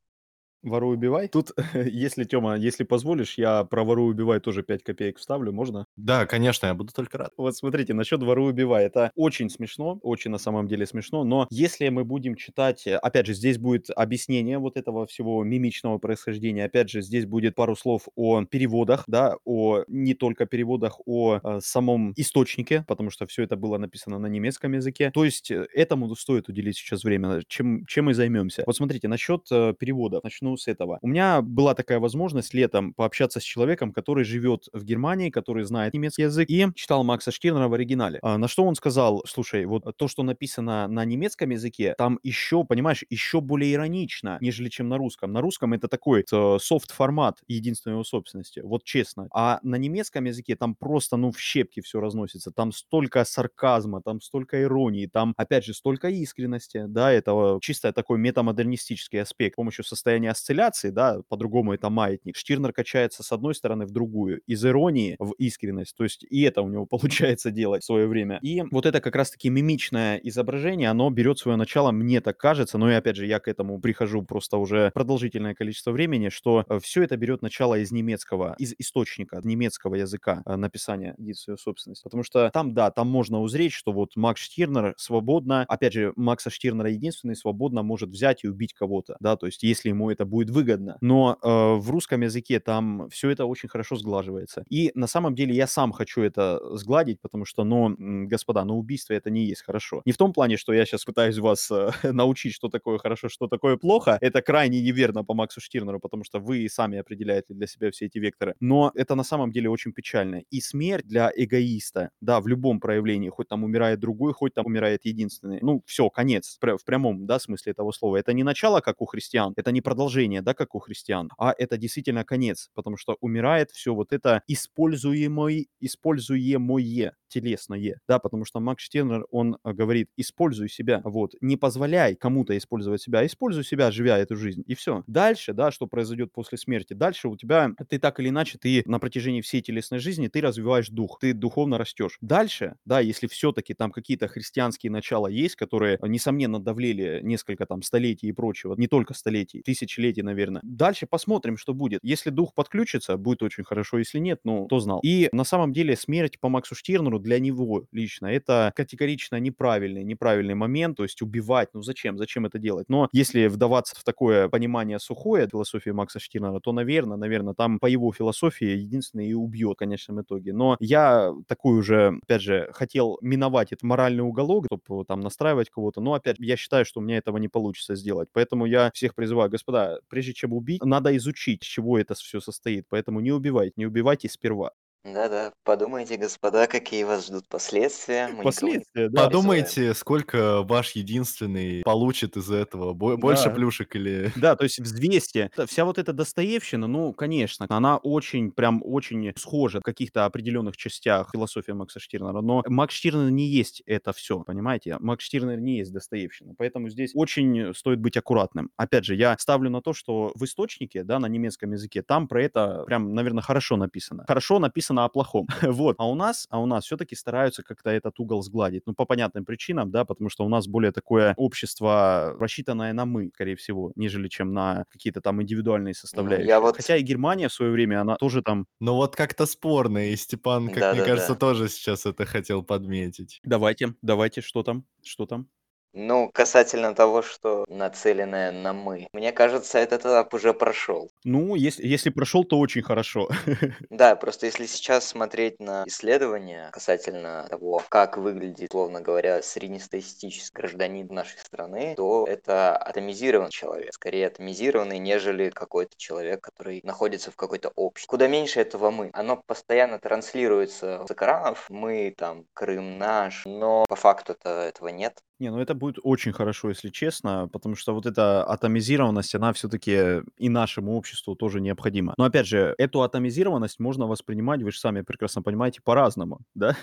Воруй, 0.64 0.96
убивай. 0.96 1.28
Тут, 1.28 1.52
если, 1.74 2.24
Тёма, 2.24 2.56
если 2.56 2.84
позволишь, 2.84 3.36
я 3.38 3.64
про 3.64 3.84
воруй, 3.84 4.10
убивай 4.10 4.40
тоже 4.40 4.62
5 4.62 4.82
копеек 4.82 5.18
вставлю, 5.18 5.52
можно? 5.52 5.86
Да, 5.96 6.26
конечно, 6.26 6.66
я 6.66 6.74
буду 6.74 6.92
только 6.92 7.18
рад. 7.18 7.32
Вот 7.36 7.56
смотрите, 7.56 7.92
насчет 7.94 8.22
воруй, 8.22 8.50
убивай. 8.50 8.84
Это 8.86 9.10
очень 9.14 9.50
смешно, 9.50 9.98
очень 10.02 10.30
на 10.30 10.38
самом 10.38 10.66
деле 10.66 10.86
смешно, 10.86 11.24
но 11.24 11.46
если 11.50 11.88
мы 11.90 12.04
будем 12.04 12.34
читать, 12.34 12.86
э, 12.86 12.96
опять 12.96 13.26
же, 13.26 13.34
здесь 13.34 13.58
будет 13.58 13.90
объяснение 13.90 14.58
вот 14.58 14.76
этого 14.76 15.06
всего 15.06 15.44
мимичного 15.44 15.98
происхождения, 15.98 16.64
опять 16.64 16.88
же, 16.90 17.02
здесь 17.02 17.26
будет 17.26 17.54
пару 17.54 17.76
слов 17.76 18.08
о 18.16 18.44
переводах, 18.44 19.04
да, 19.06 19.36
о 19.44 19.84
не 19.86 20.14
только 20.14 20.46
переводах, 20.46 21.00
о, 21.06 21.14
о 21.14 21.40
э, 21.42 21.60
самом 21.60 22.12
источнике, 22.16 22.84
потому 22.88 23.10
что 23.10 23.26
все 23.26 23.42
это 23.42 23.56
было 23.56 23.78
написано 23.78 24.18
на 24.18 24.26
немецком 24.26 24.72
языке. 24.72 25.10
То 25.12 25.24
есть 25.24 25.50
э, 25.50 25.66
этому 25.74 26.14
стоит 26.16 26.48
уделить 26.48 26.76
сейчас 26.76 27.04
время. 27.04 27.42
Чем, 27.48 27.84
чем 27.86 28.06
мы 28.06 28.14
займемся? 28.14 28.64
Вот 28.66 28.76
смотрите, 28.76 29.08
насчет 29.08 29.46
э, 29.50 29.74
переводов. 29.78 30.24
Начну 30.24 30.53
с 30.56 30.68
этого. 30.68 30.98
У 31.02 31.08
меня 31.08 31.42
была 31.42 31.74
такая 31.74 31.98
возможность 32.00 32.54
летом 32.54 32.94
пообщаться 32.94 33.40
с 33.40 33.42
человеком, 33.42 33.92
который 33.92 34.24
живет 34.24 34.66
в 34.72 34.84
Германии, 34.84 35.30
который 35.30 35.64
знает 35.64 35.94
немецкий 35.94 36.22
язык, 36.22 36.48
и 36.50 36.66
читал 36.74 37.04
Макса 37.04 37.30
Штирнера 37.30 37.68
в 37.68 37.74
оригинале. 37.74 38.18
А, 38.22 38.38
на 38.38 38.48
что 38.48 38.64
он 38.64 38.74
сказал, 38.74 39.24
слушай, 39.26 39.64
вот 39.66 39.84
то, 39.96 40.08
что 40.08 40.22
написано 40.22 40.88
на 40.88 41.04
немецком 41.04 41.50
языке, 41.50 41.94
там 41.98 42.18
еще, 42.22 42.64
понимаешь, 42.64 43.04
еще 43.10 43.40
более 43.40 43.72
иронично, 43.74 44.38
нежели 44.40 44.68
чем 44.68 44.88
на 44.88 44.98
русском. 44.98 45.32
На 45.32 45.40
русском 45.40 45.72
это 45.72 45.88
такой 45.88 46.24
софт-формат 46.28 47.40
единственной 47.48 47.94
его 47.94 48.04
собственности, 48.04 48.60
вот 48.60 48.84
честно. 48.84 49.28
А 49.32 49.60
на 49.62 49.76
немецком 49.76 50.24
языке 50.24 50.56
там 50.56 50.74
просто, 50.74 51.16
ну, 51.16 51.30
в 51.32 51.38
щепки 51.38 51.80
все 51.80 52.00
разносится. 52.00 52.50
Там 52.50 52.72
столько 52.72 53.24
сарказма, 53.24 54.02
там 54.02 54.20
столько 54.20 54.62
иронии, 54.62 55.06
там, 55.06 55.34
опять 55.36 55.64
же, 55.64 55.74
столько 55.74 56.08
искренности, 56.08 56.84
да, 56.88 57.12
это 57.12 57.58
чисто 57.60 57.92
такой 57.92 58.18
метамодернистический 58.18 59.20
аспект. 59.22 59.54
С 59.54 59.56
помощью 59.56 59.84
состояния 59.84 60.30
осцилляции, 60.44 60.90
да, 60.90 61.20
по-другому 61.28 61.72
это 61.72 61.88
маятник. 61.88 62.36
Штирнер 62.36 62.72
качается 62.72 63.22
с 63.22 63.32
одной 63.32 63.54
стороны 63.54 63.86
в 63.86 63.90
другую, 63.90 64.40
из 64.46 64.64
иронии 64.64 65.16
в 65.18 65.32
искренность, 65.38 65.96
то 65.96 66.04
есть 66.04 66.24
и 66.28 66.42
это 66.42 66.60
у 66.62 66.68
него 66.68 66.86
получается 66.90 67.50
делать 67.50 67.82
в 67.82 67.86
свое 67.86 68.06
время. 68.06 68.38
И 68.42 68.62
вот 68.70 68.86
это 68.86 69.00
как 69.00 69.16
раз-таки 69.16 69.48
мимичное 69.48 70.18
изображение, 70.18 70.90
оно 70.90 71.08
берет 71.10 71.38
свое 71.38 71.56
начало, 71.56 71.92
мне 71.92 72.20
так 72.20 72.36
кажется, 72.36 72.78
но 72.78 72.90
и 72.90 72.94
опять 72.94 73.16
же 73.16 73.26
я 73.26 73.40
к 73.40 73.48
этому 73.48 73.80
прихожу 73.80 74.22
просто 74.22 74.58
уже 74.58 74.90
продолжительное 74.92 75.54
количество 75.54 75.92
времени, 75.92 76.28
что 76.28 76.64
э, 76.68 76.78
все 76.80 77.02
это 77.02 77.16
берет 77.16 77.42
начало 77.42 77.78
из 77.78 77.90
немецкого, 77.90 78.54
из 78.58 78.74
источника 78.78 79.40
немецкого 79.42 79.94
языка 79.94 80.42
э, 80.44 80.56
написания 80.56 81.14
единственной 81.16 81.58
собственности. 81.58 82.04
Потому 82.04 82.22
что 82.22 82.50
там, 82.52 82.74
да, 82.74 82.90
там 82.90 83.08
можно 83.08 83.40
узреть, 83.40 83.72
что 83.72 83.92
вот 83.92 84.16
Макс 84.16 84.42
Штирнер 84.42 84.94
свободно, 84.98 85.64
опять 85.68 85.94
же, 85.94 86.12
Макса 86.16 86.50
Штирнера 86.50 86.90
единственный 86.90 87.36
свободно 87.36 87.82
может 87.82 88.10
взять 88.10 88.44
и 88.44 88.48
убить 88.48 88.74
кого-то, 88.74 89.16
да, 89.20 89.36
то 89.36 89.46
есть 89.46 89.62
если 89.62 89.88
ему 89.88 90.10
это 90.10 90.24
будет 90.34 90.50
выгодно. 90.50 90.98
Но 91.00 91.38
э, 91.40 91.48
в 91.48 91.90
русском 91.90 92.20
языке 92.22 92.58
там 92.58 93.08
все 93.08 93.30
это 93.30 93.46
очень 93.46 93.68
хорошо 93.68 93.94
сглаживается. 93.96 94.64
И 94.68 94.90
на 94.96 95.06
самом 95.06 95.36
деле 95.36 95.54
я 95.54 95.68
сам 95.68 95.92
хочу 95.92 96.22
это 96.22 96.60
сгладить, 96.76 97.20
потому 97.20 97.44
что, 97.44 97.62
ну, 97.62 97.94
господа, 98.26 98.64
ну 98.64 98.76
убийство 98.76 99.14
это 99.14 99.30
не 99.30 99.44
есть 99.44 99.62
хорошо. 99.62 100.02
Не 100.04 100.12
в 100.12 100.16
том 100.16 100.32
плане, 100.32 100.56
что 100.56 100.72
я 100.72 100.84
сейчас 100.84 101.04
пытаюсь 101.04 101.38
вас 101.38 101.70
э, 101.70 101.90
научить, 102.12 102.52
что 102.52 102.68
такое 102.68 102.98
хорошо, 102.98 103.28
что 103.28 103.46
такое 103.46 103.76
плохо. 103.76 104.18
Это 104.20 104.42
крайне 104.42 104.80
неверно 104.82 105.22
по 105.24 105.34
Максу 105.34 105.60
Штирнеру, 105.60 106.00
потому 106.00 106.24
что 106.24 106.40
вы 106.40 106.68
сами 106.68 106.98
определяете 106.98 107.54
для 107.54 107.68
себя 107.68 107.92
все 107.92 108.06
эти 108.06 108.18
векторы. 108.18 108.54
Но 108.58 108.90
это 108.96 109.14
на 109.14 109.24
самом 109.24 109.52
деле 109.52 109.70
очень 109.70 109.92
печально. 109.92 110.42
И 110.50 110.60
смерть 110.60 111.06
для 111.06 111.30
эгоиста, 111.36 112.10
да, 112.20 112.40
в 112.40 112.48
любом 112.48 112.80
проявлении, 112.80 113.28
хоть 113.28 113.46
там 113.48 113.62
умирает 113.62 114.00
другой, 114.00 114.32
хоть 114.32 114.54
там 114.54 114.66
умирает 114.66 115.04
единственный. 115.04 115.60
Ну, 115.62 115.82
все, 115.86 116.10
конец, 116.10 116.58
в 116.60 116.84
прямом, 116.84 117.26
да, 117.26 117.38
смысле 117.38 117.70
этого 117.70 117.92
слова. 117.92 118.16
Это 118.16 118.32
не 118.32 118.42
начало, 118.42 118.80
как 118.80 119.00
у 119.00 119.06
христиан, 119.06 119.52
это 119.56 119.70
не 119.70 119.80
продолжение 119.80 120.13
продолжение, 120.14 120.42
да, 120.42 120.54
как 120.54 120.74
у 120.74 120.78
христиан, 120.78 121.30
а 121.38 121.54
это 121.58 121.76
действительно 121.76 122.24
конец, 122.24 122.70
потому 122.74 122.96
что 122.96 123.16
умирает 123.20 123.70
все 123.72 123.94
вот 123.94 124.12
это 124.12 124.42
используемое, 124.46 125.66
используемое 125.80 127.12
телесное, 127.34 128.00
да, 128.08 128.18
потому 128.18 128.44
что 128.44 128.60
Макс 128.60 128.82
Штирнер, 128.82 129.26
он 129.30 129.58
э, 129.64 129.72
говорит, 129.72 130.08
используй 130.16 130.68
себя, 130.68 131.00
вот, 131.04 131.34
не 131.40 131.56
позволяй 131.56 132.14
кому-то 132.14 132.56
использовать 132.56 133.02
себя, 133.02 133.26
используй 133.26 133.64
себя, 133.64 133.90
живя 133.90 134.18
эту 134.18 134.36
жизнь, 134.36 134.62
и 134.66 134.74
все. 134.74 135.02
Дальше, 135.06 135.52
да, 135.52 135.70
что 135.70 135.86
произойдет 135.86 136.32
после 136.32 136.58
смерти, 136.58 136.94
дальше 136.94 137.28
у 137.28 137.36
тебя, 137.36 137.70
ты 137.88 137.98
так 137.98 138.20
или 138.20 138.28
иначе, 138.28 138.58
ты 138.58 138.82
на 138.86 138.98
протяжении 138.98 139.40
всей 139.40 139.62
телесной 139.62 139.98
жизни, 139.98 140.28
ты 140.28 140.40
развиваешь 140.40 140.88
дух, 140.88 141.18
ты 141.20 141.32
духовно 141.32 141.78
растешь. 141.78 142.18
Дальше, 142.20 142.76
да, 142.84 143.00
если 143.00 143.26
все-таки 143.26 143.74
там 143.74 143.90
какие-то 143.90 144.28
христианские 144.28 144.90
начала 144.92 145.28
есть, 145.28 145.56
которые, 145.56 145.98
несомненно, 146.02 146.60
давлели 146.60 147.20
несколько 147.22 147.66
там 147.66 147.82
столетий 147.82 148.28
и 148.28 148.32
прочего, 148.32 148.74
не 148.76 148.86
только 148.86 149.14
столетий, 149.14 149.62
тысячелетий, 149.62 150.22
наверное. 150.22 150.60
Дальше 150.64 151.06
посмотрим, 151.06 151.56
что 151.56 151.74
будет. 151.74 152.00
Если 152.02 152.30
дух 152.30 152.54
подключится, 152.54 153.16
будет 153.16 153.42
очень 153.42 153.64
хорошо, 153.64 153.98
если 153.98 154.18
нет, 154.18 154.40
ну, 154.44 154.66
кто 154.66 154.78
знал. 154.78 155.00
И 155.02 155.28
на 155.32 155.44
самом 155.44 155.72
деле 155.72 155.96
смерть 155.96 156.38
по 156.38 156.48
Максу 156.48 156.74
Штирнеру 156.74 157.18
для 157.24 157.38
него 157.40 157.86
лично 157.92 158.26
это 158.28 158.72
категорично 158.76 159.40
неправильный, 159.40 160.04
неправильный 160.04 160.54
момент, 160.54 160.96
то 160.98 161.02
есть 161.02 161.22
убивать, 161.22 161.70
ну 161.74 161.82
зачем, 161.82 162.18
зачем 162.18 162.46
это 162.46 162.58
делать? 162.58 162.88
Но 162.88 163.08
если 163.12 163.46
вдаваться 163.48 163.96
в 163.96 164.04
такое 164.04 164.48
понимание 164.48 164.98
сухое 165.00 165.48
философии 165.50 165.90
Макса 165.90 166.20
Штирнера, 166.20 166.60
то, 166.60 166.72
наверное, 166.72 167.16
наверное, 167.16 167.54
там 167.54 167.78
по 167.80 167.86
его 167.86 168.12
философии 168.12 168.66
единственное 168.66 169.26
и 169.26 169.32
убьет 169.34 169.72
в 169.72 169.76
конечном 169.76 170.20
итоге. 170.22 170.52
Но 170.52 170.76
я 170.80 171.32
такой 171.48 171.78
уже, 171.78 172.18
опять 172.22 172.42
же, 172.42 172.68
хотел 172.72 173.18
миновать 173.22 173.72
этот 173.72 173.82
моральный 173.82 174.22
уголок, 174.22 174.66
чтобы 174.66 175.04
там 175.04 175.20
настраивать 175.20 175.70
кого-то, 175.70 176.00
но 176.00 176.14
опять 176.14 176.36
я 176.38 176.56
считаю, 176.56 176.84
что 176.84 177.00
у 177.00 177.02
меня 177.02 177.16
этого 177.18 177.38
не 177.38 177.48
получится 177.48 177.94
сделать. 177.96 178.28
Поэтому 178.32 178.66
я 178.66 178.90
всех 178.94 179.14
призываю, 179.14 179.50
господа, 179.50 179.98
прежде 180.08 180.32
чем 180.34 180.52
убить, 180.52 180.84
надо 180.84 181.16
изучить, 181.16 181.62
чего 181.62 181.98
это 181.98 182.14
все 182.14 182.40
состоит. 182.40 182.86
Поэтому 182.88 183.20
не 183.20 183.32
убивайте, 183.32 183.72
не 183.76 183.86
убивайте 183.86 184.28
сперва. 184.28 184.72
Да-да, 185.04 185.52
подумайте, 185.64 186.16
господа, 186.16 186.66
какие 186.66 187.04
вас 187.04 187.26
ждут 187.26 187.46
последствия. 187.46 188.28
Мы 188.28 188.42
Последствия, 188.42 189.10
да. 189.10 189.24
Подумайте, 189.24 189.92
сколько 189.92 190.62
ваш 190.62 190.92
единственный 190.92 191.82
получит 191.82 192.38
из 192.38 192.50
этого. 192.50 192.94
Больше 192.94 193.44
Да. 193.44 193.50
плюшек 193.50 193.94
или... 193.96 194.32
Да, 194.34 194.56
то 194.56 194.64
есть 194.64 194.80
взвесьте. 194.80 195.50
Вся 195.66 195.84
вот 195.84 195.98
эта 195.98 196.14
Достоевщина, 196.14 196.86
ну, 196.86 197.12
конечно, 197.12 197.66
она 197.68 197.98
очень, 197.98 198.50
прям 198.50 198.80
очень 198.82 199.30
схожа 199.36 199.80
в 199.80 199.82
каких-то 199.82 200.24
определенных 200.24 200.78
частях 200.78 201.28
философии 201.34 201.72
Макса 201.72 202.00
Штирнера, 202.00 202.40
но 202.40 202.62
Макс 202.66 202.94
Штирнер 202.94 203.30
не 203.30 203.46
есть 203.46 203.82
это 203.84 204.14
все, 204.14 204.40
понимаете? 204.40 204.96
Макс 205.00 205.22
Штирнер 205.22 205.60
не 205.60 205.76
есть 205.78 205.92
Достоевщина, 205.92 206.54
поэтому 206.56 206.88
здесь 206.88 207.10
очень 207.14 207.74
стоит 207.74 208.00
быть 208.00 208.16
аккуратным. 208.16 208.70
Опять 208.78 209.04
же, 209.04 209.16
я 209.16 209.36
ставлю 209.38 209.68
на 209.68 209.82
то, 209.82 209.92
что 209.92 210.32
в 210.34 210.42
источнике, 210.46 211.02
да, 211.02 211.18
на 211.18 211.26
немецком 211.26 211.72
языке, 211.72 212.02
там 212.02 212.26
про 212.26 212.42
это 212.42 212.84
прям, 212.86 213.12
наверное, 213.12 213.42
хорошо 213.42 213.76
написано. 213.76 214.24
Хорошо 214.26 214.58
написано 214.58 214.93
о 214.98 215.08
плохом. 215.08 215.46
вот. 215.62 215.96
А 215.98 216.08
у 216.08 216.14
нас, 216.14 216.46
а 216.50 216.60
у 216.60 216.66
нас 216.66 216.84
все-таки 216.84 217.14
стараются 217.16 217.62
как-то 217.62 217.90
этот 217.90 218.18
угол 218.20 218.42
сгладить. 218.42 218.82
Ну, 218.86 218.94
по 218.94 219.04
понятным 219.04 219.44
причинам, 219.44 219.90
да, 219.90 220.04
потому 220.04 220.30
что 220.30 220.44
у 220.44 220.48
нас 220.48 220.66
более 220.66 220.92
такое 220.92 221.34
общество, 221.36 222.36
рассчитанное 222.38 222.92
на 222.92 223.04
мы, 223.04 223.30
скорее 223.34 223.56
всего, 223.56 223.92
нежели 223.96 224.28
чем 224.28 224.52
на 224.52 224.84
какие-то 224.90 225.20
там 225.20 225.42
индивидуальные 225.42 225.92
Ну, 225.92 225.94
составляющие. 225.94 226.48
я 226.48 226.60
вот... 226.60 226.76
Хотя 226.76 226.96
и 226.96 227.02
Германия 227.02 227.48
в 227.48 227.52
свое 227.52 227.72
время, 227.72 228.00
она 228.00 228.16
тоже 228.16 228.42
там... 228.42 228.66
Но 228.80 228.96
вот 228.96 229.16
как-то 229.16 229.46
спорно, 229.46 230.10
и 230.10 230.16
Степан, 230.16 230.68
как 230.68 230.94
мне 230.94 231.04
кажется, 231.04 231.34
Да-да-да. 231.34 231.40
тоже 231.40 231.68
сейчас 231.68 232.06
это 232.06 232.26
хотел 232.26 232.62
подметить. 232.62 233.40
Давайте, 233.44 233.94
давайте, 234.02 234.40
что 234.40 234.62
там, 234.62 234.84
что 235.02 235.26
там? 235.26 235.48
Ну, 235.94 236.28
касательно 236.34 236.92
того, 236.92 237.22
что 237.22 237.64
нацеленное 237.68 238.50
на 238.50 238.72
мы. 238.72 239.06
Мне 239.12 239.30
кажется, 239.30 239.78
этот 239.78 240.00
этап 240.00 240.34
уже 240.34 240.52
прошел. 240.52 241.08
Ну, 241.22 241.54
если, 241.54 241.86
если 241.86 242.10
прошел, 242.10 242.44
то 242.44 242.58
очень 242.58 242.82
хорошо. 242.82 243.28
Да, 243.90 244.16
просто 244.16 244.46
если 244.46 244.66
сейчас 244.66 245.06
смотреть 245.06 245.60
на 245.60 245.84
исследования 245.86 246.68
касательно 246.72 247.46
того, 247.48 247.80
как 247.88 248.16
выглядит, 248.16 248.70
условно 248.70 249.00
говоря, 249.00 249.40
среднестатистический 249.40 250.52
гражданин 250.52 251.06
нашей 251.10 251.38
страны, 251.38 251.94
то 251.96 252.26
это 252.28 252.76
атомизированный 252.76 253.50
человек. 253.50 253.92
Скорее 253.92 254.26
атомизированный, 254.26 254.98
нежели 254.98 255.50
какой-то 255.50 255.92
человек, 255.96 256.40
который 256.40 256.80
находится 256.82 257.30
в 257.30 257.36
какой-то 257.36 257.70
обществе. 257.76 258.08
Куда 258.08 258.26
меньше 258.26 258.60
этого 258.60 258.90
мы. 258.90 259.10
Оно 259.12 259.40
постоянно 259.46 260.00
транслируется 260.00 261.04
с 261.06 261.10
экранов. 261.10 261.66
Мы 261.68 262.12
там, 262.16 262.46
Крым 262.52 262.98
наш, 262.98 263.44
но 263.44 263.84
по 263.88 263.96
факту-то 263.96 264.48
этого 264.50 264.88
нет. 264.88 265.22
Не, 265.40 265.50
ну 265.50 265.58
это 265.58 265.74
будет 265.74 265.96
очень 266.02 266.32
хорошо, 266.32 266.68
если 266.68 266.90
честно, 266.90 267.48
потому 267.52 267.74
что 267.74 267.94
вот 267.94 268.06
эта 268.06 268.44
атомизированность, 268.44 269.34
она 269.34 269.52
все-таки 269.52 270.22
и 270.38 270.48
нашему 270.48 270.96
обществу 270.96 271.34
тоже 271.34 271.60
необходима. 271.60 272.14
Но 272.16 272.24
опять 272.24 272.46
же, 272.46 272.74
эту 272.78 273.02
атомизированность 273.02 273.80
можно 273.80 274.06
воспринимать, 274.06 274.62
вы 274.62 274.70
же 274.70 274.78
сами 274.78 275.00
прекрасно 275.02 275.42
понимаете, 275.42 275.80
по-разному, 275.82 276.40
да? 276.54 276.76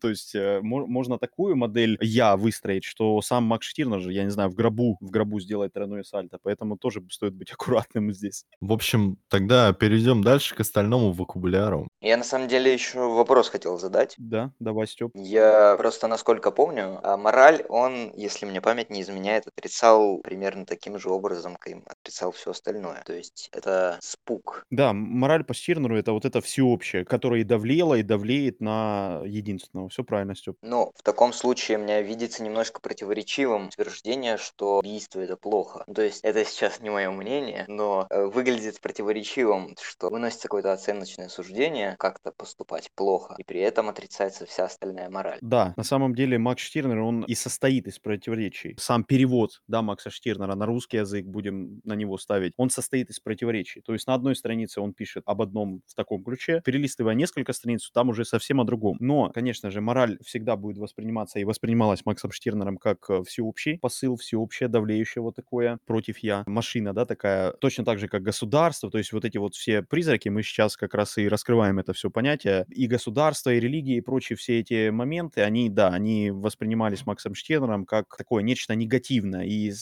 То 0.00 0.08
есть 0.08 0.34
э, 0.34 0.60
мо- 0.62 0.86
можно 0.86 1.18
такую 1.18 1.56
модель 1.56 1.98
я 2.00 2.36
выстроить, 2.36 2.84
что 2.84 3.20
сам 3.20 3.44
Макс 3.44 3.66
Штирнер 3.66 4.00
же, 4.00 4.12
я 4.12 4.24
не 4.24 4.30
знаю, 4.30 4.48
в 4.50 4.54
гробу, 4.54 4.96
в 5.00 5.10
гробу 5.10 5.40
сделает 5.40 5.74
тройное 5.74 6.04
сальто, 6.04 6.38
поэтому 6.42 6.78
тоже 6.78 7.02
стоит 7.10 7.34
быть 7.34 7.50
аккуратным 7.52 8.12
здесь. 8.12 8.44
В 8.60 8.72
общем, 8.72 9.18
тогда 9.28 9.72
перейдем 9.72 10.22
дальше 10.22 10.54
к 10.54 10.60
остальному 10.60 11.12
вокабуляру. 11.12 11.88
Я 12.00 12.16
на 12.16 12.24
самом 12.24 12.48
деле 12.48 12.72
еще 12.72 12.98
вопрос 13.00 13.48
хотел 13.48 13.78
задать. 13.78 14.14
Да, 14.18 14.52
давай, 14.58 14.86
Степ. 14.86 15.10
Я 15.14 15.76
просто, 15.76 16.08
насколько 16.08 16.50
помню, 16.50 17.00
а 17.02 17.16
мораль, 17.16 17.64
он, 17.74 18.12
если 18.14 18.46
мне 18.46 18.60
память 18.60 18.90
не 18.90 19.02
изменяет, 19.02 19.48
отрицал 19.48 20.18
примерно 20.18 20.64
таким 20.64 20.98
же 20.98 21.10
образом, 21.10 21.56
как 21.56 21.72
и 21.72 21.82
отрицал 21.86 22.30
все 22.30 22.52
остальное. 22.52 23.02
То 23.04 23.12
есть 23.12 23.48
это 23.52 23.98
спуг. 24.00 24.64
Да, 24.70 24.92
мораль 24.92 25.42
по 25.42 25.54
Штирнеру 25.54 25.96
это 25.96 26.12
вот 26.12 26.24
это 26.24 26.40
всеобщее, 26.40 27.04
которое 27.04 27.40
и 27.40 27.44
давлело, 27.44 27.94
и 27.94 28.02
давлеет 28.02 28.60
на 28.60 29.22
единственного. 29.24 29.88
Все 29.88 30.04
правильно, 30.04 30.36
Степ. 30.36 30.56
Но 30.62 30.92
в 30.94 31.02
таком 31.02 31.32
случае 31.32 31.78
мне 31.78 32.00
видится 32.02 32.44
немножко 32.44 32.80
противоречивым 32.80 33.66
утверждение, 33.66 34.36
что 34.36 34.78
убийство 34.78 35.20
это 35.20 35.36
плохо. 35.36 35.82
Ну, 35.88 35.94
То 35.94 36.02
есть 36.02 36.20
это 36.22 36.44
сейчас 36.44 36.80
не 36.80 36.90
мое 36.90 37.10
мнение, 37.10 37.64
но 37.66 38.06
э, 38.08 38.24
выглядит 38.24 38.80
противоречивым, 38.80 39.74
что 39.82 40.10
выносится 40.10 40.44
какое-то 40.44 40.72
оценочное 40.72 41.28
суждение, 41.28 41.96
как-то 41.98 42.30
поступать 42.30 42.90
плохо, 42.94 43.34
и 43.38 43.42
при 43.42 43.60
этом 43.60 43.88
отрицается 43.88 44.46
вся 44.46 44.66
остальная 44.66 45.10
мораль. 45.10 45.38
Да, 45.40 45.74
на 45.76 45.82
самом 45.82 46.14
деле 46.14 46.38
Макс 46.38 46.62
Штирнер, 46.62 47.00
он 47.00 47.24
и 47.24 47.34
состоит 47.64 47.86
из 47.86 47.98
противоречий. 47.98 48.74
Сам 48.78 49.04
перевод, 49.04 49.62
да, 49.68 49.80
Макса 49.80 50.10
Штирнера 50.10 50.54
на 50.54 50.66
русский 50.66 50.98
язык, 50.98 51.24
будем 51.24 51.80
на 51.84 51.94
него 51.94 52.18
ставить, 52.18 52.52
он 52.58 52.68
состоит 52.68 53.08
из 53.08 53.20
противоречий. 53.20 53.80
То 53.80 53.94
есть 53.94 54.06
на 54.06 54.12
одной 54.12 54.36
странице 54.36 54.82
он 54.82 54.92
пишет 54.92 55.22
об 55.24 55.40
одном 55.40 55.80
в 55.86 55.94
таком 55.94 56.22
ключе, 56.22 56.60
перелистывая 56.62 57.14
несколько 57.14 57.54
страниц, 57.54 57.90
там 57.90 58.10
уже 58.10 58.26
совсем 58.26 58.60
о 58.60 58.64
другом. 58.64 58.98
Но, 59.00 59.30
конечно 59.30 59.70
же, 59.70 59.80
мораль 59.80 60.18
всегда 60.22 60.56
будет 60.56 60.76
восприниматься 60.76 61.38
и 61.38 61.44
воспринималась 61.44 62.04
Максом 62.04 62.32
Штирнером 62.32 62.76
как 62.76 62.98
э, 63.08 63.22
всеобщий 63.26 63.78
посыл, 63.78 64.16
всеобщее, 64.16 64.68
давлеющее 64.68 65.22
вот 65.22 65.34
такое 65.34 65.78
против 65.86 66.18
я. 66.18 66.44
Машина, 66.46 66.92
да, 66.92 67.06
такая, 67.06 67.52
точно 67.52 67.86
так 67.86 67.98
же, 67.98 68.08
как 68.08 68.22
государство, 68.22 68.90
то 68.90 68.98
есть 68.98 69.14
вот 69.14 69.24
эти 69.24 69.38
вот 69.38 69.54
все 69.54 69.80
призраки, 69.82 70.28
мы 70.28 70.42
сейчас 70.42 70.76
как 70.76 70.92
раз 70.92 71.16
и 71.16 71.28
раскрываем 71.28 71.78
это 71.78 71.94
все 71.94 72.10
понятие, 72.10 72.66
и 72.68 72.86
государство, 72.86 73.48
и 73.48 73.58
религия, 73.58 73.96
и 73.96 74.02
прочие 74.02 74.36
все 74.36 74.60
эти 74.60 74.90
моменты, 74.90 75.40
они, 75.40 75.70
да, 75.70 75.88
они 75.88 76.30
воспринимались 76.30 77.06
Максом 77.06 77.34
Штирнером 77.34 77.53
как 77.86 78.16
такое 78.16 78.42
нечто 78.42 78.74
негативное, 78.74 79.44
и 79.44 79.72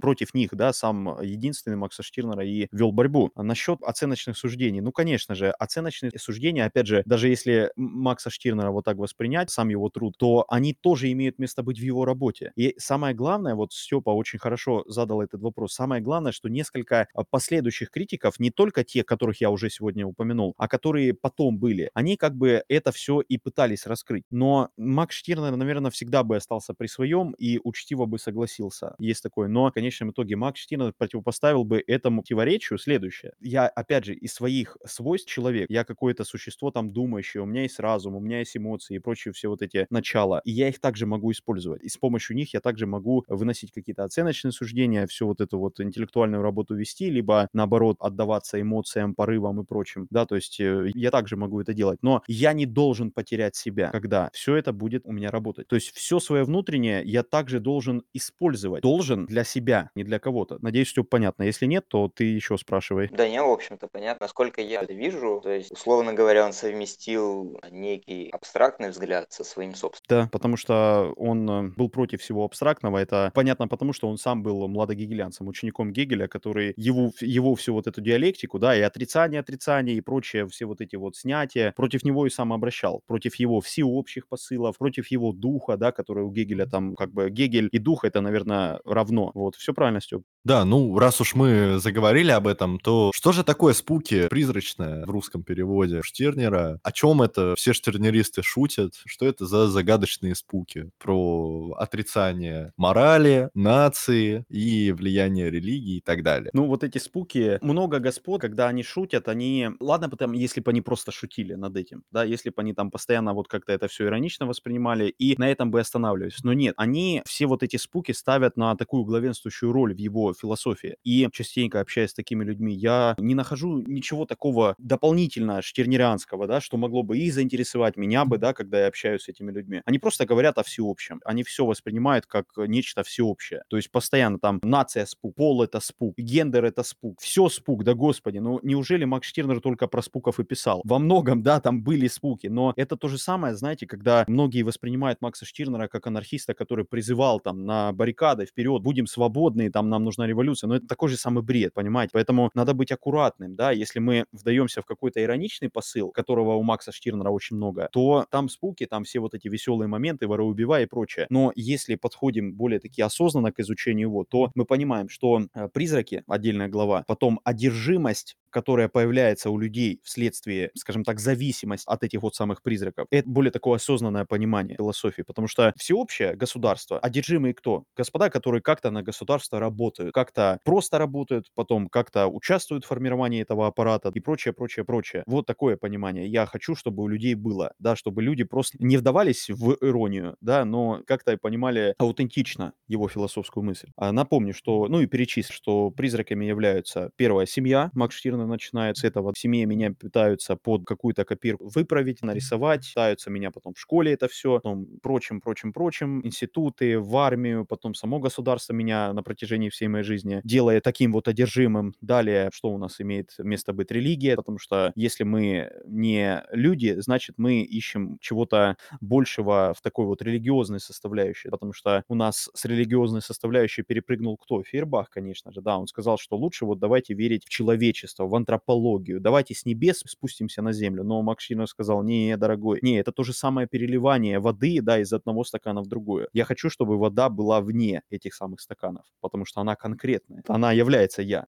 против 0.00 0.34
них, 0.34 0.50
да, 0.52 0.72
сам 0.72 1.20
единственный 1.22 1.76
Макса 1.76 2.02
Штирнера 2.02 2.44
и 2.44 2.68
вел 2.72 2.92
борьбу. 2.92 3.30
А 3.34 3.42
насчет 3.42 3.82
оценочных 3.82 4.36
суждений, 4.36 4.80
ну, 4.80 4.92
конечно 4.92 5.34
же, 5.34 5.50
оценочные 5.50 6.12
суждения, 6.18 6.64
опять 6.64 6.86
же, 6.86 7.02
даже 7.06 7.28
если 7.28 7.72
Макса 7.76 8.30
Штирнера 8.30 8.70
вот 8.70 8.84
так 8.84 8.96
воспринять, 8.96 9.50
сам 9.50 9.68
его 9.68 9.88
труд, 9.88 10.16
то 10.18 10.44
они 10.48 10.74
тоже 10.74 11.10
имеют 11.12 11.38
место 11.38 11.62
быть 11.62 11.78
в 11.78 11.82
его 11.82 12.04
работе. 12.04 12.52
И 12.56 12.74
самое 12.78 13.14
главное, 13.14 13.54
вот 13.54 13.72
Степа 13.72 14.10
очень 14.10 14.38
хорошо 14.38 14.84
задал 14.86 15.22
этот 15.22 15.40
вопрос, 15.40 15.74
самое 15.74 16.02
главное, 16.02 16.32
что 16.32 16.48
несколько 16.48 17.08
а, 17.14 17.24
последующих 17.24 17.90
критиков, 17.90 18.38
не 18.38 18.50
только 18.50 18.84
те, 18.84 19.04
которых 19.04 19.40
я 19.40 19.50
уже 19.50 19.70
сегодня 19.70 20.06
упомянул, 20.06 20.54
а 20.58 20.68
которые 20.68 21.14
потом 21.14 21.58
были, 21.58 21.90
они 21.94 22.16
как 22.16 22.34
бы 22.36 22.64
это 22.68 22.92
все 22.92 23.20
и 23.20 23.38
пытались 23.38 23.86
раскрыть. 23.86 24.24
Но 24.30 24.70
Макс 24.76 25.14
Штирнер, 25.16 25.56
наверное, 25.56 25.90
всегда 25.90 26.22
бы 26.22 26.36
остался 26.36 26.74
при 26.74 26.86
своем 26.86 27.21
и 27.38 27.60
учтиво 27.62 28.06
бы 28.06 28.18
согласился. 28.18 28.94
Есть 28.98 29.22
такое. 29.22 29.48
Но 29.48 29.68
в 29.68 29.72
конечном 29.72 30.10
итоге 30.10 30.36
Макс 30.36 30.60
Штирнер 30.60 30.92
противопоставил 30.92 31.64
бы 31.64 31.82
этому 31.86 32.22
противоречию 32.22 32.78
следующее. 32.78 33.32
Я, 33.40 33.68
опять 33.68 34.04
же, 34.04 34.14
из 34.14 34.32
своих 34.32 34.76
свойств 34.86 35.30
человек, 35.30 35.66
я 35.68 35.84
какое-то 35.84 36.24
существо 36.24 36.70
там 36.70 36.92
думающее, 36.92 37.42
у 37.42 37.46
меня 37.46 37.62
есть 37.62 37.78
разум, 37.78 38.16
у 38.16 38.20
меня 38.20 38.38
есть 38.38 38.56
эмоции 38.56 38.96
и 38.96 38.98
прочие 38.98 39.32
все 39.32 39.48
вот 39.48 39.62
эти 39.62 39.86
начала. 39.90 40.40
И 40.44 40.50
я 40.50 40.68
их 40.68 40.80
также 40.80 41.06
могу 41.06 41.30
использовать. 41.30 41.82
И 41.82 41.88
с 41.88 41.96
помощью 41.96 42.36
них 42.36 42.54
я 42.54 42.60
также 42.60 42.86
могу 42.86 43.24
выносить 43.28 43.72
какие-то 43.72 44.04
оценочные 44.04 44.52
суждения, 44.52 45.06
всю 45.06 45.26
вот 45.26 45.40
эту 45.40 45.58
вот 45.58 45.80
интеллектуальную 45.80 46.42
работу 46.42 46.74
вести, 46.74 47.10
либо 47.10 47.48
наоборот 47.52 47.96
отдаваться 48.00 48.60
эмоциям, 48.60 49.14
порывам 49.14 49.60
и 49.60 49.64
прочим. 49.64 50.06
Да, 50.10 50.24
то 50.24 50.36
есть 50.36 50.58
э, 50.60 50.90
я 50.94 51.10
также 51.10 51.36
могу 51.36 51.60
это 51.60 51.74
делать. 51.74 51.98
Но 52.02 52.22
я 52.26 52.54
не 52.54 52.66
должен 52.66 53.10
потерять 53.10 53.56
себя, 53.56 53.90
когда 53.90 54.30
все 54.32 54.56
это 54.56 54.72
будет 54.72 55.02
у 55.04 55.12
меня 55.12 55.30
работать. 55.30 55.68
То 55.68 55.76
есть 55.76 55.92
все 55.94 56.18
свое 56.18 56.44
внутреннее 56.44 57.02
я 57.12 57.22
также 57.22 57.60
должен 57.60 58.04
использовать. 58.14 58.82
Должен 58.82 59.26
для 59.26 59.44
себя, 59.44 59.90
не 59.94 60.02
для 60.02 60.18
кого-то. 60.18 60.58
Надеюсь, 60.62 60.88
все 60.88 61.04
понятно. 61.04 61.42
Если 61.42 61.66
нет, 61.66 61.86
то 61.88 62.08
ты 62.08 62.24
еще 62.24 62.56
спрашивай. 62.56 63.08
Да 63.12 63.28
не, 63.28 63.40
в 63.42 63.50
общем-то, 63.50 63.88
понятно. 63.88 64.24
Насколько 64.24 64.62
я 64.62 64.82
это 64.82 64.94
вижу, 64.94 65.40
то 65.42 65.50
есть, 65.50 65.70
условно 65.70 66.14
говоря, 66.14 66.46
он 66.46 66.52
совместил 66.52 67.60
некий 67.70 68.30
абстрактный 68.30 68.90
взгляд 68.90 69.26
со 69.30 69.44
своим 69.44 69.74
собственным. 69.74 70.24
Да, 70.24 70.28
потому 70.32 70.56
что 70.56 71.12
он 71.16 71.50
э, 71.50 71.62
был 71.76 71.90
против 71.90 72.22
всего 72.22 72.44
абстрактного. 72.44 72.98
Это 72.98 73.30
понятно 73.34 73.68
потому, 73.68 73.92
что 73.92 74.08
он 74.08 74.16
сам 74.16 74.42
был 74.42 74.66
младогегелянцем, 74.68 75.46
учеником 75.48 75.92
Гегеля, 75.92 76.28
который 76.28 76.72
его, 76.76 77.12
его 77.20 77.54
всю 77.54 77.74
вот 77.74 77.86
эту 77.86 78.00
диалектику, 78.00 78.58
да, 78.58 78.74
и 78.76 78.80
отрицание, 78.80 79.40
отрицание, 79.40 79.96
и 79.96 80.00
прочее, 80.00 80.48
все 80.48 80.64
вот 80.64 80.80
эти 80.80 80.96
вот 80.96 81.16
снятия, 81.16 81.72
против 81.76 82.04
него 82.04 82.26
и 82.26 82.30
сам 82.30 82.52
обращал, 82.52 83.02
против 83.06 83.34
его 83.36 83.60
всеобщих 83.60 84.28
посылов, 84.28 84.78
против 84.78 85.10
его 85.10 85.32
духа, 85.32 85.76
да, 85.76 85.92
который 85.92 86.24
у 86.24 86.30
Гегеля 86.30 86.66
там, 86.66 86.94
как 87.02 87.12
бы, 87.12 87.30
Гегель 87.30 87.68
и 87.72 87.78
дух, 87.78 88.04
это, 88.04 88.20
наверное, 88.20 88.80
равно. 88.84 89.32
Вот, 89.34 89.56
все 89.56 89.74
правильно, 89.74 90.00
Степ. 90.00 90.22
Да, 90.44 90.64
ну, 90.64 90.98
раз 90.98 91.20
уж 91.20 91.34
мы 91.34 91.78
заговорили 91.78 92.30
об 92.30 92.46
этом, 92.46 92.78
то 92.78 93.10
что 93.14 93.32
же 93.32 93.42
такое 93.42 93.74
спуки 93.74 94.28
призрачное 94.28 95.04
в 95.04 95.10
русском 95.10 95.42
переводе 95.42 96.02
Штирнера? 96.02 96.78
О 96.82 96.92
чем 96.92 97.22
это 97.22 97.54
все 97.56 97.72
штирнеристы 97.72 98.42
шутят? 98.42 98.94
Что 99.04 99.26
это 99.26 99.46
за 99.46 99.68
загадочные 99.68 100.34
спуки? 100.34 100.90
Про 100.98 101.74
отрицание 101.78 102.72
морали, 102.76 103.50
нации 103.54 104.44
и 104.48 104.92
влияние 104.92 105.50
религии 105.50 105.96
и 105.96 106.00
так 106.00 106.22
далее. 106.22 106.50
Ну, 106.52 106.66
вот 106.66 106.84
эти 106.84 106.98
спуки, 106.98 107.58
много 107.62 107.98
господ, 107.98 108.40
когда 108.40 108.68
они 108.68 108.82
шутят, 108.82 109.28
они... 109.28 109.70
Ладно 109.80 110.08
там, 110.10 110.32
если 110.32 110.60
бы 110.60 110.70
они 110.70 110.80
просто 110.80 111.10
шутили 111.10 111.54
над 111.54 111.76
этим, 111.76 112.04
да, 112.12 112.22
если 112.22 112.50
бы 112.50 112.62
они 112.62 112.74
там 112.74 112.90
постоянно 112.90 113.32
вот 113.32 113.48
как-то 113.48 113.72
это 113.72 113.88
все 113.88 114.06
иронично 114.06 114.46
воспринимали 114.46 115.08
и 115.08 115.34
на 115.38 115.50
этом 115.50 115.70
бы 115.70 115.80
останавливались. 115.80 116.42
Но 116.44 116.52
нет, 116.52 116.74
они 116.76 116.91
все 117.26 117.46
вот 117.46 117.62
эти 117.62 117.76
спуки 117.76 118.12
ставят 118.12 118.56
на 118.56 118.76
такую 118.76 119.04
главенствующую 119.04 119.72
роль 119.72 119.94
в 119.94 119.98
его 119.98 120.34
философии. 120.34 120.96
И 121.04 121.28
частенько 121.32 121.80
общаясь 121.80 122.10
с 122.10 122.14
такими 122.14 122.44
людьми, 122.44 122.74
я 122.74 123.14
не 123.18 123.34
нахожу 123.34 123.82
ничего 123.82 124.26
такого 124.26 124.74
дополнительно 124.78 125.62
штирнерианского, 125.62 126.46
да, 126.46 126.60
что 126.60 126.76
могло 126.76 127.02
бы 127.02 127.18
и 127.18 127.30
заинтересовать 127.30 127.96
меня 127.96 128.24
бы, 128.24 128.38
да, 128.38 128.52
когда 128.52 128.80
я 128.80 128.86
общаюсь 128.86 129.22
с 129.22 129.28
этими 129.28 129.50
людьми. 129.50 129.82
Они 129.84 129.98
просто 129.98 130.26
говорят 130.26 130.58
о 130.58 130.62
всеобщем. 130.62 131.20
Они 131.24 131.42
все 131.42 131.64
воспринимают 131.64 132.26
как 132.26 132.46
нечто 132.56 133.02
всеобщее. 133.02 133.62
То 133.68 133.76
есть 133.76 133.90
постоянно 133.90 134.38
там 134.38 134.60
нация 134.62 135.06
спук, 135.06 135.34
пол 135.36 135.62
это 135.62 135.80
спук, 135.80 136.18
гендер 136.18 136.64
это 136.64 136.82
спук, 136.82 137.20
все 137.20 137.48
спук, 137.48 137.84
да 137.84 137.94
господи, 137.94 138.38
ну 138.38 138.60
неужели 138.62 139.04
Макс 139.04 139.28
Штирнер 139.28 139.60
только 139.60 139.86
про 139.86 140.02
спуков 140.02 140.40
и 140.40 140.44
писал? 140.44 140.82
Во 140.84 140.98
многом, 140.98 141.42
да, 141.42 141.60
там 141.60 141.82
были 141.82 142.08
спуки, 142.08 142.46
но 142.46 142.72
это 142.76 142.96
то 142.96 143.08
же 143.08 143.18
самое, 143.18 143.54
знаете, 143.54 143.86
когда 143.86 144.24
многие 144.28 144.62
воспринимают 144.62 145.20
Макса 145.20 145.44
Штирнера 145.44 145.88
как 145.88 146.06
анархиста, 146.06 146.54
который 146.54 146.81
который 146.82 146.84
призывал 146.84 147.40
там 147.40 147.64
на 147.64 147.92
баррикады 147.92 148.46
вперед, 148.46 148.82
будем 148.82 149.06
свободны, 149.06 149.70
там 149.70 149.88
нам 149.88 150.04
нужна 150.04 150.26
революция, 150.26 150.68
но 150.68 150.76
это 150.76 150.86
такой 150.86 151.08
же 151.08 151.16
самый 151.16 151.42
бред, 151.42 151.74
понимаете? 151.74 152.10
Поэтому 152.12 152.50
надо 152.54 152.74
быть 152.74 152.92
аккуратным, 152.92 153.54
да, 153.56 153.72
если 153.72 154.00
мы 154.00 154.24
вдаемся 154.32 154.82
в 154.82 154.86
какой-то 154.86 155.22
ироничный 155.22 155.68
посыл, 155.68 156.10
которого 156.10 156.54
у 156.54 156.62
Макса 156.62 156.92
Штирнера 156.92 157.30
очень 157.30 157.56
много, 157.56 157.88
то 157.92 158.26
там 158.30 158.48
спуки, 158.48 158.86
там 158.86 159.04
все 159.04 159.20
вот 159.20 159.34
эти 159.34 159.48
веселые 159.48 159.88
моменты, 159.88 160.26
воры 160.26 160.44
убивай 160.44 160.84
и 160.84 160.86
прочее. 160.86 161.26
Но 161.30 161.52
если 161.54 161.96
подходим 161.96 162.54
более 162.54 162.80
таки 162.80 163.02
осознанно 163.02 163.52
к 163.52 163.60
изучению 163.60 164.08
его, 164.08 164.24
то 164.24 164.50
мы 164.54 164.64
понимаем, 164.64 165.08
что 165.08 165.40
э, 165.54 165.68
призраки, 165.68 166.24
отдельная 166.26 166.68
глава, 166.68 167.04
потом 167.06 167.40
одержимость 167.44 168.36
которая 168.52 168.88
появляется 168.88 169.50
у 169.50 169.58
людей 169.58 170.00
вследствие, 170.04 170.70
скажем 170.76 171.04
так, 171.04 171.18
зависимость 171.18 171.84
от 171.86 172.04
этих 172.04 172.22
вот 172.22 172.34
самых 172.34 172.62
призраков, 172.62 173.06
это 173.10 173.28
более 173.28 173.50
такое 173.50 173.76
осознанное 173.76 174.24
понимание 174.24 174.76
философии, 174.76 175.22
потому 175.22 175.48
что 175.48 175.72
всеобщее 175.76 176.34
государство, 176.36 176.98
одержимые 176.98 177.54
кто? 177.54 177.84
Господа, 177.96 178.30
которые 178.30 178.62
как-то 178.62 178.90
на 178.90 179.02
государство 179.02 179.58
работают, 179.58 180.12
как-то 180.14 180.60
просто 180.64 180.98
работают, 180.98 181.50
потом 181.54 181.88
как-то 181.88 182.26
участвуют 182.28 182.84
в 182.84 182.88
формировании 182.88 183.42
этого 183.42 183.66
аппарата 183.66 184.10
и 184.14 184.20
прочее, 184.20 184.54
прочее, 184.54 184.84
прочее. 184.84 185.22
Вот 185.26 185.46
такое 185.46 185.76
понимание. 185.76 186.26
Я 186.26 186.46
хочу, 186.46 186.74
чтобы 186.74 187.02
у 187.02 187.08
людей 187.08 187.34
было, 187.34 187.72
да, 187.78 187.96
чтобы 187.96 188.22
люди 188.22 188.44
просто 188.44 188.76
не 188.80 188.96
вдавались 188.96 189.48
в 189.50 189.76
иронию, 189.80 190.36
да, 190.40 190.64
но 190.64 191.02
как-то 191.06 191.36
понимали 191.36 191.94
аутентично 191.98 192.72
его 192.88 193.08
философскую 193.08 193.64
мысль. 193.64 193.88
А 193.96 194.12
напомню, 194.12 194.54
что, 194.54 194.86
ну 194.88 195.00
и 195.00 195.06
перечислить, 195.06 195.54
что 195.54 195.90
призраками 195.90 196.44
являются 196.44 197.10
первая 197.16 197.46
семья, 197.46 197.90
Макс 197.94 198.16
наверное, 198.42 198.54
начинают 198.54 198.98
с 198.98 199.04
этого. 199.04 199.32
В 199.32 199.38
семье 199.38 199.66
меня 199.66 199.92
пытаются 199.92 200.56
под 200.56 200.84
какую-то 200.84 201.24
копирку 201.24 201.68
выправить, 201.74 202.22
нарисовать, 202.22 202.90
пытаются 202.94 203.30
меня 203.30 203.50
потом 203.50 203.74
в 203.74 203.80
школе 203.80 204.12
это 204.12 204.28
все, 204.28 204.56
потом 204.56 204.86
прочим, 205.02 205.40
прочим, 205.40 205.72
прочим, 205.72 206.24
институты, 206.26 206.98
в 206.98 207.16
армию, 207.16 207.64
потом 207.64 207.94
само 207.94 208.18
государство 208.18 208.72
меня 208.72 209.12
на 209.12 209.22
протяжении 209.22 209.68
всей 209.68 209.88
моей 209.88 210.04
жизни 210.04 210.40
делает 210.44 210.82
таким 210.84 211.12
вот 211.12 211.28
одержимым. 211.28 211.94
Далее, 212.00 212.50
что 212.52 212.70
у 212.70 212.78
нас 212.78 213.00
имеет 213.00 213.34
место 213.38 213.72
быть 213.72 213.90
религия, 213.90 214.36
потому 214.36 214.58
что 214.58 214.92
если 214.94 215.24
мы 215.24 215.70
не 215.86 216.42
люди, 216.52 216.94
значит, 216.98 217.36
мы 217.38 217.62
ищем 217.62 218.18
чего-то 218.20 218.76
большего 219.00 219.74
в 219.76 219.82
такой 219.82 220.06
вот 220.06 220.22
религиозной 220.22 220.80
составляющей, 220.80 221.50
потому 221.50 221.72
что 221.72 222.04
у 222.08 222.14
нас 222.14 222.50
с 222.54 222.64
религиозной 222.64 223.22
составляющей 223.22 223.82
перепрыгнул 223.82 224.36
кто? 224.36 224.62
Фейербах, 224.62 225.10
конечно 225.10 225.52
же, 225.52 225.60
да, 225.60 225.78
он 225.78 225.86
сказал, 225.86 226.18
что 226.18 226.36
лучше 226.36 226.64
вот 226.64 226.78
давайте 226.78 227.14
верить 227.14 227.44
в 227.44 227.48
человечество, 227.48 228.24
в 228.32 228.34
антропологию. 228.34 229.20
Давайте 229.20 229.54
с 229.54 229.66
небес 229.66 230.02
спустимся 230.06 230.62
на 230.62 230.72
землю. 230.72 231.04
Но 231.04 231.22
Максимов 231.22 231.68
сказал, 231.68 232.02
не, 232.02 232.36
дорогой, 232.38 232.78
не, 232.82 232.98
это 232.98 233.12
то 233.12 233.24
же 233.24 233.34
самое 233.34 233.68
переливание 233.68 234.40
воды, 234.40 234.80
да, 234.80 234.98
из 234.98 235.12
одного 235.12 235.44
стакана 235.44 235.82
в 235.82 235.86
другое. 235.86 236.28
Я 236.32 236.44
хочу, 236.44 236.70
чтобы 236.70 236.98
вода 236.98 237.28
была 237.28 237.60
вне 237.60 238.02
этих 238.08 238.34
самых 238.34 238.62
стаканов, 238.62 239.04
потому 239.20 239.44
что 239.44 239.60
она 239.60 239.76
конкретная. 239.76 240.42
Она 240.48 240.72
является 240.72 241.20
я. 241.20 241.46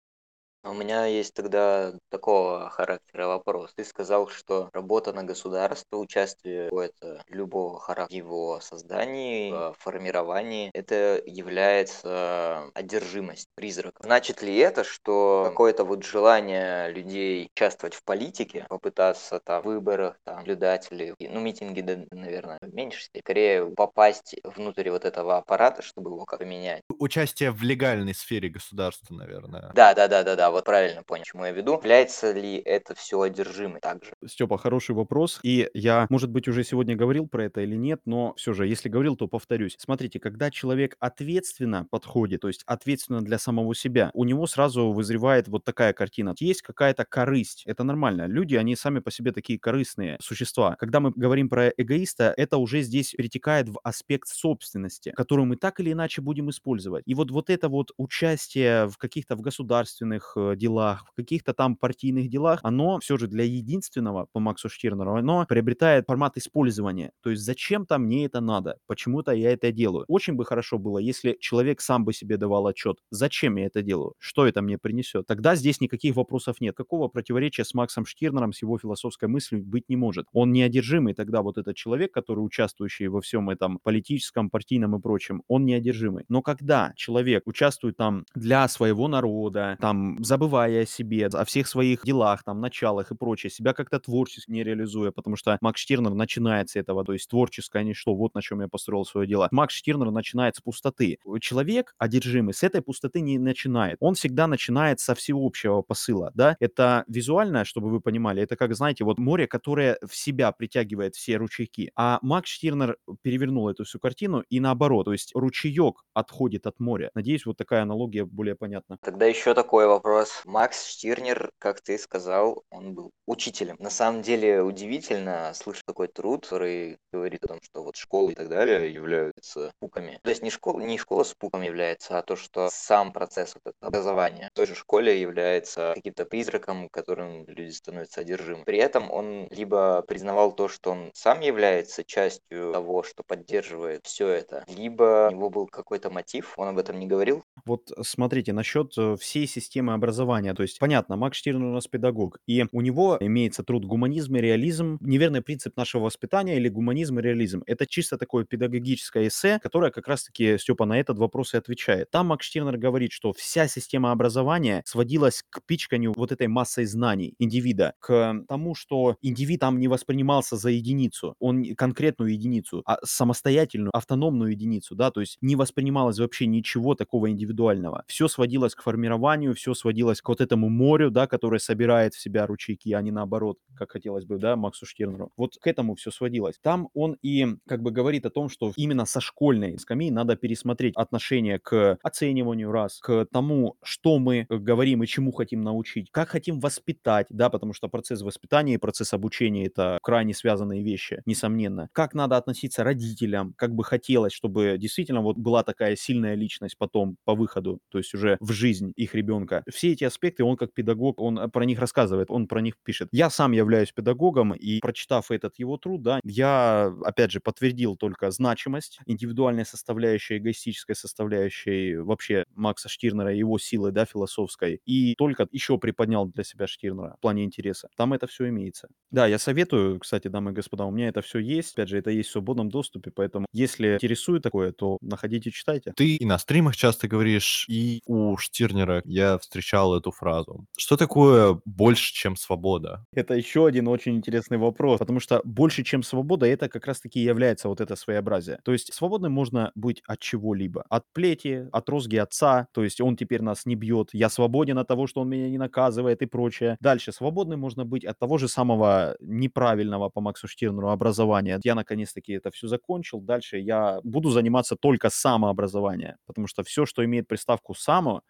У 0.65 0.73
меня 0.73 1.07
есть 1.07 1.35
тогда 1.35 1.93
такого 2.09 2.71
характера 2.71 3.27
вопрос. 3.27 3.73
Ты 3.75 3.85
сказал, 3.85 4.29
что 4.29 4.71
работа 4.73 5.13
на 5.13 5.25
государство, 5.25 5.97
участие 5.97 6.67
какое-то 6.67 7.23
любого 7.29 7.81
характера 7.81 8.17
его 8.17 8.61
создании, 8.61 9.53
формировании, 9.79 10.71
это 10.73 11.21
является 11.27 12.71
одержимость 12.75 13.49
призрака. 13.57 14.03
Значит 14.05 14.41
ли 14.43 14.57
это, 14.57 14.85
что 14.85 15.45
какое-то 15.49 15.85
вот 15.85 16.05
желание 16.05 16.93
людей 16.93 17.51
участвовать 17.55 17.95
в 17.95 18.05
политике, 18.05 18.65
попытаться 18.69 19.41
там 19.41 19.63
в 19.63 19.67
выборах, 19.67 20.17
там, 20.25 20.37
наблюдатели, 20.39 21.15
ну, 21.19 21.41
митинги, 21.41 21.81
да, 21.81 21.97
наверное, 22.13 22.59
степени, 22.59 23.21
скорее 23.21 23.67
попасть 23.67 24.37
внутрь 24.45 24.91
вот 24.91 25.05
этого 25.05 25.39
аппарата, 25.39 25.83
чтобы 25.83 26.11
его 26.11 26.25
как 26.25 26.39
поменять? 26.39 26.83
Участие 26.99 27.51
в 27.51 27.63
легальной 27.63 28.15
сфере 28.15 28.49
государства, 28.49 29.13
наверное. 29.15 29.73
Да, 29.75 29.95
да, 29.95 30.07
да, 30.07 30.23
да, 30.23 30.37
да 30.37 30.52
вот 30.53 30.65
правильно 30.65 31.03
понял, 31.03 31.25
чему 31.25 31.45
я 31.45 31.53
веду. 31.53 31.75
Является 31.79 32.33
ли 32.33 32.57
это 32.57 32.95
все 32.95 33.21
одержимой 33.21 33.81
также? 33.81 34.13
Степа, 34.27 34.59
хороший 34.59 34.95
вопрос. 34.95 35.41
И 35.43 35.69
я, 35.75 36.07
может 36.11 36.31
быть, 36.31 36.49
уже 36.49 36.65
сегодня 36.65 36.97
говорил 36.97 37.27
про 37.27 37.45
это 37.45 37.61
или 37.61 37.77
нет, 37.77 38.01
но 38.05 38.35
все 38.37 38.53
же, 38.53 38.67
если 38.67 38.89
говорил, 38.89 39.17
то 39.17 39.29
повторюсь. 39.29 39.77
Смотрите, 39.79 40.21
когда 40.21 40.51
человек 40.51 40.97
ответственно 41.01 41.87
подходит, 41.91 42.43
то 42.43 42.49
есть 42.49 42.63
ответственно 42.67 43.21
для 43.21 43.39
самого 43.39 43.75
себя, 43.75 44.11
у 44.15 44.25
него 44.25 44.47
сразу 44.47 44.93
вызревает 44.93 45.49
вот 45.49 45.65
такая 45.65 45.93
картина. 45.93 46.35
Есть 46.39 46.63
какая-то 46.63 47.05
корысть. 47.05 47.63
Это 47.67 47.85
нормально. 47.85 48.27
Люди, 48.27 48.55
они 48.57 48.77
сами 48.77 49.01
по 49.01 49.11
себе 49.11 49.33
такие 49.33 49.59
корыстные 49.59 50.17
существа. 50.21 50.77
Когда 50.79 51.01
мы 51.01 51.13
говорим 51.15 51.49
про 51.49 51.69
эгоиста, 51.69 52.35
это 52.37 52.59
уже 52.59 52.83
здесь 52.83 53.13
перетекает 53.13 53.69
в 53.69 53.79
аспект 53.83 54.29
собственности, 54.29 55.13
которую 55.17 55.47
мы 55.47 55.57
так 55.57 55.81
или 55.81 55.93
иначе 55.93 56.23
будем 56.23 56.51
использовать. 56.51 57.05
И 57.07 57.15
вот, 57.15 57.31
вот 57.31 57.51
это 57.51 57.69
вот 57.69 57.93
участие 57.97 58.89
в 58.89 58.99
каких-то 58.99 59.37
в 59.37 59.41
государственных 59.41 60.37
делах, 60.57 61.05
в 61.13 61.15
каких-то 61.17 61.53
там 61.55 61.77
партийных 61.77 62.29
делах, 62.29 62.61
оно 62.63 62.99
все 63.01 63.17
же 63.17 63.27
для 63.27 63.45
единственного, 63.45 64.27
по 64.33 64.41
Максу 64.41 64.69
Штирнеру, 64.69 65.17
оно 65.17 65.47
приобретает 65.49 66.05
формат 66.07 66.37
использования. 66.37 67.13
То 67.23 67.31
есть 67.31 67.43
зачем-то 67.43 67.99
мне 67.99 68.27
это 68.27 68.41
надо, 68.41 68.79
почему-то 68.87 69.33
я 69.33 69.53
это 69.53 69.73
делаю. 69.73 70.05
Очень 70.09 70.35
бы 70.35 70.45
хорошо 70.45 70.79
было, 70.79 70.99
если 70.99 71.37
человек 71.41 71.81
сам 71.81 72.05
бы 72.05 72.13
себе 72.13 72.37
давал 72.37 72.67
отчет, 72.67 72.99
зачем 73.11 73.57
я 73.57 73.67
это 73.67 73.83
делаю, 73.83 74.15
что 74.19 74.47
это 74.47 74.63
мне 74.63 74.79
принесет. 74.79 75.27
Тогда 75.27 75.55
здесь 75.55 75.81
никаких 75.81 76.17
вопросов 76.17 76.61
нет. 76.61 76.77
Какого 76.77 77.09
противоречия 77.09 77.65
с 77.65 77.75
Максом 77.75 78.05
Штирнером, 78.07 78.53
с 78.53 78.63
его 78.63 78.79
философской 78.79 79.29
мыслью 79.29 79.65
быть 79.65 79.89
не 79.89 79.97
может. 79.97 80.27
Он 80.33 80.53
неодержимый 80.53 81.15
тогда 81.15 81.43
вот 81.43 81.59
этот 81.59 81.77
человек, 81.77 82.13
который 82.13 82.41
участвующий 82.41 83.09
во 83.09 83.21
всем 83.21 83.51
этом 83.51 83.79
политическом, 83.83 84.51
партийном 84.51 84.97
и 84.97 85.01
прочем, 85.01 85.43
он 85.49 85.65
неодержимый. 85.65 86.25
Но 86.29 86.43
когда 86.43 86.93
человек 86.97 87.47
участвует 87.47 87.97
там 87.97 88.25
для 88.35 88.67
своего 88.69 89.09
народа, 89.09 89.77
там 89.81 90.23
забывая 90.33 90.85
о 90.85 90.87
себе, 90.87 91.27
о 91.27 91.45
всех 91.45 91.69
своих 91.69 92.07
делах, 92.07 92.43
там, 92.43 92.59
началах 92.59 93.11
и 93.11 93.15
прочее, 93.15 93.51
себя 93.51 93.75
как-то 93.75 94.01
творчески 94.01 94.51
не 94.51 94.65
реализуя, 94.65 95.11
потому 95.11 95.37
что 95.37 95.59
Макс 95.61 95.79
Штирнер 95.79 96.15
начинает 96.15 96.71
с 96.71 96.77
этого, 96.77 97.05
то 97.05 97.13
есть 97.13 97.29
творческое 97.29 97.85
ничто, 97.85 98.15
вот 98.15 98.35
на 98.35 98.41
чем 98.41 98.63
я 98.63 98.69
построил 98.69 99.05
свое 99.05 99.27
дело. 99.27 99.49
Макс 99.51 99.75
Штирнер 99.75 100.11
начинает 100.11 100.57
с 100.57 100.61
пустоты. 100.63 101.19
Человек, 101.43 101.95
одержимый, 101.99 102.55
с 102.55 102.63
этой 102.63 102.81
пустоты 102.81 103.21
не 103.21 103.39
начинает. 103.39 103.99
Он 104.01 104.15
всегда 104.15 104.47
начинает 104.47 105.01
со 105.01 105.15
всеобщего 105.15 105.83
посыла, 105.83 106.31
да. 106.35 106.57
Это 106.61 107.05
визуальное, 107.09 107.65
чтобы 107.65 107.91
вы 107.91 108.01
понимали, 108.01 108.43
это 108.43 108.57
как, 108.57 108.75
знаете, 108.75 109.05
вот 109.05 109.19
море, 109.19 109.47
которое 109.47 109.99
в 110.01 110.17
себя 110.17 110.51
притягивает 110.53 111.15
все 111.15 111.37
ручейки. 111.37 111.93
А 111.95 112.19
Макс 112.23 112.49
Штирнер 112.49 112.97
перевернул 113.21 113.69
эту 113.69 113.85
всю 113.85 113.99
картину 113.99 114.45
и 114.49 114.61
наоборот, 114.61 115.05
то 115.05 115.13
есть 115.13 115.33
ручеек 115.35 116.05
отходит 116.15 116.67
от 116.67 116.81
моря. 116.81 117.11
Надеюсь, 117.15 117.45
вот 117.45 117.59
такая 117.59 117.83
аналогия 117.83 118.25
более 118.25 118.55
понятна. 118.55 118.97
Тогда 119.03 119.27
еще 119.27 119.53
такой 119.53 119.87
вопрос. 119.87 120.22
Макс 120.45 120.87
Штирнер, 120.87 121.51
как 121.59 121.81
ты 121.81 121.99
сказал, 121.99 122.65
он 122.71 122.95
был 122.95 123.11
учителем. 123.27 123.77
На 123.79 123.91
самом 123.91 124.23
деле 124.23 124.63
удивительно 124.63 125.53
слышать 125.55 125.85
такой 125.87 126.09
труд, 126.09 126.45
который 126.45 126.99
говорит 127.13 127.45
о 127.45 127.49
том, 127.49 127.59
что 127.63 127.83
вот 127.83 127.97
школы 127.97 128.33
и 128.33 128.35
так 128.35 128.49
далее 128.49 128.93
являются 128.93 129.73
пуками. 129.81 130.21
То 130.23 130.31
есть 130.31 130.43
не 130.43 130.51
школа, 130.51 130.81
не 130.81 130.99
школа 130.99 131.25
с 131.25 131.35
пуком 131.35 131.63
является, 131.63 132.19
а 132.19 132.23
то, 132.23 132.37
что 132.37 132.69
сам 132.71 133.13
процесс 133.13 133.55
вот 133.65 133.75
образования 133.81 134.49
в 134.53 134.57
той 134.57 134.67
же 134.67 134.75
школе 134.75 135.21
является 135.21 135.93
каким-то 135.95 136.25
призраком, 136.25 136.89
которым 136.91 137.47
люди 137.47 137.71
становятся 137.71 138.21
одержимы. 138.21 138.65
При 138.65 138.79
этом 138.79 139.11
он 139.11 139.49
либо 139.51 140.03
признавал 140.03 140.53
то, 140.53 140.69
что 140.69 140.91
он 140.91 141.11
сам 141.15 141.41
является 141.41 142.05
частью 142.05 142.73
того, 142.73 143.03
что 143.03 143.23
поддерживает 143.27 144.07
все 144.07 144.29
это, 144.29 144.65
либо 144.69 145.29
у 145.31 145.35
него 145.35 145.51
был 145.51 145.67
какой-то 145.67 146.11
мотив, 146.11 146.55
он 146.57 146.69
об 146.69 146.79
этом 146.79 146.99
не 146.99 147.07
говорил. 147.07 147.45
Вот 147.65 147.91
смотрите, 148.03 148.53
насчет 148.53 148.97
э, 148.99 149.17
всей 149.17 149.47
системы 149.47 149.95
образования 149.95 150.12
образования. 150.13 150.55
То 150.55 150.63
есть, 150.63 150.79
понятно, 150.79 151.17
Макс 151.17 151.39
Штирн 151.39 151.63
у 151.63 151.73
нас 151.73 151.87
педагог, 151.87 152.39
и 152.47 152.67
у 152.71 152.81
него 152.81 153.17
имеется 153.21 153.63
труд 153.65 153.85
гуманизм 153.85 154.37
и 154.37 154.41
реализм, 154.41 154.99
неверный 155.01 155.41
принцип 155.41 155.77
нашего 155.77 156.05
воспитания 156.05 156.57
или 156.57 156.69
гуманизм 156.69 157.19
и 157.19 157.23
реализм. 157.23 157.63
Это 157.67 157.87
чисто 157.87 158.19
такое 158.19 158.45
педагогическое 158.45 159.29
эссе, 159.29 159.59
которое 159.63 159.91
как 159.91 160.09
раз-таки, 160.09 160.59
Степа, 160.59 160.85
на 160.85 161.01
этот 161.01 161.19
вопрос 161.19 161.55
и 161.55 161.57
отвечает. 161.57 162.11
Там 162.11 162.27
Макс 162.27 162.47
Штирнер 162.47 162.77
говорит, 162.77 163.13
что 163.13 163.33
вся 163.33 163.69
система 163.69 164.13
образования 164.13 164.83
сводилась 164.85 165.43
к 165.49 165.63
пичканию 165.67 166.13
вот 166.15 166.33
этой 166.33 166.47
массой 166.47 166.85
знаний 166.85 167.35
индивида, 167.39 167.95
к 167.99 168.45
тому, 168.49 168.75
что 168.75 169.17
индивид 169.23 169.61
там 169.61 169.79
не 169.79 169.89
воспринимался 169.89 170.57
за 170.57 170.71
единицу, 170.71 171.37
он 171.39 171.65
конкретную 171.75 172.33
единицу, 172.33 172.83
а 172.85 172.99
самостоятельную, 173.05 173.91
автономную 173.95 174.53
единицу, 174.53 174.95
да, 174.95 175.11
то 175.11 175.21
есть 175.21 175.39
не 175.41 175.57
воспринималось 175.57 176.19
вообще 176.19 176.47
ничего 176.47 176.95
такого 176.95 177.31
индивидуального. 177.31 178.05
Все 178.07 178.29
сводилось 178.29 178.75
к 178.75 178.83
формированию, 178.83 179.55
все 179.55 179.75
сводилось 179.75 179.92
сводилось 179.93 180.23
к 180.23 180.29
вот 180.29 180.41
этому 180.41 180.71
морю, 180.71 181.11
да, 181.11 181.27
которое 181.27 181.59
собирает 181.59 182.15
в 182.15 182.21
себя 182.21 182.47
ручейки, 182.47 182.93
а 182.95 183.03
не 183.03 183.11
наоборот, 183.11 183.59
как 183.77 183.93
хотелось 183.93 184.25
бы, 184.25 184.39
да, 184.39 184.57
Максу 184.57 184.87
Штернеру. 184.87 185.31
Вот 185.37 185.57
к 185.61 185.67
этому 185.67 185.95
все 185.97 186.11
сводилось. 186.11 186.55
Там 186.63 186.89
он 186.95 187.19
и 187.23 187.47
как 187.69 187.83
бы 187.83 187.91
говорит 187.91 188.25
о 188.25 188.31
том, 188.31 188.49
что 188.49 188.73
именно 188.77 189.05
со 189.05 189.21
школьной 189.21 189.79
скамьи 189.79 190.11
надо 190.11 190.37
пересмотреть 190.37 190.95
отношение 190.97 191.59
к 191.59 191.99
оцениванию 192.03 192.73
раз, 192.73 193.01
к 193.01 193.27
тому, 193.31 193.77
что 193.83 194.19
мы 194.19 194.47
говорим 194.49 195.03
и 195.03 195.07
чему 195.07 195.31
хотим 195.31 195.61
научить, 195.61 196.11
как 196.11 196.31
хотим 196.31 196.59
воспитать, 196.59 197.27
да, 197.29 197.51
потому 197.51 197.75
что 197.75 197.89
процесс 197.89 198.23
воспитания 198.23 198.75
и 198.75 198.79
процесс 198.79 199.13
обучения 199.13 199.67
это 199.67 199.99
крайне 200.03 200.33
связанные 200.33 200.83
вещи, 200.83 201.21
несомненно. 201.27 201.91
Как 201.93 202.15
надо 202.15 202.39
относиться 202.39 202.83
родителям, 202.83 203.53
как 203.59 203.75
бы 203.75 203.85
хотелось, 203.85 204.33
чтобы 204.33 204.77
действительно 204.79 205.21
вот 205.21 205.37
была 205.37 205.63
такая 205.63 205.97
сильная 205.97 206.35
личность 206.35 206.79
потом 206.79 207.17
по 207.25 207.35
выходу, 207.35 207.81
то 207.91 207.99
есть 207.99 208.15
уже 208.15 208.39
в 208.41 208.53
жизнь 208.53 208.93
их 208.97 209.15
ребенка. 209.15 209.63
Все 209.83 209.95
эти 209.95 210.05
аспекты 210.05 210.45
он 210.45 210.57
как 210.57 210.73
педагог, 210.73 211.21
он 211.21 211.51
про 211.51 211.65
них 211.65 211.81
рассказывает, 211.81 212.31
он 212.31 212.47
про 212.47 212.61
них 212.61 212.77
пишет. 212.85 213.09
Я 213.11 213.31
сам 213.31 213.51
являюсь 213.51 213.91
педагогом, 213.91 214.53
и 214.53 214.79
прочитав 214.79 215.33
этот 215.33 215.59
его 215.59 215.77
труд, 215.77 216.03
да, 216.03 216.21
я, 216.23 216.95
опять 217.03 217.33
же, 217.33 217.41
подтвердил 217.41 217.97
только 217.97 218.31
значимость, 218.31 219.01
индивидуальной 219.07 219.67
составляющей, 219.67 220.39
эгоистической 220.39 220.95
составляющей 220.95 221.97
вообще 221.97 222.45
Макса 222.55 222.89
Штирнера 222.89 223.35
его 223.35 223.59
силы, 223.59 223.91
да, 223.91 224.05
философской, 224.05 224.81
и 224.85 225.17
только 225.17 225.49
еще 225.51 225.79
приподнял 225.79 226.27
для 226.27 226.45
себя 226.45 226.69
Штирнера 226.69 227.17
в 227.19 227.21
плане 227.21 227.43
интереса. 227.43 227.89
Там 227.97 228.13
это 228.13 228.29
все 228.29 228.51
имеется. 228.51 228.87
Да, 229.11 229.27
я 229.27 229.41
советую, 229.41 229.99
кстати, 229.99 230.29
дамы 230.29 230.53
и 230.53 230.55
господа, 230.55 230.85
у 230.85 230.93
меня 230.93 231.09
это 231.09 231.23
все 231.23 231.41
есть. 231.41 231.73
Опять 231.73 231.89
же, 231.89 231.99
это 231.99 232.11
есть 232.11 232.29
в 232.29 232.33
свободном 232.33 232.69
доступе, 232.69 233.11
поэтому 233.11 233.47
если 233.53 233.95
интересует 233.95 234.45
такое, 234.45 234.71
то 234.71 234.99
находите, 235.01 235.51
читайте. 235.51 235.93
Ты 235.97 236.15
и 236.15 236.25
на 236.25 236.39
стримах 236.39 236.77
часто 236.77 237.09
говоришь, 237.09 237.67
и 237.69 238.01
у 238.07 238.37
Штирнера 238.37 239.03
я 239.05 239.39
встречал 239.73 239.97
эту 239.97 240.11
фразу. 240.11 240.67
Что 240.77 240.97
такое 240.97 241.61
больше, 241.65 242.13
чем 242.13 242.37
свобода? 242.37 243.05
Это 243.15 243.35
еще 243.35 243.67
один 243.67 243.89
очень 243.89 244.17
интересный 244.17 244.59
вопрос, 244.59 244.99
потому 244.99 245.21
что 245.21 245.41
больше, 245.45 245.83
чем 245.83 246.03
свобода, 246.03 246.47
это 246.47 246.69
как 246.69 246.87
раз-таки 246.87 247.21
является 247.21 247.69
вот 247.69 247.81
это 247.81 247.97
своеобразие. 247.97 248.59
То 248.65 248.73
есть 248.73 248.93
свободным 248.93 249.33
можно 249.33 249.73
быть 249.75 250.03
от 250.07 250.19
чего-либо. 250.21 250.85
От 250.91 251.05
плети, 251.15 251.69
от 251.73 251.89
розги 251.89 252.17
отца, 252.17 252.67
то 252.73 252.85
есть 252.85 253.01
он 253.01 253.17
теперь 253.17 253.43
нас 253.43 253.67
не 253.67 253.75
бьет, 253.75 254.11
я 254.13 254.29
свободен 254.29 254.79
от 254.79 254.89
того, 254.89 255.07
что 255.07 255.21
он 255.23 255.29
меня 255.29 255.49
не 255.49 255.59
наказывает 255.59 256.23
и 256.23 256.27
прочее. 256.27 256.77
Дальше, 256.81 257.13
свободным 257.13 257.61
можно 257.61 257.85
быть 257.85 258.05
от 258.05 258.19
того 258.19 258.39
же 258.39 258.49
самого 258.49 259.17
неправильного 259.21 260.11
по 260.11 260.21
Максу 260.21 260.49
Штирнеру 260.49 260.89
образования. 260.89 261.61
Я 261.65 261.75
наконец-таки 261.75 262.35
это 262.35 262.51
все 262.51 262.69
закончил, 262.69 263.21
дальше 263.21 263.59
я 263.59 264.01
буду 264.05 264.31
заниматься 264.31 264.77
только 264.77 265.09
самообразованием, 265.11 266.17
потому 266.27 266.47
что 266.47 266.63
все, 266.63 266.85
что 266.85 267.03
имеет 267.05 267.27
приставку 267.27 267.75
«само», 267.75 268.21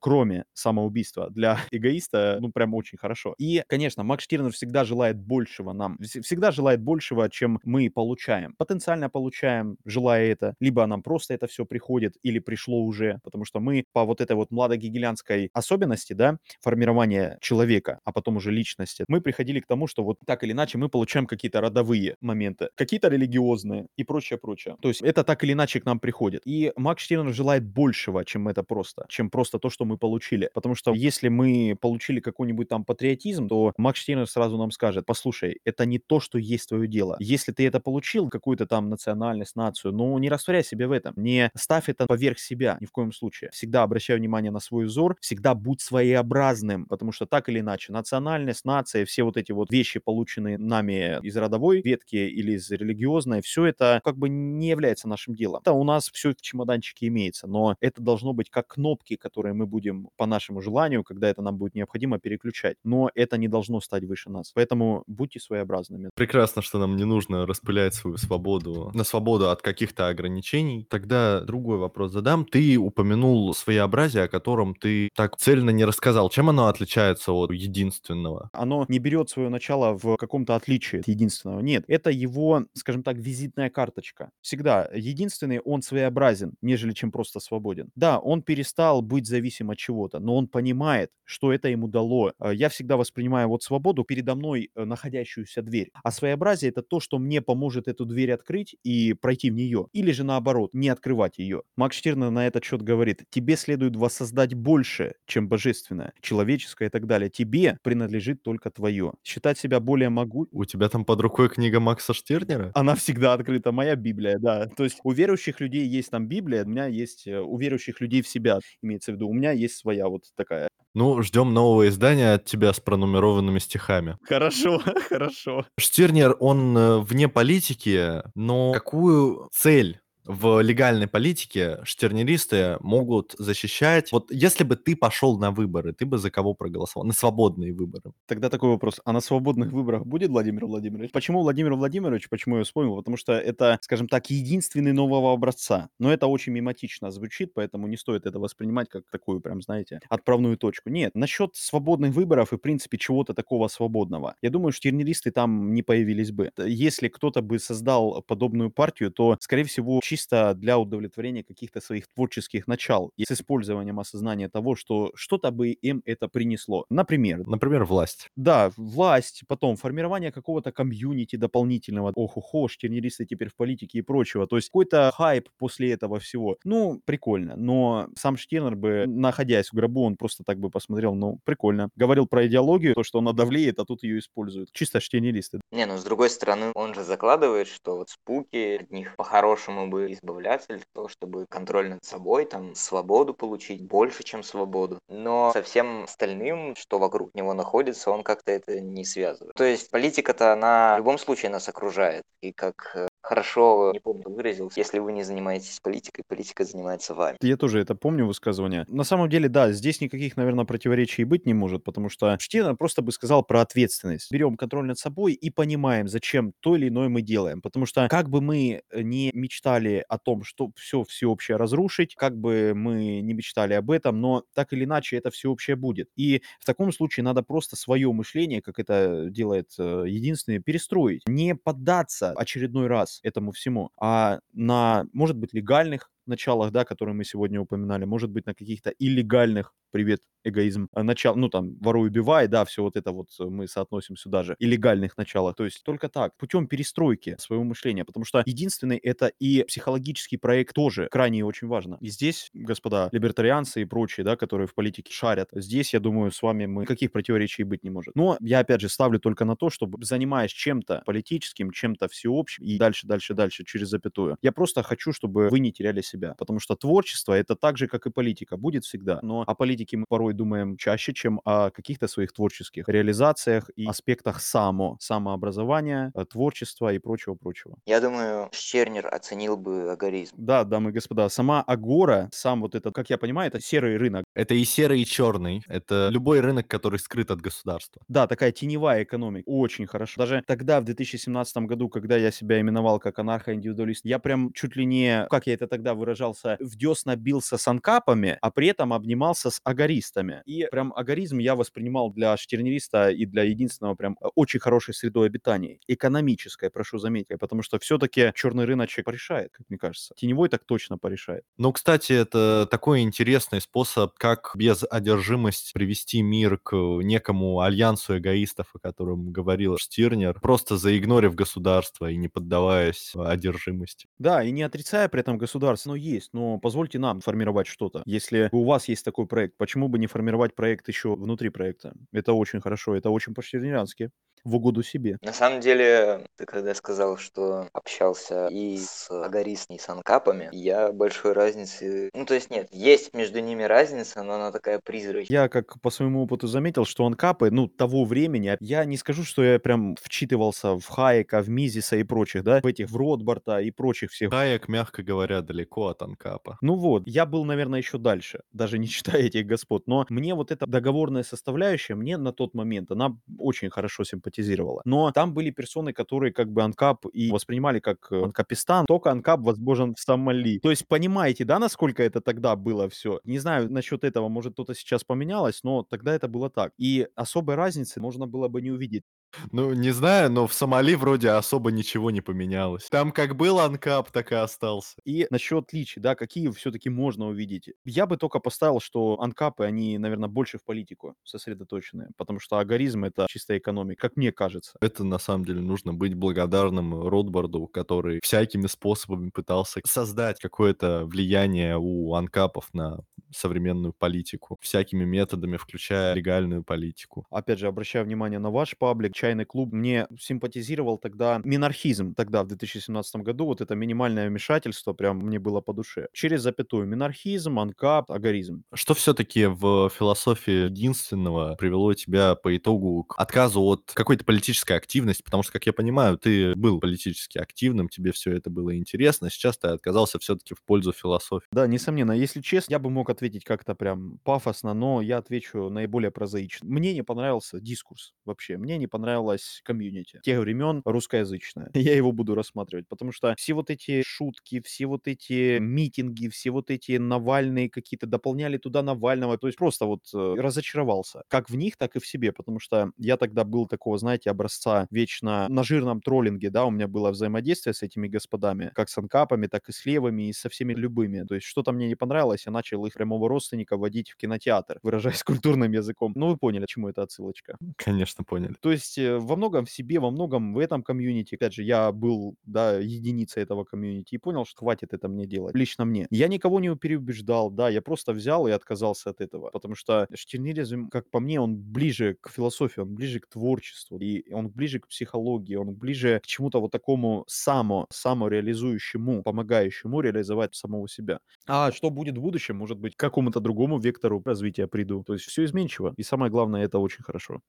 кроме 0.00 0.44
самоубийства, 0.52 1.30
для 1.30 1.58
эгоиста, 1.70 2.38
ну, 2.40 2.50
прям 2.50 2.74
очень 2.74 2.98
хорошо. 2.98 3.34
И, 3.38 3.62
конечно, 3.68 4.02
Макс 4.04 4.24
Штирнер 4.24 4.52
всегда 4.52 4.84
желает 4.84 5.18
большего 5.18 5.72
нам, 5.72 5.98
всегда 5.98 6.50
желает 6.50 6.80
большего, 6.82 7.28
чем 7.30 7.60
мы 7.64 7.90
получаем. 7.90 8.54
Потенциально 8.58 9.08
получаем, 9.10 9.76
желая 9.84 10.26
это, 10.30 10.54
либо 10.60 10.84
нам 10.86 11.02
просто 11.02 11.34
это 11.34 11.46
все 11.46 11.64
приходит 11.64 12.16
или 12.22 12.38
пришло 12.38 12.82
уже, 12.82 13.20
потому 13.22 13.44
что 13.44 13.60
мы 13.60 13.84
по 13.92 14.04
вот 14.04 14.20
этой 14.20 14.36
вот 14.36 14.50
младогегелянской 14.50 15.50
особенности, 15.52 16.12
да, 16.12 16.38
формирования 16.60 17.38
человека, 17.40 18.00
а 18.04 18.12
потом 18.12 18.36
уже 18.36 18.50
личности, 18.50 19.04
мы 19.08 19.20
приходили 19.20 19.60
к 19.60 19.66
тому, 19.66 19.86
что 19.86 20.04
вот 20.04 20.18
так 20.26 20.44
или 20.44 20.52
иначе 20.52 20.78
мы 20.78 20.88
получаем 20.88 21.26
какие-то 21.26 21.60
родовые 21.60 22.16
моменты, 22.20 22.68
какие-то 22.74 23.08
религиозные 23.08 23.86
и 23.96 24.04
прочее, 24.04 24.38
прочее. 24.38 24.76
То 24.80 24.88
есть 24.88 25.02
это 25.02 25.24
так 25.24 25.44
или 25.44 25.52
иначе 25.52 25.80
к 25.80 25.84
нам 25.86 26.00
приходит. 26.00 26.42
И 26.44 26.72
Макс 26.76 27.02
Штирнер 27.02 27.32
желает 27.32 27.64
большего, 27.64 28.24
чем 28.24 28.48
это 28.48 28.62
просто, 28.62 29.06
чем 29.08 29.30
просто 29.30 29.57
то, 29.58 29.70
что 29.70 29.84
мы 29.84 29.98
получили. 29.98 30.50
Потому 30.54 30.74
что 30.74 30.92
если 30.94 31.28
мы 31.28 31.76
получили 31.80 32.20
какой-нибудь 32.20 32.68
там 32.68 32.84
патриотизм, 32.84 33.48
то 33.48 33.72
Макс 33.76 34.00
Штейнер 34.00 34.26
сразу 34.28 34.56
нам 34.58 34.70
скажет, 34.70 35.06
послушай, 35.06 35.60
это 35.64 35.86
не 35.86 35.98
то, 35.98 36.20
что 36.20 36.38
есть 36.38 36.68
твое 36.68 36.88
дело. 36.88 37.16
Если 37.20 37.52
ты 37.52 37.66
это 37.66 37.80
получил, 37.80 38.28
какую-то 38.28 38.66
там 38.66 38.88
национальность, 38.90 39.56
нацию, 39.56 39.92
ну 39.92 40.16
не 40.18 40.28
растворяй 40.28 40.64
себя 40.64 40.88
в 40.88 40.92
этом. 40.92 41.14
Не 41.16 41.50
ставь 41.56 41.88
это 41.88 42.06
поверх 42.06 42.38
себя 42.38 42.76
ни 42.80 42.86
в 42.86 42.92
коем 42.92 43.12
случае. 43.12 43.50
Всегда 43.52 43.82
обращай 43.82 44.16
внимание 44.16 44.50
на 44.50 44.60
свой 44.60 44.86
взор, 44.86 45.16
всегда 45.20 45.54
будь 45.54 45.80
своеобразным, 45.80 46.86
потому 46.86 47.12
что 47.12 47.26
так 47.26 47.48
или 47.48 47.60
иначе 47.60 47.92
национальность, 47.92 48.64
нация, 48.64 49.04
все 49.04 49.22
вот 49.22 49.36
эти 49.36 49.52
вот 49.52 49.70
вещи, 49.70 50.00
полученные 50.00 50.58
нами 50.58 51.18
из 51.22 51.36
родовой 51.36 51.80
ветки 51.82 52.16
или 52.16 52.52
из 52.52 52.70
религиозной, 52.70 53.42
все 53.42 53.66
это 53.66 54.00
как 54.04 54.16
бы 54.16 54.28
не 54.28 54.68
является 54.68 55.08
нашим 55.08 55.34
делом. 55.34 55.60
Это 55.60 55.72
у 55.72 55.84
нас 55.84 56.10
все 56.10 56.32
в 56.32 56.40
чемоданчике 56.40 57.08
имеется, 57.08 57.46
но 57.46 57.76
это 57.80 58.02
должно 58.02 58.32
быть 58.32 58.50
как 58.50 58.68
кнопки, 58.68 59.16
которые 59.16 59.47
мы 59.52 59.66
будем 59.66 60.08
по 60.16 60.26
нашему 60.26 60.60
желанию, 60.60 61.04
когда 61.04 61.28
это 61.28 61.42
нам 61.42 61.56
будет 61.56 61.74
необходимо, 61.74 62.18
переключать. 62.18 62.76
Но 62.84 63.10
это 63.14 63.36
не 63.36 63.48
должно 63.48 63.80
стать 63.80 64.04
выше 64.04 64.30
нас. 64.30 64.52
Поэтому 64.54 65.04
будьте 65.06 65.40
своеобразными. 65.40 66.10
Прекрасно, 66.14 66.62
что 66.62 66.78
нам 66.78 66.96
не 66.96 67.04
нужно 67.04 67.46
распылять 67.46 67.94
свою 67.94 68.16
свободу 68.16 68.90
на 68.94 69.04
свободу 69.04 69.50
от 69.50 69.62
каких-то 69.62 70.08
ограничений. 70.08 70.86
Тогда 70.90 71.40
другой 71.40 71.78
вопрос 71.78 72.12
задам. 72.12 72.44
Ты 72.44 72.76
упомянул 72.78 73.54
своеобразие, 73.54 74.24
о 74.24 74.28
котором 74.28 74.74
ты 74.74 75.08
так 75.14 75.36
цельно 75.36 75.70
не 75.70 75.84
рассказал. 75.84 76.30
Чем 76.30 76.50
оно 76.50 76.66
отличается 76.66 77.32
от 77.32 77.52
единственного? 77.52 78.50
Оно 78.52 78.84
не 78.88 78.98
берет 78.98 79.30
свое 79.30 79.48
начало 79.48 79.98
в 79.98 80.16
каком-то 80.16 80.54
отличии 80.56 81.00
от 81.00 81.08
единственного. 81.08 81.60
Нет, 81.60 81.84
это 81.88 82.10
его, 82.10 82.64
скажем 82.74 83.02
так, 83.02 83.16
визитная 83.16 83.70
карточка. 83.70 84.30
Всегда 84.40 84.88
единственный, 84.94 85.60
он 85.60 85.82
своеобразен, 85.82 86.54
нежели 86.62 86.92
чем 86.92 87.10
просто 87.10 87.40
свободен. 87.40 87.90
Да, 87.94 88.18
он 88.18 88.42
перестал 88.42 89.02
быть 89.02 89.26
зависимым 89.26 89.37
зависим 89.38 89.70
от 89.70 89.78
чего-то, 89.78 90.18
но 90.20 90.36
он 90.36 90.48
понимает, 90.48 91.10
что 91.24 91.52
это 91.52 91.68
ему 91.68 91.88
дало. 91.88 92.32
Э, 92.40 92.52
я 92.54 92.68
всегда 92.68 92.96
воспринимаю 92.96 93.48
вот 93.48 93.62
свободу 93.62 94.04
передо 94.04 94.34
мной 94.34 94.70
э, 94.74 94.84
находящуюся 94.84 95.62
дверь, 95.62 95.90
а 96.02 96.10
своеобразие 96.10 96.70
это 96.70 96.82
то, 96.82 97.00
что 97.00 97.18
мне 97.18 97.40
поможет 97.40 97.88
эту 97.88 98.04
дверь 98.04 98.32
открыть 98.32 98.76
и 98.84 99.14
пройти 99.14 99.50
в 99.50 99.54
нее, 99.54 99.86
или 99.92 100.12
же 100.12 100.24
наоборот, 100.24 100.74
не 100.74 100.88
открывать 100.88 101.38
ее. 101.38 101.62
Макс 101.76 101.96
Штернер 101.96 102.30
на 102.30 102.46
этот 102.46 102.64
счет 102.64 102.82
говорит, 102.82 103.24
тебе 103.30 103.56
следует 103.56 103.96
воссоздать 103.96 104.54
больше, 104.54 105.14
чем 105.26 105.48
божественное, 105.48 106.12
человеческое 106.20 106.88
и 106.88 106.90
так 106.90 107.06
далее. 107.06 107.30
Тебе 107.30 107.78
принадлежит 107.82 108.42
только 108.42 108.70
твое. 108.70 109.12
Считать 109.24 109.58
себя 109.58 109.80
более 109.80 110.08
могу... 110.08 110.48
У 110.50 110.64
тебя 110.64 110.88
там 110.88 111.04
под 111.04 111.20
рукой 111.20 111.48
книга 111.48 111.80
Макса 111.80 112.12
Штернера? 112.12 112.72
Она 112.74 112.94
всегда 112.94 113.34
открыта, 113.34 113.72
моя 113.72 113.94
Библия, 113.94 114.38
да. 114.38 114.66
То 114.76 114.84
есть 114.84 114.98
у 115.04 115.12
верующих 115.12 115.60
людей 115.60 115.86
есть 115.86 116.10
там 116.10 116.26
Библия, 116.26 116.64
у 116.64 116.68
меня 116.68 116.86
есть 116.86 117.26
э, 117.26 117.40
у 117.40 117.56
верующих 117.58 118.00
людей 118.00 118.22
в 118.22 118.28
себя, 118.28 118.58
имеется 118.82 119.12
в 119.12 119.14
виду. 119.16 119.27
У 119.28 119.34
меня 119.34 119.52
есть 119.52 119.76
своя 119.76 120.08
вот 120.08 120.22
такая. 120.36 120.68
Ну, 120.94 121.22
ждем 121.22 121.52
нового 121.52 121.86
издания 121.88 122.32
от 122.32 122.46
тебя 122.46 122.72
с 122.72 122.80
пронумерованными 122.80 123.58
стихами. 123.58 124.16
Хорошо, 124.22 124.80
хорошо. 125.08 125.66
Штирнер, 125.78 126.34
он 126.40 126.76
э, 126.76 126.98
вне 127.00 127.28
политики, 127.28 128.22
но 128.34 128.72
какую 128.72 129.48
цель 129.52 130.00
в 130.28 130.60
легальной 130.60 131.08
политике 131.08 131.78
штернеристы 131.84 132.76
могут 132.80 133.34
защищать. 133.38 134.12
Вот 134.12 134.30
если 134.30 134.62
бы 134.62 134.76
ты 134.76 134.94
пошел 134.94 135.38
на 135.38 135.50
выборы, 135.50 135.94
ты 135.94 136.04
бы 136.04 136.18
за 136.18 136.30
кого 136.30 136.52
проголосовал? 136.52 137.06
На 137.06 137.14
свободные 137.14 137.72
выборы. 137.72 138.12
Тогда 138.26 138.50
такой 138.50 138.68
вопрос. 138.68 139.00
А 139.06 139.12
на 139.12 139.20
свободных 139.20 139.72
выборах 139.72 140.06
будет 140.06 140.30
Владимир 140.30 140.66
Владимирович? 140.66 141.12
Почему 141.12 141.40
Владимир 141.40 141.74
Владимирович? 141.74 142.28
Почему 142.28 142.58
я 142.58 142.64
вспомнил? 142.64 142.96
Потому 142.96 143.16
что 143.16 143.32
это, 143.32 143.78
скажем 143.80 144.06
так, 144.06 144.28
единственный 144.28 144.92
нового 144.92 145.32
образца. 145.32 145.88
Но 145.98 146.12
это 146.12 146.26
очень 146.26 146.52
мематично 146.52 147.10
звучит, 147.10 147.54
поэтому 147.54 147.86
не 147.86 147.96
стоит 147.96 148.26
это 148.26 148.38
воспринимать 148.38 148.90
как 148.90 149.04
такую 149.10 149.40
прям, 149.40 149.62
знаете, 149.62 150.00
отправную 150.10 150.58
точку. 150.58 150.90
Нет, 150.90 151.14
насчет 151.14 151.56
свободных 151.56 152.12
выборов 152.12 152.52
и, 152.52 152.56
в 152.56 152.60
принципе, 152.60 152.98
чего-то 152.98 153.32
такого 153.32 153.68
свободного. 153.68 154.34
Я 154.42 154.50
думаю, 154.50 154.72
штернеристы 154.72 155.30
там 155.30 155.72
не 155.72 155.82
появились 155.82 156.32
бы. 156.32 156.52
Если 156.58 157.08
кто-то 157.08 157.40
бы 157.40 157.58
создал 157.58 158.22
подобную 158.26 158.70
партию, 158.70 159.10
то, 159.10 159.38
скорее 159.40 159.64
всего, 159.64 160.00
чисто 160.02 160.17
чисто 160.18 160.54
для 160.54 160.78
удовлетворения 160.78 161.44
каких-то 161.44 161.80
своих 161.80 162.08
творческих 162.08 162.66
начал 162.66 163.12
и 163.16 163.24
с 163.24 163.30
использованием 163.30 164.00
осознания 164.00 164.48
того, 164.48 164.74
что 164.74 165.12
что-то 165.14 165.50
бы 165.52 165.70
им 165.70 166.02
это 166.04 166.28
принесло. 166.28 166.84
Например. 166.90 167.46
Например, 167.46 167.84
власть. 167.84 168.28
Да, 168.36 168.72
власть, 168.76 169.42
потом 169.46 169.76
формирование 169.76 170.32
какого-то 170.32 170.72
комьюнити 170.72 171.36
дополнительного. 171.36 172.12
Ох-охо, 172.16 172.68
штернеристы 172.68 173.26
теперь 173.26 173.48
в 173.48 173.54
политике 173.54 173.98
и 173.98 174.02
прочего. 174.02 174.46
То 174.46 174.56
есть 174.56 174.68
какой-то 174.68 175.12
хайп 175.14 175.48
после 175.56 175.92
этого 175.92 176.18
всего. 176.18 176.56
Ну, 176.64 177.00
прикольно. 177.04 177.54
Но 177.56 178.08
сам 178.16 178.36
Штернер 178.36 178.74
бы, 178.74 179.04
находясь 179.06 179.68
в 179.68 179.74
гробу, 179.74 180.02
он 180.04 180.16
просто 180.16 180.42
так 180.44 180.58
бы 180.58 180.70
посмотрел, 180.70 181.14
ну, 181.14 181.38
прикольно. 181.44 181.90
Говорил 181.94 182.26
про 182.26 182.46
идеологию, 182.46 182.94
то, 182.94 183.04
что 183.04 183.20
она 183.20 183.32
давлеет, 183.32 183.78
а 183.78 183.84
тут 183.84 184.02
ее 184.02 184.18
используют. 184.18 184.70
Чисто 184.72 185.00
штернеристы. 185.00 185.60
Не, 185.70 185.86
ну 185.86 185.96
с 185.96 186.02
другой 186.02 186.30
стороны, 186.30 186.72
он 186.74 186.94
же 186.94 187.04
закладывает, 187.04 187.68
что 187.68 187.96
вот 187.96 188.10
спуки 188.10 188.78
от 188.80 188.90
них 188.90 189.14
по-хорошему 189.16 189.88
бы 189.88 190.07
избавляться 190.12 190.68
для 190.68 190.84
того, 190.92 191.08
чтобы 191.08 191.46
контроль 191.48 191.90
над 191.90 192.04
собой, 192.04 192.44
там, 192.44 192.74
свободу 192.74 193.34
получить, 193.34 193.82
больше, 193.82 194.22
чем 194.22 194.42
свободу. 194.42 194.98
Но 195.08 195.52
со 195.52 195.62
всем 195.62 196.04
остальным, 196.04 196.74
что 196.76 196.98
вокруг 196.98 197.34
него 197.34 197.54
находится, 197.54 198.10
он 198.10 198.22
как-то 198.22 198.52
это 198.52 198.80
не 198.80 199.04
связывает. 199.04 199.54
То 199.54 199.64
есть 199.64 199.90
политика-то, 199.90 200.52
она 200.52 200.94
в 200.96 200.98
любом 200.98 201.18
случае 201.18 201.50
нас 201.50 201.68
окружает. 201.68 202.22
И 202.40 202.52
как 202.52 202.92
э, 202.94 203.08
хорошо, 203.28 203.90
не 203.92 204.00
помню, 204.00 204.24
выразился, 204.26 204.80
если 204.80 204.98
вы 204.98 205.12
не 205.12 205.22
занимаетесь 205.22 205.80
политикой, 205.80 206.22
политика 206.26 206.64
занимается 206.64 207.14
вами. 207.14 207.36
Я 207.42 207.58
тоже 207.58 207.78
это 207.80 207.94
помню 207.94 208.26
высказывание. 208.26 208.86
На 208.88 209.04
самом 209.04 209.28
деле, 209.28 209.50
да, 209.50 209.70
здесь 209.72 210.00
никаких, 210.00 210.38
наверное, 210.38 210.64
противоречий 210.64 211.24
быть 211.24 211.44
не 211.44 211.52
может, 211.52 211.84
потому 211.84 212.08
что 212.08 212.34
Штина 212.38 212.74
просто 212.74 213.02
бы 213.02 213.12
сказал 213.12 213.42
про 213.42 213.60
ответственность. 213.60 214.32
Берем 214.32 214.56
контроль 214.56 214.86
над 214.86 214.98
собой 214.98 215.34
и 215.34 215.50
понимаем, 215.50 216.08
зачем 216.08 216.54
то 216.60 216.74
или 216.74 216.88
иное 216.88 217.10
мы 217.10 217.20
делаем. 217.20 217.60
Потому 217.60 217.84
что 217.84 218.08
как 218.08 218.30
бы 218.30 218.40
мы 218.40 218.82
не 218.94 219.30
мечтали 219.34 220.04
о 220.08 220.18
том, 220.18 220.42
что 220.42 220.70
все 220.76 221.04
всеобщее 221.04 221.58
разрушить, 221.58 222.14
как 222.14 222.34
бы 222.34 222.72
мы 222.74 223.20
не 223.20 223.34
мечтали 223.34 223.74
об 223.74 223.90
этом, 223.90 224.22
но 224.22 224.44
так 224.54 224.72
или 224.72 224.84
иначе 224.84 225.18
это 225.18 225.30
всеобщее 225.30 225.76
будет. 225.76 226.08
И 226.16 226.42
в 226.60 226.64
таком 226.64 226.92
случае 226.92 227.24
надо 227.24 227.42
просто 227.42 227.76
свое 227.76 228.10
мышление, 228.10 228.62
как 228.62 228.78
это 228.78 229.26
делает 229.28 229.68
э, 229.78 230.04
единственный, 230.06 230.60
перестроить. 230.60 231.22
Не 231.26 231.54
поддаться 231.54 232.32
очередной 232.32 232.86
раз 232.86 233.17
этому 233.22 233.52
всему, 233.52 233.90
а 234.00 234.40
на, 234.52 235.06
может 235.12 235.36
быть, 235.36 235.54
легальных 235.54 236.10
началах, 236.26 236.70
да, 236.72 236.84
которые 236.84 237.14
мы 237.14 237.24
сегодня 237.24 237.60
упоминали, 237.60 238.04
может 238.04 238.30
быть, 238.30 238.46
на 238.46 238.54
каких-то 238.54 238.90
илlegальных, 238.90 239.74
привет, 239.90 240.20
эгоизм, 240.44 240.88
а, 240.92 241.02
начал, 241.02 241.36
ну, 241.36 241.48
там, 241.48 241.76
воруй, 241.80 242.08
убивай, 242.08 242.48
да, 242.48 242.64
все 242.64 242.82
вот 242.82 242.96
это 242.96 243.12
вот 243.12 243.28
мы 243.38 243.68
соотносим 243.68 244.16
сюда 244.16 244.42
же, 244.42 244.56
илlegальных 244.58 245.16
началах. 245.16 245.56
То 245.56 245.64
есть 245.64 245.82
только 245.84 246.08
так, 246.08 246.36
путем 246.36 246.66
перестройки 246.66 247.36
своего 247.38 247.64
мышления, 247.64 248.04
потому 248.04 248.24
что 248.24 248.42
единственный 248.46 248.96
это 248.96 249.26
и 249.38 249.64
психологический 249.64 250.36
проект 250.36 250.74
тоже 250.74 251.08
крайне 251.10 251.40
и 251.40 251.42
очень 251.42 251.68
важно. 251.68 251.98
И 252.00 252.08
здесь, 252.08 252.50
господа 252.54 253.08
либертарианцы 253.12 253.82
и 253.82 253.84
прочие, 253.84 254.24
да, 254.24 254.36
которые 254.36 254.66
в 254.66 254.74
политике 254.74 255.12
шарят, 255.12 255.48
здесь, 255.52 255.92
я 255.94 256.00
думаю, 256.00 256.30
с 256.30 256.40
вами 256.42 256.66
мы 256.66 256.82
никаких 256.82 257.12
противоречий 257.12 257.64
быть 257.64 257.84
не 257.84 257.90
может. 257.90 258.14
Но 258.14 258.36
я, 258.40 258.60
опять 258.60 258.80
же, 258.80 258.88
ставлю 258.88 259.18
только 259.20 259.44
на 259.44 259.56
то, 259.56 259.70
чтобы, 259.70 260.02
занимаясь 260.04 260.50
чем-то 260.52 261.02
политическим, 261.06 261.70
чем-то 261.70 262.08
всеобщим 262.08 262.64
и 262.64 262.78
дальше, 262.78 263.06
дальше, 263.06 263.34
дальше, 263.34 263.64
через 263.64 263.88
запятую, 263.88 264.36
я 264.42 264.52
просто 264.52 264.82
хочу, 264.82 265.12
чтобы 265.12 265.48
вы 265.48 265.60
не 265.60 265.72
теряли 265.72 266.00
себя. 266.00 266.34
Потому 266.38 266.60
что 266.60 266.76
творчество 266.76 267.32
это 267.34 267.56
так 267.56 267.76
же, 267.76 267.86
как 267.88 268.06
и 268.06 268.10
политика, 268.10 268.56
будет 268.56 268.84
всегда. 268.84 269.18
Но 269.22 269.42
о 269.46 269.54
политике 269.54 269.77
мы 269.96 270.04
порой 270.08 270.34
думаем 270.34 270.76
чаще, 270.76 271.12
чем 271.12 271.40
о 271.44 271.70
каких-то 271.70 272.08
своих 272.08 272.32
творческих 272.32 272.88
реализациях 272.88 273.70
и 273.76 273.86
аспектах 273.86 274.40
само, 274.40 274.96
самообразования, 275.00 276.12
э, 276.14 276.24
творчества 276.24 276.92
и 276.92 276.98
прочего-прочего. 276.98 277.76
Я 277.86 278.00
думаю, 278.00 278.48
Щернер 278.52 279.06
оценил 279.12 279.56
бы 279.56 279.90
агоризм. 279.90 280.34
Да, 280.38 280.64
дамы 280.64 280.90
и 280.90 280.92
господа, 280.92 281.28
сама 281.28 281.62
агора, 281.62 282.28
сам 282.32 282.60
вот 282.60 282.74
этот, 282.74 282.94
как 282.94 283.10
я 283.10 283.18
понимаю, 283.18 283.48
это 283.48 283.60
серый 283.60 283.96
рынок. 283.96 284.24
Это 284.34 284.54
и 284.54 284.64
серый, 284.64 285.00
и 285.02 285.06
черный. 285.06 285.62
Это 285.68 286.08
любой 286.10 286.40
рынок, 286.40 286.68
который 286.68 286.98
скрыт 286.98 287.30
от 287.30 287.40
государства. 287.40 288.02
Да, 288.08 288.26
такая 288.26 288.52
теневая 288.52 289.04
экономика. 289.04 289.44
Очень 289.46 289.86
хорошо. 289.86 290.20
Даже 290.20 290.42
тогда, 290.46 290.80
в 290.80 290.84
2017 290.84 291.56
году, 291.66 291.88
когда 291.88 292.16
я 292.16 292.30
себя 292.30 292.60
именовал 292.60 292.98
как 292.98 293.18
анархоиндивидуалист, 293.18 294.04
я 294.04 294.18
прям 294.18 294.52
чуть 294.52 294.76
ли 294.76 294.84
не, 294.84 295.26
как 295.30 295.46
я 295.46 295.54
это 295.54 295.66
тогда 295.66 295.94
выражал, 295.94 296.18
выражался, 296.18 296.56
в 296.60 296.76
десна 296.76 297.16
бился 297.16 297.58
с 297.58 297.68
анкапами, 297.68 298.38
а 298.40 298.50
при 298.50 298.68
этом 298.68 298.92
обнимался 298.92 299.50
с 299.50 299.60
агаристами. 299.68 300.42
И 300.46 300.66
прям 300.70 300.92
агаризм 300.96 301.38
я 301.38 301.54
воспринимал 301.54 302.10
для 302.10 302.36
штернериста 302.36 303.10
и 303.10 303.26
для 303.26 303.42
единственного 303.42 303.94
прям 303.94 304.16
э, 304.20 304.26
очень 304.34 304.60
хорошей 304.60 304.94
средой 304.94 305.26
обитания. 305.26 305.78
Экономической, 305.86 306.70
прошу 306.70 306.98
заметить, 306.98 307.38
потому 307.38 307.62
что 307.62 307.78
все-таки 307.78 308.32
черный 308.34 308.64
рыночек 308.64 309.04
порешает, 309.04 309.52
как 309.52 309.68
мне 309.68 309.78
кажется. 309.78 310.14
Теневой 310.16 310.48
так 310.48 310.64
точно 310.64 310.96
порешает. 310.96 311.44
Ну, 311.58 311.72
кстати, 311.72 312.14
это 312.14 312.66
такой 312.70 313.02
интересный 313.02 313.60
способ, 313.60 314.14
как 314.14 314.52
без 314.54 314.84
одержимости 314.88 315.72
привести 315.74 316.22
мир 316.22 316.58
к 316.58 316.74
некому 316.74 317.60
альянсу 317.60 318.16
эгоистов, 318.16 318.70
о 318.74 318.78
котором 318.78 319.32
говорил 319.32 319.76
Штирнер, 319.78 320.40
просто 320.40 320.78
заигнорив 320.78 321.34
государство 321.34 322.10
и 322.10 322.16
не 322.16 322.28
поддаваясь 322.28 323.12
одержимости. 323.14 324.06
Да, 324.18 324.42
и 324.42 324.50
не 324.50 324.62
отрицая 324.62 325.08
при 325.08 325.20
этом 325.20 325.36
государство, 325.36 325.90
но 325.90 325.96
есть, 325.96 326.30
но 326.32 326.58
позвольте 326.58 326.98
нам 326.98 327.20
формировать 327.20 327.66
что-то. 327.66 328.02
Если 328.06 328.48
у 328.52 328.64
вас 328.64 328.88
есть 328.88 329.04
такой 329.04 329.26
проект, 329.26 329.57
почему 329.58 329.88
бы 329.88 329.98
не 329.98 330.06
формировать 330.06 330.54
проект 330.56 330.88
еще 330.88 331.14
внутри 331.16 331.50
проекта? 331.50 331.94
Это 332.12 332.32
очень 332.32 332.60
хорошо, 332.60 332.96
это 332.96 333.10
очень 333.10 333.34
по-штирнерански 333.34 334.10
в 334.44 334.56
угоду 334.56 334.82
себе. 334.82 335.18
На 335.22 335.32
самом 335.32 335.60
деле, 335.60 336.26
ты 336.36 336.46
когда 336.46 336.74
сказал, 336.74 337.16
что 337.16 337.68
общался 337.72 338.48
и 338.48 338.78
с 338.78 339.10
агористами, 339.10 339.76
и 339.76 339.80
с 339.80 339.88
анкапами, 339.88 340.48
я 340.52 340.92
большой 340.92 341.32
разницы... 341.32 342.10
Ну, 342.14 342.24
то 342.24 342.34
есть 342.34 342.50
нет, 342.50 342.68
есть 342.72 343.14
между 343.14 343.40
ними 343.40 343.62
разница, 343.62 344.22
но 344.22 344.34
она 344.34 344.52
такая 344.52 344.80
призрачная. 344.82 345.42
Я 345.42 345.48
как 345.48 345.80
по 345.80 345.90
своему 345.90 346.22
опыту 346.22 346.46
заметил, 346.46 346.84
что 346.84 347.06
анкапы, 347.06 347.50
ну, 347.50 347.68
того 347.68 348.04
времени, 348.04 348.56
я 348.60 348.84
не 348.84 348.96
скажу, 348.96 349.24
что 349.24 349.44
я 349.44 349.58
прям 349.58 349.96
вчитывался 350.00 350.78
в 350.78 350.86
Хайека, 350.86 351.42
в 351.42 351.48
Мизиса 351.48 351.96
и 351.96 352.04
прочих, 352.04 352.44
да, 352.44 352.60
в 352.60 352.66
этих, 352.66 352.90
в 352.90 352.96
Ротбарта 352.96 353.58
и 353.60 353.70
прочих 353.70 354.10
всех. 354.10 354.30
Хайек, 354.30 354.68
мягко 354.68 355.02
говоря, 355.02 355.42
далеко 355.42 355.88
от 355.88 356.02
анкапа. 356.02 356.58
Ну 356.60 356.74
вот, 356.76 357.02
я 357.06 357.26
был, 357.26 357.44
наверное, 357.44 357.80
еще 357.80 357.98
дальше, 357.98 358.40
даже 358.52 358.78
не 358.78 358.88
читая 358.88 359.22
этих 359.22 359.46
господ, 359.46 359.86
но 359.86 360.06
мне 360.08 360.34
вот 360.34 360.50
эта 360.50 360.66
договорная 360.66 361.22
составляющая, 361.22 361.94
мне 361.94 362.16
на 362.16 362.32
тот 362.32 362.54
момент, 362.54 362.90
она 362.90 363.16
очень 363.38 363.70
хорошо 363.70 364.04
симпатизировала 364.04 364.27
симпатизировала. 364.28 364.82
Но 364.84 365.10
там 365.12 365.34
были 365.34 365.50
персоны, 365.50 365.92
которые 365.92 366.32
как 366.32 366.50
бы 366.50 366.62
Анкап 366.62 367.06
и 367.12 367.30
воспринимали 367.30 367.80
как 367.80 368.08
э, 368.10 368.22
Анкапистан, 368.22 368.86
только 368.86 369.10
Анкап 369.10 369.40
возможен 369.40 369.94
в 369.94 370.00
Сомали. 370.00 370.58
То 370.60 370.70
есть 370.70 370.86
понимаете, 370.86 371.44
да, 371.44 371.58
насколько 371.58 372.02
это 372.02 372.20
тогда 372.20 372.56
было 372.56 372.88
все? 372.88 373.20
Не 373.24 373.38
знаю 373.38 373.70
насчет 373.70 374.04
этого, 374.04 374.28
может 374.28 374.52
кто-то 374.54 374.74
сейчас 374.74 375.04
поменялось, 375.04 375.60
но 375.62 375.82
тогда 375.82 376.14
это 376.14 376.28
было 376.28 376.50
так. 376.50 376.72
И 376.78 377.06
особой 377.14 377.56
разницы 377.56 378.00
можно 378.00 378.26
было 378.26 378.48
бы 378.48 378.60
не 378.62 378.70
увидеть. 378.70 379.04
Ну, 379.52 379.72
не 379.74 379.90
знаю, 379.90 380.30
но 380.30 380.46
в 380.46 380.54
Сомали 380.54 380.94
вроде 380.94 381.30
особо 381.30 381.70
ничего 381.70 382.10
не 382.10 382.20
поменялось. 382.20 382.88
Там 382.90 383.12
как 383.12 383.36
был 383.36 383.60
анкап, 383.60 384.10
так 384.10 384.32
и 384.32 384.34
остался. 384.34 384.96
И 385.04 385.26
насчет 385.30 385.72
личи, 385.72 386.00
да, 386.00 386.14
какие 386.14 386.50
все-таки 386.50 386.88
можно 386.90 387.26
увидеть. 387.28 387.70
Я 387.84 388.06
бы 388.06 388.16
только 388.16 388.38
поставил, 388.40 388.80
что 388.80 389.20
анкапы, 389.20 389.64
они, 389.64 389.98
наверное, 389.98 390.28
больше 390.28 390.58
в 390.58 390.64
политику 390.64 391.14
сосредоточены, 391.24 392.08
потому 392.16 392.40
что 392.40 392.58
агаризм— 392.58 393.04
это 393.06 393.26
чистая 393.28 393.58
экономика, 393.58 394.08
как 394.08 394.16
мне 394.16 394.32
кажется. 394.32 394.78
Это, 394.80 395.04
на 395.04 395.18
самом 395.18 395.44
деле, 395.44 395.60
нужно 395.60 395.92
быть 395.92 396.14
благодарным 396.14 397.06
Ротбарду, 397.08 397.66
который 397.66 398.20
всякими 398.22 398.66
способами 398.66 399.30
пытался 399.30 399.80
создать 399.84 400.40
какое-то 400.40 401.04
влияние 401.04 401.76
у 401.78 402.14
анкапов 402.14 402.68
на 402.72 403.00
современную 403.30 403.92
политику, 403.92 404.56
всякими 404.60 405.04
методами, 405.04 405.56
включая 405.56 406.14
легальную 406.14 406.64
политику. 406.64 407.26
Опять 407.30 407.58
же, 407.58 407.66
обращаю 407.66 408.04
внимание 408.04 408.38
на 408.38 408.50
ваш 408.50 408.76
паблик, 408.78 409.14
чайный 409.18 409.44
клуб, 409.44 409.72
мне 409.72 410.06
симпатизировал 410.18 410.98
тогда 410.98 411.40
минархизм 411.44 412.14
тогда, 412.14 412.44
в 412.44 412.46
2017 412.46 413.22
году, 413.22 413.46
вот 413.46 413.60
это 413.60 413.74
минимальное 413.74 414.28
вмешательство 414.28 414.92
прям 414.92 415.18
мне 415.18 415.38
было 415.38 415.60
по 415.60 415.72
душе. 415.72 416.06
Через 416.12 416.42
запятую 416.42 416.86
минархизм, 416.86 417.58
анкап, 417.58 418.12
агаризм. 418.12 418.62
Что 418.74 418.94
все-таки 418.94 419.46
в 419.46 419.88
философии 419.88 420.66
единственного 420.66 421.56
привело 421.56 421.94
тебя 421.94 422.34
по 422.36 422.56
итогу 422.56 423.04
к 423.04 423.18
отказу 423.18 423.62
от 423.62 423.90
какой-то 423.92 424.24
политической 424.24 424.74
активности? 424.74 425.22
Потому 425.22 425.42
что, 425.42 425.52
как 425.52 425.66
я 425.66 425.72
понимаю, 425.72 426.18
ты 426.18 426.54
был 426.54 426.78
политически 426.78 427.38
активным, 427.38 427.88
тебе 427.88 428.12
все 428.12 428.32
это 428.32 428.50
было 428.50 428.76
интересно, 428.76 429.30
сейчас 429.30 429.58
ты 429.58 429.68
отказался 429.68 430.18
все-таки 430.18 430.54
в 430.54 430.62
пользу 430.62 430.92
философии. 430.92 431.46
Да, 431.50 431.66
несомненно. 431.66 432.12
Если 432.12 432.42
честно, 432.42 432.72
я 432.72 432.78
бы 432.78 432.90
мог 432.90 433.08
ответить 433.08 433.42
как-то 433.44 433.74
прям 433.74 434.18
пафосно, 434.22 434.74
но 434.74 435.00
я 435.00 435.16
отвечу 435.18 435.70
наиболее 435.70 436.10
прозаично. 436.10 436.68
Мне 436.68 436.92
не 436.92 437.02
понравился 437.02 437.58
дискурс 437.58 438.14
вообще. 438.26 438.58
Мне 438.58 438.76
не 438.76 438.86
понравился 438.86 439.07
понравилась 439.08 439.60
комьюнити 439.64 440.20
тех 440.22 440.40
времен 440.40 440.82
русскоязычная. 440.84 441.70
Я 441.74 441.96
его 441.96 442.12
буду 442.12 442.34
рассматривать, 442.34 442.86
потому 442.88 443.12
что 443.12 443.34
все 443.36 443.54
вот 443.54 443.70
эти 443.70 444.02
шутки, 444.04 444.60
все 444.60 444.86
вот 444.86 445.08
эти 445.08 445.58
митинги, 445.58 446.28
все 446.28 446.50
вот 446.50 446.70
эти 446.70 446.98
Навальные 446.98 447.70
какие-то 447.70 448.06
дополняли 448.06 448.58
туда 448.58 448.82
Навального, 448.82 449.38
то 449.38 449.46
есть 449.46 449.58
просто 449.58 449.86
вот 449.86 450.02
э, 450.14 450.34
разочаровался. 450.36 451.22
Как 451.28 451.48
в 451.48 451.56
них, 451.56 451.76
так 451.76 451.96
и 451.96 452.00
в 452.00 452.06
себе, 452.06 452.32
потому 452.32 452.60
что 452.60 452.90
я 452.98 453.16
тогда 453.16 453.44
был 453.44 453.66
такого, 453.66 453.96
знаете, 453.98 454.30
образца 454.30 454.86
вечно 454.90 455.48
на 455.48 455.62
жирном 455.62 456.00
троллинге, 456.00 456.50
да, 456.50 456.66
у 456.66 456.70
меня 456.70 456.88
было 456.88 457.10
взаимодействие 457.10 457.72
с 457.72 457.82
этими 457.82 458.08
господами, 458.08 458.70
как 458.74 458.88
с 458.90 458.98
анкапами, 458.98 459.46
так 459.46 459.68
и 459.68 459.72
с 459.72 459.86
левыми, 459.86 460.28
и 460.28 460.32
со 460.32 460.48
всеми 460.48 460.74
любыми. 460.74 461.24
То 461.26 461.34
есть 461.34 461.46
что-то 461.46 461.72
мне 461.72 461.88
не 461.88 461.94
понравилось, 461.94 462.44
я 462.46 462.52
начал 462.52 462.84
их 462.86 462.94
прямого 462.94 463.28
родственника 463.28 463.76
водить 463.76 464.10
в 464.10 464.16
кинотеатр, 464.16 464.78
выражаясь 464.82 465.22
культурным 465.22 465.72
языком. 465.72 466.12
Ну, 466.14 466.28
вы 466.28 466.36
поняли, 466.36 466.66
к 466.66 466.68
чему 466.68 466.88
это 466.88 467.02
отсылочка. 467.02 467.56
Конечно, 467.76 468.24
поняли. 468.24 468.54
То 468.60 468.70
есть 468.72 468.97
во 468.98 469.36
многом 469.36 469.64
в 469.64 469.70
себе, 469.70 470.00
во 470.00 470.10
многом 470.10 470.54
в 470.54 470.58
этом 470.58 470.82
комьюнити. 470.82 471.34
Опять 471.34 471.54
же, 471.54 471.62
я 471.62 471.92
был, 471.92 472.36
да, 472.44 472.78
единицей 472.78 473.42
этого 473.42 473.64
комьюнити 473.64 474.14
и 474.14 474.18
понял, 474.18 474.44
что 474.44 474.58
хватит 474.58 474.92
это 474.92 475.08
мне 475.08 475.26
делать. 475.26 475.54
Лично 475.54 475.84
мне. 475.84 476.06
Я 476.10 476.28
никого 476.28 476.60
не 476.60 476.74
переубеждал, 476.76 477.50
да, 477.50 477.68
я 477.68 477.82
просто 477.82 478.12
взял 478.12 478.46
и 478.46 478.50
отказался 478.50 479.10
от 479.10 479.20
этого. 479.20 479.50
Потому 479.50 479.74
что 479.74 480.06
штирнеризм, 480.14 480.88
как 480.88 481.10
по 481.10 481.20
мне, 481.20 481.40
он 481.40 481.56
ближе 481.56 482.16
к 482.20 482.30
философии, 482.30 482.80
он 482.80 482.94
ближе 482.94 483.20
к 483.20 483.28
творчеству, 483.28 483.98
и 483.98 484.32
он 484.32 484.48
ближе 484.48 484.80
к 484.80 484.88
психологии, 484.88 485.56
он 485.56 485.74
ближе 485.74 486.20
к 486.22 486.26
чему-то 486.26 486.60
вот 486.60 486.70
такому 486.70 487.24
само, 487.26 487.86
самореализующему, 487.90 489.22
помогающему 489.22 490.00
реализовать 490.00 490.54
самого 490.54 490.88
себя. 490.88 491.20
А 491.46 491.72
что 491.72 491.90
будет 491.90 492.18
в 492.18 492.20
будущем, 492.20 492.56
может 492.56 492.78
быть, 492.78 492.96
к 492.96 493.00
какому-то 493.00 493.40
другому 493.40 493.78
вектору 493.78 494.22
развития 494.24 494.66
приду. 494.66 495.02
То 495.04 495.14
есть 495.14 495.24
все 495.26 495.44
изменчиво. 495.44 495.94
И 495.96 496.02
самое 496.02 496.30
главное, 496.30 496.64
это 496.64 496.78
очень 496.78 497.04
хорошо. 497.04 497.40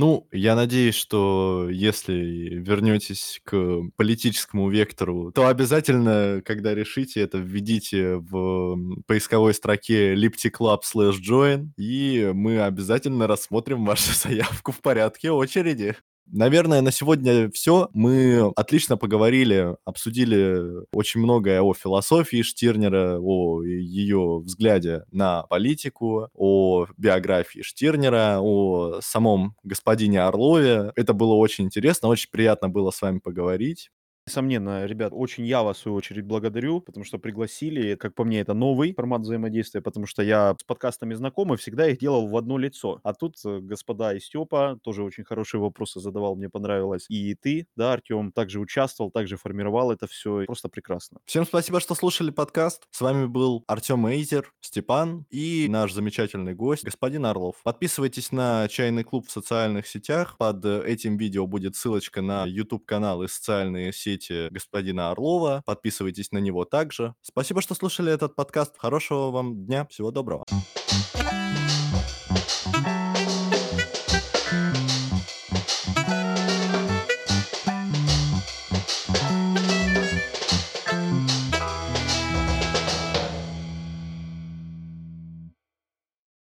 Ну, 0.00 0.28
я 0.30 0.54
надеюсь, 0.54 0.94
что 0.94 1.68
если 1.68 2.12
вернетесь 2.12 3.40
к 3.42 3.82
политическому 3.96 4.70
вектору, 4.70 5.32
то 5.32 5.48
обязательно, 5.48 6.40
когда 6.44 6.72
решите 6.72 7.20
это, 7.20 7.38
введите 7.38 8.18
в 8.18 9.02
поисковой 9.08 9.54
строке 9.54 10.14
lipticlub 10.14 10.82
slash 10.84 11.16
join, 11.20 11.70
и 11.76 12.30
мы 12.32 12.60
обязательно 12.60 13.26
рассмотрим 13.26 13.84
вашу 13.84 14.14
заявку 14.14 14.70
в 14.70 14.80
порядке 14.82 15.32
очереди. 15.32 15.96
Наверное, 16.30 16.82
на 16.82 16.92
сегодня 16.92 17.50
все. 17.50 17.88
Мы 17.94 18.52
отлично 18.54 18.98
поговорили, 18.98 19.76
обсудили 19.86 20.84
очень 20.92 21.20
многое 21.20 21.62
о 21.62 21.72
философии 21.72 22.42
Штирнера, 22.42 23.18
о 23.18 23.62
ее 23.62 24.40
взгляде 24.40 25.04
на 25.10 25.44
политику, 25.44 26.28
о 26.34 26.86
биографии 26.98 27.62
Штирнера, 27.62 28.40
о 28.40 29.00
самом 29.00 29.54
господине 29.62 30.20
Орлове. 30.20 30.92
Это 30.96 31.14
было 31.14 31.32
очень 31.34 31.64
интересно, 31.64 32.08
очень 32.08 32.28
приятно 32.30 32.68
было 32.68 32.90
с 32.90 33.00
вами 33.00 33.20
поговорить. 33.20 33.90
Несомненно, 34.28 34.84
ребят, 34.84 35.14
очень 35.14 35.46
я 35.46 35.62
вас, 35.62 35.78
в 35.78 35.80
свою 35.80 35.96
очередь, 35.96 36.26
благодарю, 36.26 36.82
потому 36.82 37.02
что 37.02 37.16
пригласили. 37.16 37.94
Как 37.94 38.14
по 38.14 38.24
мне, 38.24 38.40
это 38.40 38.52
новый 38.52 38.92
формат 38.92 39.22
взаимодействия, 39.22 39.80
потому 39.80 40.04
что 40.04 40.22
я 40.22 40.54
с 40.60 40.64
подкастами 40.64 41.14
знаком 41.14 41.54
и 41.54 41.56
всегда 41.56 41.88
их 41.88 41.98
делал 41.98 42.28
в 42.28 42.36
одно 42.36 42.58
лицо. 42.58 43.00
А 43.04 43.14
тут 43.14 43.36
э, 43.46 43.60
господа 43.60 44.12
и 44.12 44.20
Степа 44.20 44.78
тоже 44.82 45.02
очень 45.02 45.24
хорошие 45.24 45.62
вопросы 45.62 46.00
задавал, 46.00 46.36
мне 46.36 46.50
понравилось. 46.50 47.06
И 47.08 47.34
ты, 47.36 47.68
да, 47.74 47.94
Артем, 47.94 48.30
также 48.32 48.60
участвовал, 48.60 49.10
также 49.10 49.38
формировал 49.38 49.92
это 49.92 50.06
все. 50.06 50.44
Просто 50.44 50.68
прекрасно. 50.68 51.20
Всем 51.24 51.46
спасибо, 51.46 51.80
что 51.80 51.94
слушали 51.94 52.30
подкаст. 52.30 52.82
С 52.90 53.00
вами 53.00 53.24
был 53.24 53.64
Артем 53.66 54.06
Эйзер, 54.08 54.52
Степан 54.60 55.24
и 55.30 55.68
наш 55.70 55.94
замечательный 55.94 56.52
гость, 56.52 56.84
господин 56.84 57.24
Орлов. 57.24 57.56
Подписывайтесь 57.64 58.30
на 58.30 58.68
чайный 58.68 59.04
клуб 59.04 59.26
в 59.26 59.30
социальных 59.30 59.86
сетях. 59.86 60.36
Под 60.36 60.66
этим 60.66 61.16
видео 61.16 61.46
будет 61.46 61.76
ссылочка 61.76 62.20
на 62.20 62.44
YouTube-канал 62.44 63.22
и 63.22 63.28
социальные 63.28 63.94
сети 63.94 64.17
слушайте 64.18 64.48
господина 64.50 65.10
Орлова, 65.10 65.62
подписывайтесь 65.64 66.32
на 66.32 66.38
него 66.38 66.64
также. 66.64 67.14
Спасибо, 67.22 67.62
что 67.62 67.74
слушали 67.74 68.12
этот 68.12 68.34
подкаст. 68.34 68.74
Хорошего 68.78 69.30
вам 69.30 69.66
дня, 69.66 69.86
всего 69.86 70.10
доброго. 70.10 70.44